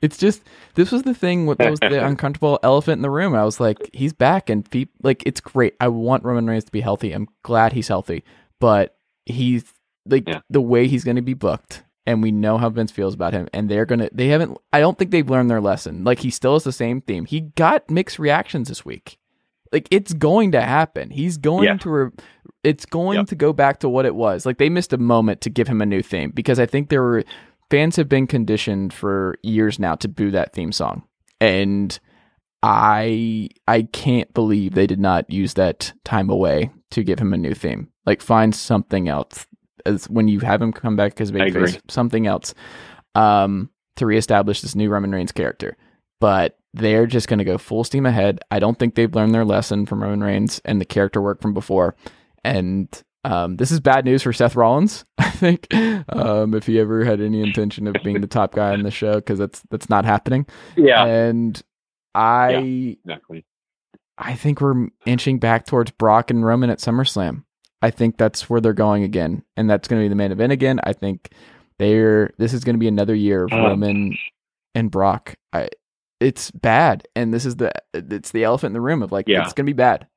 it's 0.01 0.17
just 0.17 0.41
this 0.75 0.91
was 0.91 1.03
the 1.03 1.13
thing 1.13 1.45
that 1.45 1.69
was 1.71 1.79
the 1.79 2.05
uncomfortable 2.05 2.59
elephant 2.63 2.97
in 2.99 3.01
the 3.01 3.09
room. 3.09 3.36
I 3.36 3.43
was 3.45 3.59
like, 3.59 3.89
he's 3.93 4.13
back 4.13 4.49
and 4.49 4.67
fe- 4.67 4.89
like 5.01 5.23
it's 5.25 5.41
great. 5.41 5.75
I 5.79 5.88
want 5.89 6.23
Roman 6.23 6.47
Reigns 6.47 6.63
to 6.65 6.71
be 6.71 6.81
healthy. 6.81 7.11
I'm 7.13 7.27
glad 7.43 7.73
he's 7.73 7.88
healthy, 7.88 8.23
but 8.59 8.95
he's 9.25 9.65
like 10.05 10.27
Yeah. 10.27 10.41
the 10.49 10.61
way 10.61 10.88
he's 10.88 11.03
going 11.03 11.15
to 11.15 11.21
be 11.21 11.34
booked, 11.34 11.84
and 12.05 12.21
we 12.21 12.31
know 12.31 12.57
how 12.57 12.69
Vince 12.69 12.91
feels 12.91 13.13
about 13.13 13.34
him, 13.34 13.47
and 13.53 13.69
they're 13.69 13.86
gonna. 13.86 14.09
They 14.11 14.27
haven't. 14.27 14.57
I 14.73 14.79
don't 14.79 14.97
think 14.97 15.11
they've 15.11 15.29
learned 15.29 15.49
their 15.49 15.61
lesson. 15.61 16.03
Like 16.03 16.19
he 16.19 16.29
still 16.29 16.53
has 16.53 16.63
the 16.63 16.71
same 16.71 17.01
theme. 17.01 17.25
He 17.25 17.39
got 17.41 17.89
mixed 17.89 18.19
reactions 18.19 18.67
this 18.69 18.84
week. 18.84 19.17
Like 19.74 19.88
it's 19.91 20.13
going 20.13 20.51
to 20.53 20.61
happen. 20.61 21.09
He's 21.09 21.38
going 21.38 21.65
Yeah. 21.65 21.78
to. 21.78 21.89
Re- 21.89 22.11
it's 22.63 22.86
going 22.86 23.17
Yep. 23.17 23.28
to 23.28 23.36
go 23.36 23.51
back 23.51 23.80
to 23.80 23.89
what 23.89 24.05
it 24.05 24.15
was. 24.15 24.45
Like 24.45 24.57
they 24.59 24.69
missed 24.69 24.93
a 24.93 24.97
moment 24.97 25.41
to 25.41 25.49
give 25.49 25.67
him 25.67 25.82
a 25.82 25.86
new 25.86 26.01
theme 26.01 26.32
because 26.34 26.59
I 26.59 26.65
think 26.65 26.88
there 26.89 27.01
were 27.01 27.24
fans 27.69 27.95
have 27.97 28.07
been 28.07 28.28
conditioned 28.28 28.93
for 28.93 29.36
years 29.43 29.80
now 29.80 29.95
to 29.95 30.07
boo 30.07 30.32
that 30.32 30.53
theme 30.53 30.71
song, 30.71 31.03
and 31.41 31.99
I 32.61 33.49
I 33.67 33.84
can't 33.91 34.34
believe 34.34 34.74
they 34.74 34.88
did 34.88 34.99
not 34.99 35.30
use 35.30 35.55
that 35.55 35.91
time 36.05 36.30
away 36.30 36.71
to 36.91 37.03
give 37.03 37.19
him 37.19 37.34
a 37.34 37.38
new 37.38 37.53
theme. 37.53 37.89
Like 38.05 38.21
find 38.21 38.53
something 38.55 39.09
else 39.09 39.47
as 39.86 40.09
when 40.09 40.28
you 40.28 40.39
have 40.41 40.61
him 40.61 40.71
come 40.71 40.95
back 40.95 41.19
as 41.19 41.32
babyface, 41.32 41.80
something 41.89 42.26
else 42.28 42.53
um, 43.15 43.69
to 43.97 44.05
reestablish 44.05 44.61
this 44.61 44.76
new 44.76 44.89
Roman 44.89 45.11
Reigns 45.11 45.32
character. 45.34 45.76
But 46.21 46.57
they're 46.74 47.05
just 47.07 47.28
going 47.28 47.39
to 47.39 47.45
go 47.45 47.57
full 47.57 47.84
steam 47.84 48.05
ahead. 48.05 48.39
I 48.51 48.59
don't 48.59 48.78
think 48.80 48.95
they've 48.95 49.13
learned 49.13 49.34
their 49.34 49.45
lesson 49.45 49.86
from 49.86 50.01
Roman 50.01 50.24
Reigns 50.24 50.59
and 50.65 50.82
the 50.82 50.86
character 50.86 51.21
work 51.21 51.41
from 51.41 51.53
before. 51.53 51.95
And 52.43 52.89
um, 53.24 53.57
this 53.57 53.71
is 53.71 53.80
bad 53.80 54.05
news 54.05 54.24
for 54.24 54.34
Seth 54.34 54.55
Rollins. 54.55 55.05
I 55.17 55.30
think 55.30 55.67
um, 56.09 56.53
if 56.53 56.65
he 56.65 56.80
ever 56.80 57.05
had 57.05 57.21
any 57.21 57.41
intention 57.41 57.88
of 57.88 57.95
being 58.03 58.19
the 58.21 58.28
top 58.28 58.53
guy 58.55 58.71
on 58.74 58.84
the 58.84 58.91
show, 58.91 59.15
because 59.15 59.39
that's 59.39 59.61
that's 59.69 59.89
not 59.89 60.03
happening. 60.05 60.45
Yeah, 60.76 61.05
And 61.05 61.61
I 62.15 62.97
exactly. 63.05 63.45
I 64.17 64.36
think 64.36 64.61
we're 64.61 64.88
inching 65.05 65.39
back 65.39 65.65
towards 65.65 65.91
Brock 65.91 66.30
and 66.32 66.45
Roman 66.45 66.69
at 66.69 66.80
SummerSlam. 66.80 67.43
I 67.82 67.89
think 67.89 68.17
that's 68.17 68.49
where 68.49 68.61
they're 68.61 68.74
going 68.74 69.03
again, 69.03 69.43
and 69.57 69.69
that's 69.69 69.88
going 69.88 70.01
to 70.01 70.05
be 70.05 70.09
the 70.09 70.15
main 70.15 70.32
event 70.32 70.51
again. 70.51 70.80
I 70.84 70.93
think 70.93 71.32
they're 71.80 72.32
this 72.38 72.53
is 72.53 72.63
going 72.63 72.76
to 72.76 72.80
be 72.80 72.88
another 72.88 73.15
year 73.15 73.45
of 73.45 73.53
Um. 73.53 73.59
Roman 73.63 74.17
and 74.76 74.91
Brock. 74.91 75.36
I 75.51 75.69
it's 76.24 76.51
bad, 76.51 77.07
and 77.15 77.34
this 77.34 77.45
is 77.45 77.57
the 77.57 77.71
it's 77.93 78.32
the 78.32 78.43
elephant 78.43 78.69
in 78.71 78.74
the 78.74 78.82
room 78.82 79.03
of 79.03 79.11
like 79.11 79.28
Yeah. 79.28 79.43
it's 79.43 79.53
going 79.53 79.65
to 79.65 79.69
be 79.69 79.78
bad. 79.78 80.07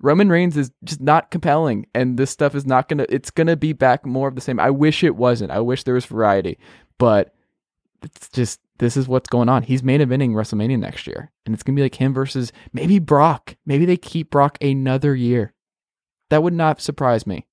Roman 0.00 0.28
Reigns 0.28 0.56
is 0.56 0.72
just 0.82 1.00
not 1.00 1.30
compelling, 1.30 1.86
and 1.94 2.18
this 2.18 2.30
stuff 2.30 2.54
is 2.56 2.66
not 2.66 2.88
gonna. 2.88 3.06
It's 3.08 3.30
gonna 3.30 3.56
be 3.56 3.72
back 3.72 4.04
more 4.04 4.26
of 4.26 4.34
the 4.34 4.40
same. 4.40 4.58
I 4.58 4.70
wish 4.70 5.04
it 5.04 5.14
wasn't. 5.14 5.52
I 5.52 5.60
wish 5.60 5.84
there 5.84 5.94
was 5.94 6.06
variety, 6.06 6.58
but 6.98 7.32
it's 8.02 8.28
just 8.30 8.58
this 8.78 8.96
is 8.96 9.06
what's 9.06 9.28
going 9.28 9.48
on. 9.48 9.62
He's 9.62 9.84
main 9.84 10.00
eventing 10.00 10.30
WrestleMania 10.32 10.76
next 10.80 11.06
year, 11.06 11.30
and 11.46 11.54
it's 11.54 11.62
gonna 11.62 11.76
be 11.76 11.82
like 11.82 11.94
him 11.94 12.12
versus 12.12 12.52
maybe 12.72 12.98
Brock. 12.98 13.54
Maybe 13.64 13.84
they 13.84 13.96
keep 13.96 14.30
Brock 14.30 14.58
another 14.60 15.14
year. 15.14 15.52
That 16.30 16.42
would 16.42 16.54
not 16.54 16.80
surprise 16.80 17.24
me. 17.24 17.46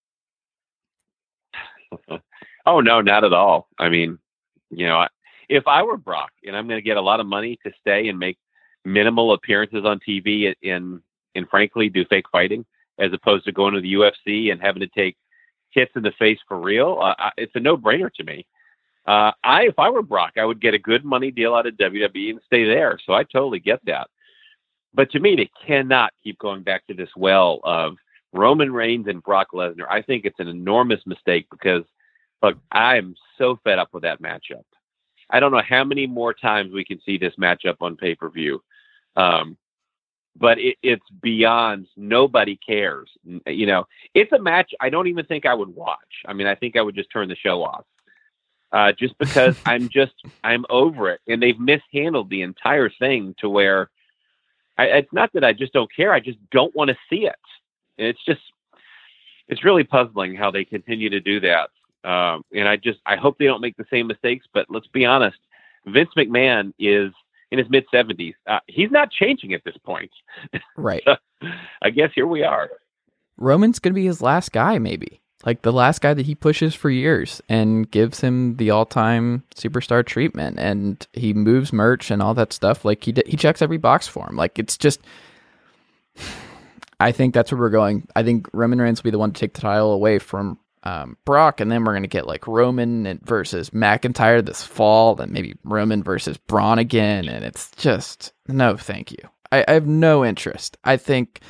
Oh 2.65 2.81
no, 2.81 3.01
not 3.01 3.23
at 3.23 3.33
all. 3.33 3.67
I 3.79 3.89
mean, 3.89 4.19
you 4.69 4.85
know, 4.85 4.97
I- 4.97 5.07
if 5.49 5.67
I 5.67 5.83
were 5.83 5.97
Brock 5.97 6.31
and 6.45 6.55
I'm 6.55 6.67
going 6.67 6.77
to 6.77 6.85
get 6.85 6.97
a 6.97 7.01
lot 7.01 7.19
of 7.19 7.25
money 7.25 7.59
to 7.65 7.71
stay 7.81 8.07
and 8.07 8.17
make 8.17 8.37
minimal 8.85 9.33
appearances 9.33 9.83
on 9.85 9.99
TV 10.07 10.53
and 10.63 11.01
and 11.35 11.49
frankly 11.49 11.89
do 11.89 12.05
fake 12.05 12.25
fighting 12.31 12.65
as 12.97 13.13
opposed 13.13 13.45
to 13.45 13.51
going 13.51 13.73
to 13.73 13.81
the 13.81 13.93
UFC 13.93 14.51
and 14.51 14.61
having 14.61 14.81
to 14.81 14.87
take 14.87 15.15
hits 15.71 15.91
in 15.95 16.03
the 16.03 16.11
face 16.17 16.39
for 16.47 16.59
real, 16.59 16.99
uh, 17.01 17.29
it's 17.37 17.55
a 17.55 17.59
no-brainer 17.59 18.11
to 18.11 18.23
me. 18.23 18.45
Uh, 19.05 19.31
I, 19.43 19.67
if 19.67 19.77
I 19.77 19.89
were 19.89 20.01
Brock, 20.01 20.33
I 20.37 20.43
would 20.43 20.59
get 20.59 20.73
a 20.73 20.79
good 20.79 21.05
money 21.05 21.31
deal 21.31 21.55
out 21.55 21.67
of 21.67 21.75
WWE 21.75 22.31
and 22.31 22.41
stay 22.45 22.65
there. 22.65 22.99
So 23.05 23.13
I 23.13 23.23
totally 23.23 23.59
get 23.59 23.79
that. 23.85 24.09
But 24.93 25.11
to 25.11 25.19
me, 25.19 25.35
they 25.35 25.49
cannot 25.65 26.11
keep 26.23 26.39
going 26.39 26.63
back 26.63 26.85
to 26.87 26.93
this 26.93 27.09
well 27.15 27.59
of 27.63 27.95
Roman 28.33 28.73
Reigns 28.73 29.07
and 29.07 29.23
Brock 29.23 29.49
Lesnar. 29.53 29.87
I 29.89 30.01
think 30.01 30.25
it's 30.25 30.39
an 30.39 30.47
enormous 30.47 30.99
mistake 31.05 31.47
because 31.51 31.83
Look, 32.41 32.57
I'm 32.71 33.15
so 33.37 33.59
fed 33.63 33.79
up 33.79 33.89
with 33.93 34.03
that 34.03 34.21
matchup. 34.21 34.63
I 35.29 35.39
don't 35.39 35.51
know 35.51 35.61
how 35.67 35.83
many 35.83 36.07
more 36.07 36.33
times 36.33 36.73
we 36.73 36.85
can 36.85 36.99
see 37.05 37.17
this 37.17 37.33
matchup 37.35 37.77
on 37.81 37.95
pay 37.95 38.15
per 38.15 38.29
view, 38.29 38.63
um, 39.15 39.57
but 40.35 40.59
it, 40.59 40.77
it's 40.81 41.05
beyond. 41.21 41.87
Nobody 41.95 42.57
cares. 42.57 43.09
You 43.45 43.65
know, 43.65 43.87
it's 44.13 44.31
a 44.31 44.39
match 44.39 44.73
I 44.79 44.89
don't 44.89 45.07
even 45.07 45.25
think 45.25 45.45
I 45.45 45.53
would 45.53 45.75
watch. 45.75 46.23
I 46.25 46.33
mean, 46.33 46.47
I 46.47 46.55
think 46.55 46.75
I 46.75 46.81
would 46.81 46.95
just 46.95 47.11
turn 47.11 47.29
the 47.29 47.35
show 47.35 47.63
off, 47.63 47.85
uh, 48.71 48.91
just 48.91 49.17
because 49.17 49.57
I'm 49.65 49.89
just 49.89 50.13
I'm 50.43 50.65
over 50.69 51.09
it, 51.09 51.21
and 51.27 51.41
they've 51.41 51.59
mishandled 51.59 52.29
the 52.29 52.41
entire 52.41 52.89
thing 52.89 53.35
to 53.39 53.49
where 53.49 53.89
I, 54.79 54.85
it's 54.85 55.11
not 55.11 55.33
that 55.33 55.43
I 55.43 55.51
just 55.51 55.73
don't 55.73 55.93
care. 55.93 56.13
I 56.13 56.21
just 56.21 56.37
don't 56.51 56.73
want 56.73 56.89
to 56.89 56.97
see 57.09 57.25
it. 57.25 57.35
And 57.97 58.07
it's 58.07 58.23
just 58.25 58.41
it's 59.49 59.65
really 59.65 59.83
puzzling 59.83 60.35
how 60.35 60.51
they 60.51 60.63
continue 60.63 61.09
to 61.09 61.19
do 61.19 61.41
that. 61.41 61.69
Um, 62.03 62.43
and 62.53 62.67
I 62.67 62.77
just 62.77 62.99
I 63.05 63.15
hope 63.15 63.37
they 63.37 63.45
don't 63.45 63.61
make 63.61 63.77
the 63.77 63.85
same 63.89 64.07
mistakes. 64.07 64.45
But 64.53 64.67
let's 64.69 64.87
be 64.87 65.05
honest, 65.05 65.37
Vince 65.85 66.09
McMahon 66.17 66.73
is 66.79 67.11
in 67.51 67.59
his 67.59 67.69
mid 67.69 67.85
seventies. 67.91 68.35
Uh, 68.47 68.59
he's 68.67 68.91
not 68.91 69.11
changing 69.11 69.53
at 69.53 69.63
this 69.63 69.77
point. 69.83 70.11
Right. 70.77 71.03
I 71.81 71.89
guess 71.89 72.11
here 72.15 72.27
we 72.27 72.43
are. 72.43 72.69
Roman's 73.37 73.79
gonna 73.79 73.93
be 73.93 74.05
his 74.05 74.21
last 74.21 74.51
guy, 74.51 74.79
maybe. 74.79 75.21
Like 75.45 75.61
the 75.61 75.71
last 75.71 76.01
guy 76.01 76.13
that 76.13 76.25
he 76.25 76.35
pushes 76.35 76.75
for 76.75 76.89
years 76.89 77.41
and 77.47 77.89
gives 77.89 78.19
him 78.19 78.57
the 78.57 78.71
all-time 78.71 79.43
superstar 79.55 80.05
treatment, 80.05 80.59
and 80.59 81.05
he 81.13 81.33
moves 81.33 81.71
merch 81.71 82.11
and 82.11 82.21
all 82.21 82.33
that 82.33 82.51
stuff. 82.51 82.83
Like 82.83 83.03
he 83.05 83.13
d- 83.13 83.23
he 83.25 83.37
checks 83.37 83.61
every 83.61 83.77
box 83.77 84.05
for 84.07 84.27
him. 84.29 84.35
Like 84.35 84.59
it's 84.59 84.77
just, 84.77 84.99
I 86.99 87.13
think 87.13 87.33
that's 87.33 87.51
where 87.51 87.59
we're 87.59 87.69
going. 87.69 88.07
I 88.15 88.23
think 88.23 88.47
Roman 88.53 88.81
Reigns 88.81 88.99
will 89.01 89.09
be 89.09 89.11
the 89.11 89.19
one 89.19 89.31
to 89.31 89.39
take 89.39 89.53
the 89.53 89.61
title 89.61 89.93
away 89.93 90.19
from 90.19 90.59
um, 90.83 91.17
Brock, 91.25 91.59
and 91.59 91.71
then 91.71 91.83
we're 91.83 91.93
gonna 91.93 92.07
get 92.07 92.27
like 92.27 92.47
Roman 92.47 93.19
versus 93.23 93.71
McIntyre 93.71 94.45
this 94.45 94.63
fall, 94.63 95.15
then 95.15 95.31
maybe 95.31 95.55
Roman 95.63 96.03
versus 96.03 96.37
Braun 96.37 96.79
again, 96.79 97.27
and 97.27 97.43
it's 97.43 97.71
just 97.71 98.33
no, 98.47 98.77
thank 98.77 99.11
you. 99.11 99.19
I, 99.51 99.65
I 99.67 99.73
have 99.73 99.87
no 99.87 100.25
interest. 100.25 100.77
I 100.83 100.97
think. 100.97 101.41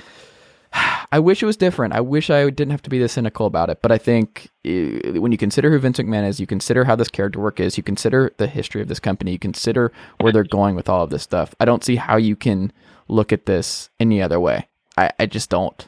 I 1.12 1.18
wish 1.18 1.42
it 1.42 1.48
was 1.48 1.58
different. 1.58 1.96
I 1.96 2.02
wish 2.02 2.30
I 2.30 2.44
didn't 2.52 2.70
have 2.70 2.84
to 2.84 2.90
be 2.92 3.00
this 3.00 3.14
cynical 3.14 3.48
about 3.48 3.72
it. 3.72 3.82
But 3.82 3.92
I 3.92 3.98
think 3.98 4.50
uh, 4.64 5.20
when 5.20 5.32
you 5.32 5.38
consider 5.40 5.72
who 5.72 5.80
Vince 5.80 5.98
McMahon 5.98 6.28
is, 6.28 6.40
you 6.40 6.46
consider 6.46 6.84
how 6.84 6.96
this 6.96 7.08
character 7.08 7.40
work 7.40 7.60
is, 7.60 7.78
you 7.78 7.82
consider 7.84 8.32
the 8.38 8.46
history 8.46 8.80
of 8.82 8.88
this 8.88 9.00
company, 9.00 9.32
you 9.32 9.40
consider 9.40 9.92
where 10.20 10.32
they're 10.32 10.44
going 10.44 10.76
with 10.76 10.88
all 10.88 11.04
of 11.04 11.10
this 11.10 11.24
stuff. 11.24 11.56
I 11.60 11.66
don't 11.66 11.84
see 11.84 11.96
how 11.96 12.18
you 12.18 12.36
can 12.36 12.72
look 13.08 13.34
at 13.34 13.48
this 13.48 13.90
any 14.00 14.22
other 14.22 14.40
way. 14.40 14.68
I, 14.98 15.12
I 15.20 15.26
just 15.26 15.50
don't. 15.50 15.88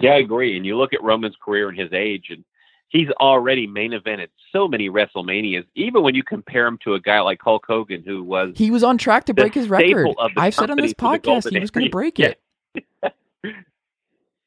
Yeah, 0.00 0.12
I 0.12 0.16
agree. 0.18 0.56
And 0.56 0.64
you 0.66 0.76
look 0.76 0.92
at 0.92 1.02
Roman's 1.02 1.36
career 1.42 1.68
and 1.68 1.78
his 1.78 1.92
age, 1.92 2.26
and 2.30 2.44
he's 2.88 3.08
already 3.20 3.66
main 3.66 3.92
evented 3.92 4.28
so 4.52 4.66
many 4.68 4.88
WrestleManias. 4.90 5.64
Even 5.74 6.02
when 6.02 6.14
you 6.14 6.22
compare 6.22 6.66
him 6.66 6.78
to 6.84 6.94
a 6.94 7.00
guy 7.00 7.20
like 7.20 7.40
Hulk 7.42 7.64
Hogan, 7.66 8.02
who 8.06 8.22
was 8.22 8.52
He 8.56 8.70
was 8.70 8.82
on 8.84 8.98
track 8.98 9.24
to 9.26 9.34
break 9.34 9.54
his 9.54 9.68
record. 9.68 10.14
I've 10.36 10.54
said 10.54 10.70
on 10.70 10.76
this 10.78 10.94
company 10.94 11.18
for 11.18 11.50
the 11.50 11.50
podcast 11.50 11.52
he 11.52 11.60
was 11.60 11.70
going 11.70 11.86
to 11.86 11.90
break 11.90 12.18
Yeah. 12.18 12.32
it. 12.74 13.14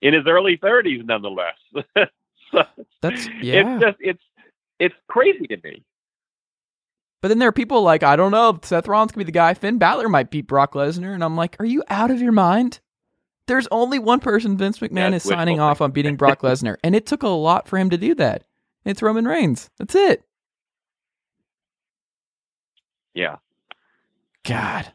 in 0.02 0.14
his 0.14 0.26
early 0.28 0.58
30s, 0.58 1.06
nonetheless. 1.06 1.56
so 2.52 2.64
That's 3.02 3.28
yeah. 3.42 3.76
it's 3.76 3.84
just 3.84 3.98
it's 4.00 4.24
it's 4.80 4.96
crazy 5.08 5.48
to 5.48 5.58
me. 5.64 5.84
But 7.22 7.30
then 7.30 7.40
there 7.40 7.50
are 7.50 7.54
people 7.54 7.82
like, 7.82 8.04
I 8.04 8.16
don't 8.16 8.32
know, 8.32 8.60
Seth 8.62 8.88
Rollins 8.88 9.12
could 9.12 9.18
be 9.18 9.24
the 9.24 9.32
guy. 9.32 9.56
Finn 9.56 9.80
Balor 9.80 10.08
might 10.08 10.30
beat 10.30 10.46
Brock 10.46 10.74
Lesnar. 10.74 11.16
And 11.16 11.24
I'm 11.24 11.36
like, 11.36 11.56
are 11.60 11.66
you 11.66 11.84
out 11.90 12.12
of 12.12 12.22
your 12.22 12.32
mind? 12.32 12.80
There's 13.48 13.68
only 13.72 13.98
one 14.00 14.20
person 14.20 14.58
Vince 14.58 14.80
McMahon 14.80 15.12
Yeah, 15.12 15.16
is 15.16 15.24
signing 15.24 15.60
off 15.60 15.82
on 15.82 15.92
beating 15.92 16.16
Brock 16.18 16.42
Lesnar. 16.42 16.78
And 16.84 16.96
it 16.96 17.06
took 17.06 17.24
a 17.24 17.28
lot 17.30 17.68
for 17.68 17.78
him 17.78 17.90
to 17.90 17.98
do 17.98 18.14
that. 18.16 18.44
It's 18.86 19.02
Roman 19.02 19.26
Reigns. 19.26 19.70
That's 19.80 19.96
it. 19.96 20.24
Yeah. 23.14 23.38
God. 24.46 24.92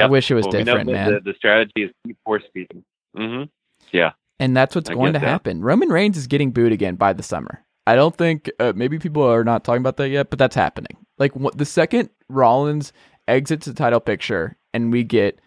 I 0.00 0.06
wish 0.06 0.30
it 0.30 0.34
was 0.34 0.44
Well, 0.44 0.52
different, 0.64 0.90
man. 0.90 1.12
The, 1.14 1.20
the 1.20 1.34
strategy 1.34 1.72
is 1.82 1.90
keep 2.06 2.16
force 2.24 2.44
feeding. 2.54 2.84
Mm-hmm. 3.16 3.44
Yeah. 3.90 4.12
and 4.38 4.56
that's 4.56 4.76
what's 4.76 4.88
I 4.90 4.94
going 4.94 5.14
to 5.14 5.18
that. 5.18 5.26
happen. 5.26 5.62
Roman 5.62 5.88
Reigns 5.88 6.16
is 6.16 6.28
getting 6.28 6.52
booed 6.52 6.70
again 6.72 6.94
by 6.94 7.12
the 7.12 7.22
summer. 7.22 7.64
I 7.86 7.96
don't 7.96 8.14
think 8.16 8.48
uh, 8.60 8.74
maybe 8.76 8.98
people 8.98 9.22
are 9.24 9.42
not 9.42 9.64
talking 9.64 9.80
about 9.82 9.96
that 9.96 10.10
yet, 10.10 10.30
but 10.30 10.38
that's 10.38 10.54
happening. 10.54 10.96
Like 11.18 11.34
what, 11.34 11.58
the 11.58 11.64
second 11.64 12.10
Rollins 12.28 12.92
exits 13.26 13.66
the 13.66 13.74
title 13.74 13.98
picture 13.98 14.56
and 14.72 14.92
we 14.92 15.02
get 15.02 15.40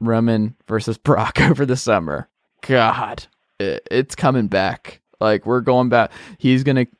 Roman 0.00 0.54
versus 0.68 0.98
Brock 0.98 1.40
over 1.40 1.66
the 1.66 1.76
summer, 1.76 2.28
God, 2.62 3.26
it, 3.58 3.86
it's 3.90 4.14
coming 4.14 4.48
back. 4.48 5.00
Like 5.20 5.46
we're 5.46 5.60
going 5.60 5.88
back. 5.88 6.12
He's 6.38 6.64
gonna. 6.64 6.86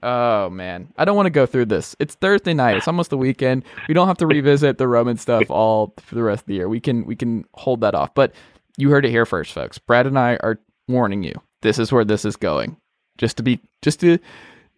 Oh 0.00 0.48
man, 0.48 0.92
I 0.96 1.04
don't 1.04 1.16
want 1.16 1.26
to 1.26 1.30
go 1.30 1.44
through 1.44 1.64
this. 1.64 1.96
It's 1.98 2.14
Thursday 2.14 2.54
night. 2.54 2.76
It's 2.76 2.86
almost 2.86 3.10
the 3.10 3.18
weekend. 3.18 3.64
We 3.88 3.94
don't 3.94 4.06
have 4.06 4.18
to 4.18 4.28
revisit 4.28 4.78
the 4.78 4.86
Roman 4.86 5.16
stuff 5.16 5.46
all 5.50 5.92
for 5.98 6.14
the 6.14 6.22
rest 6.22 6.42
of 6.42 6.46
the 6.46 6.54
year. 6.54 6.68
We 6.68 6.78
can 6.78 7.04
we 7.04 7.16
can 7.16 7.44
hold 7.54 7.80
that 7.80 7.96
off. 7.96 8.14
But 8.14 8.32
you 8.78 8.90
heard 8.90 9.04
it 9.04 9.10
here 9.10 9.26
first, 9.26 9.52
folks. 9.52 9.76
Brad 9.76 10.06
and 10.06 10.16
I 10.16 10.36
are 10.36 10.60
warning 10.86 11.24
you. 11.24 11.34
This 11.62 11.78
is 11.78 11.92
where 11.92 12.04
this 12.04 12.24
is 12.24 12.36
going. 12.36 12.76
Just 13.18 13.36
to 13.38 13.42
be, 13.42 13.60
just 13.82 14.00
to, 14.00 14.18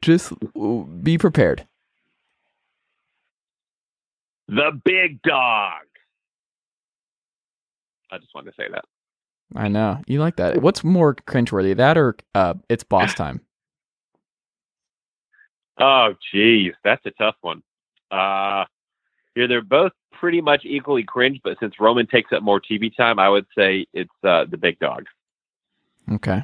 just 0.00 0.32
be 1.02 1.18
prepared. 1.18 1.66
The 4.48 4.72
big 4.82 5.20
dog. 5.22 5.82
I 8.10 8.18
just 8.18 8.34
wanted 8.34 8.50
to 8.50 8.56
say 8.56 8.68
that. 8.72 8.84
I 9.54 9.68
know 9.68 10.00
you 10.06 10.20
like 10.20 10.36
that. 10.36 10.62
What's 10.62 10.84
more 10.84 11.14
cringeworthy, 11.14 11.76
that 11.76 11.98
or 11.98 12.16
uh, 12.34 12.54
it's 12.68 12.84
boss 12.84 13.14
time? 13.16 13.40
Oh, 15.78 16.14
geez, 16.32 16.74
that's 16.84 17.04
a 17.06 17.10
tough 17.12 17.36
one. 17.40 17.62
Uh, 18.10 18.64
yeah, 19.34 19.46
they're 19.46 19.62
both 19.62 19.92
pretty 20.12 20.40
much 20.40 20.64
equally 20.64 21.02
cringe, 21.02 21.40
but 21.42 21.56
since 21.60 21.80
Roman 21.80 22.06
takes 22.06 22.32
up 22.32 22.42
more 22.42 22.60
TV 22.60 22.94
time, 22.94 23.18
I 23.18 23.28
would 23.28 23.46
say 23.56 23.86
it's 23.94 24.10
uh, 24.22 24.44
the 24.50 24.58
big 24.58 24.78
dog. 24.78 25.06
Okay. 26.12 26.42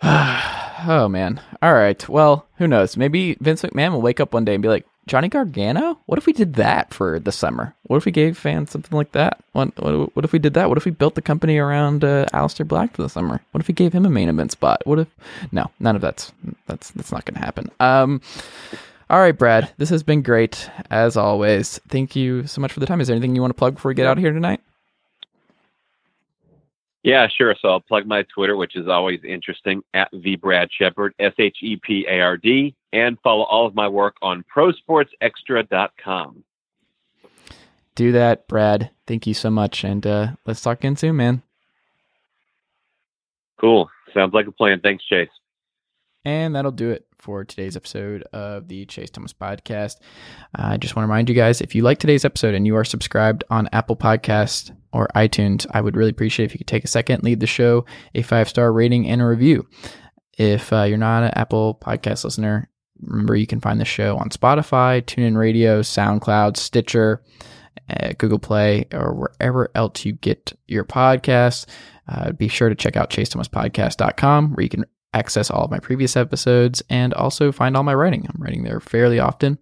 oh 0.02 1.08
man. 1.10 1.40
All 1.62 1.74
right. 1.74 2.08
Well, 2.08 2.46
who 2.56 2.66
knows? 2.66 2.96
Maybe 2.96 3.36
Vince 3.40 3.62
McMahon 3.62 3.92
will 3.92 4.02
wake 4.02 4.20
up 4.20 4.34
one 4.34 4.44
day 4.44 4.54
and 4.54 4.62
be 4.62 4.68
like, 4.68 4.86
Johnny 5.10 5.28
Gargano? 5.28 5.98
What 6.06 6.18
if 6.18 6.26
we 6.26 6.32
did 6.32 6.54
that 6.54 6.94
for 6.94 7.18
the 7.18 7.32
summer? 7.32 7.74
What 7.88 7.96
if 7.96 8.04
we 8.04 8.12
gave 8.12 8.38
fans 8.38 8.70
something 8.70 8.96
like 8.96 9.10
that? 9.10 9.42
What 9.50 9.76
what, 9.82 10.14
what 10.14 10.24
if 10.24 10.32
we 10.32 10.38
did 10.38 10.54
that? 10.54 10.68
What 10.68 10.78
if 10.78 10.84
we 10.84 10.92
built 10.92 11.16
the 11.16 11.20
company 11.20 11.58
around 11.58 12.04
uh, 12.04 12.26
Aleister 12.32 12.66
Black 12.66 12.94
for 12.94 13.02
the 13.02 13.08
summer? 13.08 13.40
What 13.50 13.60
if 13.60 13.66
we 13.66 13.74
gave 13.74 13.92
him 13.92 14.06
a 14.06 14.08
main 14.08 14.28
event 14.28 14.52
spot? 14.52 14.82
What 14.84 15.00
if 15.00 15.08
no, 15.50 15.68
none 15.80 15.96
of 15.96 16.00
that's 16.00 16.30
that's 16.68 16.92
that's 16.92 17.10
not 17.10 17.24
going 17.24 17.34
to 17.34 17.40
happen. 17.40 17.72
Um 17.80 18.20
all 19.10 19.18
right, 19.18 19.36
Brad, 19.36 19.72
this 19.78 19.88
has 19.88 20.04
been 20.04 20.22
great 20.22 20.70
as 20.90 21.16
always. 21.16 21.80
Thank 21.88 22.14
you 22.14 22.46
so 22.46 22.60
much 22.60 22.72
for 22.72 22.78
the 22.78 22.86
time. 22.86 23.00
Is 23.00 23.08
there 23.08 23.16
anything 23.16 23.34
you 23.34 23.40
want 23.40 23.50
to 23.50 23.58
plug 23.58 23.74
before 23.74 23.88
we 23.88 23.96
get 23.96 24.06
out 24.06 24.16
of 24.16 24.22
here 24.22 24.32
tonight? 24.32 24.60
Yeah, 27.02 27.26
sure. 27.26 27.56
So 27.60 27.68
I'll 27.68 27.80
plug 27.80 28.06
my 28.06 28.22
Twitter, 28.32 28.56
which 28.56 28.76
is 28.76 28.86
always 28.86 29.24
interesting, 29.24 29.82
at 29.92 30.08
the 30.12 30.36
Brad 30.36 30.68
Shepard, 30.70 31.14
S 31.18 31.32
H 31.36 31.56
E 31.62 31.80
P 31.82 32.06
A 32.08 32.20
R 32.20 32.36
D, 32.36 32.76
and 32.92 33.18
follow 33.22 33.44
all 33.44 33.66
of 33.66 33.74
my 33.74 33.88
work 33.88 34.16
on 34.22 34.44
prosportsextra.com. 34.54 36.44
Do 37.94 38.12
that, 38.12 38.48
Brad. 38.48 38.90
Thank 39.06 39.26
you 39.26 39.34
so 39.34 39.50
much. 39.50 39.84
And 39.84 40.06
uh, 40.06 40.28
let's 40.46 40.60
talk 40.60 40.78
again 40.78 40.96
soon, 40.96 41.16
man. 41.16 41.42
Cool. 43.60 43.90
Sounds 44.14 44.32
like 44.32 44.46
a 44.46 44.52
plan. 44.52 44.80
Thanks, 44.80 45.04
Chase. 45.04 45.28
And 46.24 46.54
that'll 46.54 46.70
do 46.70 46.90
it 46.90 47.06
for 47.18 47.44
today's 47.44 47.76
episode 47.76 48.22
of 48.32 48.68
the 48.68 48.86
Chase 48.86 49.10
Thomas 49.10 49.32
Podcast. 49.32 49.96
I 50.54 50.78
just 50.78 50.96
want 50.96 51.04
to 51.04 51.10
remind 51.10 51.28
you 51.28 51.34
guys 51.34 51.60
if 51.60 51.74
you 51.74 51.82
like 51.82 51.98
today's 51.98 52.24
episode 52.24 52.54
and 52.54 52.66
you 52.66 52.76
are 52.76 52.84
subscribed 52.84 53.44
on 53.50 53.68
Apple 53.72 53.96
Podcast 53.96 54.74
or 54.92 55.08
iTunes, 55.14 55.66
I 55.70 55.82
would 55.82 55.96
really 55.96 56.10
appreciate 56.10 56.46
if 56.46 56.54
you 56.54 56.58
could 56.58 56.66
take 56.66 56.84
a 56.84 56.88
second, 56.88 57.22
leave 57.22 57.40
the 57.40 57.46
show 57.46 57.84
a 58.14 58.22
five 58.22 58.48
star 58.48 58.72
rating 58.72 59.06
and 59.08 59.20
a 59.20 59.26
review. 59.26 59.66
If 60.38 60.72
uh, 60.72 60.84
you're 60.84 60.96
not 60.96 61.22
an 61.22 61.32
Apple 61.34 61.78
Podcast 61.82 62.24
listener, 62.24 62.69
remember 63.02 63.36
you 63.36 63.46
can 63.46 63.60
find 63.60 63.80
the 63.80 63.84
show 63.84 64.16
on 64.16 64.30
Spotify, 64.30 65.02
TuneIn 65.02 65.36
Radio, 65.36 65.80
SoundCloud, 65.82 66.56
Stitcher, 66.56 67.22
uh, 67.88 68.12
Google 68.18 68.38
Play, 68.38 68.86
or 68.92 69.14
wherever 69.14 69.70
else 69.74 70.04
you 70.04 70.12
get 70.12 70.52
your 70.66 70.84
podcasts. 70.84 71.66
Uh, 72.08 72.32
be 72.32 72.48
sure 72.48 72.68
to 72.68 72.74
check 72.74 72.96
out 72.96 73.10
chasethomaspodcast.com 73.10 74.54
where 74.54 74.62
you 74.62 74.68
can 74.68 74.84
access 75.12 75.50
all 75.50 75.64
of 75.64 75.70
my 75.70 75.78
previous 75.78 76.16
episodes 76.16 76.82
and 76.88 77.14
also 77.14 77.52
find 77.52 77.76
all 77.76 77.82
my 77.82 77.94
writing. 77.94 78.26
I'm 78.28 78.42
writing 78.42 78.64
there 78.64 78.80
fairly 78.80 79.18
often. 79.18 79.58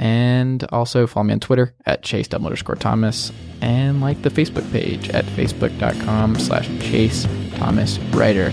And 0.00 0.62
also 0.70 1.08
follow 1.08 1.24
me 1.24 1.32
on 1.32 1.40
Twitter 1.40 1.74
at 1.84 2.04
chase 2.04 2.32
underscore 2.32 2.76
Thomas 2.76 3.32
and 3.60 4.00
like 4.00 4.22
the 4.22 4.30
Facebook 4.30 4.70
page 4.70 5.08
at 5.10 5.24
facebook.com 5.24 6.36
slash 6.36 6.68
chase 6.80 7.26
Thomas 7.56 7.98
writer. 8.12 8.52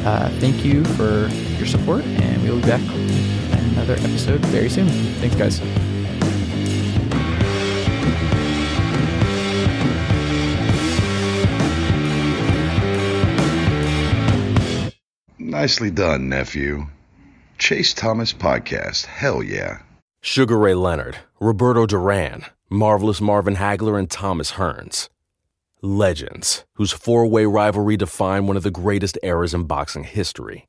Uh, 0.00 0.28
thank 0.40 0.64
you 0.64 0.84
for 0.84 1.28
your 1.58 1.66
support 1.66 2.04
and 2.04 2.42
we'll 2.42 2.56
be 2.56 2.66
back 2.66 3.39
another 3.72 3.94
episode 3.94 4.40
very 4.46 4.68
soon. 4.68 4.88
Thanks 5.20 5.36
guys. 5.36 5.60
Nicely 15.38 15.90
done, 15.90 16.28
nephew. 16.28 16.86
Chase 17.58 17.92
Thomas 17.92 18.32
Podcast. 18.32 19.06
Hell 19.06 19.42
yeah. 19.42 19.80
Sugar 20.22 20.56
Ray 20.58 20.74
Leonard, 20.74 21.18
Roberto 21.40 21.86
Duran, 21.86 22.44
Marvelous 22.68 23.20
Marvin 23.20 23.56
Hagler, 23.56 23.98
and 23.98 24.10
Thomas 24.10 24.52
Hearns. 24.52 25.08
Legends, 25.82 26.64
whose 26.74 26.92
four 26.92 27.26
way 27.26 27.46
rivalry 27.46 27.96
defined 27.96 28.48
one 28.48 28.56
of 28.56 28.62
the 28.62 28.70
greatest 28.70 29.18
eras 29.22 29.52
in 29.52 29.64
boxing 29.64 30.04
history. 30.04 30.68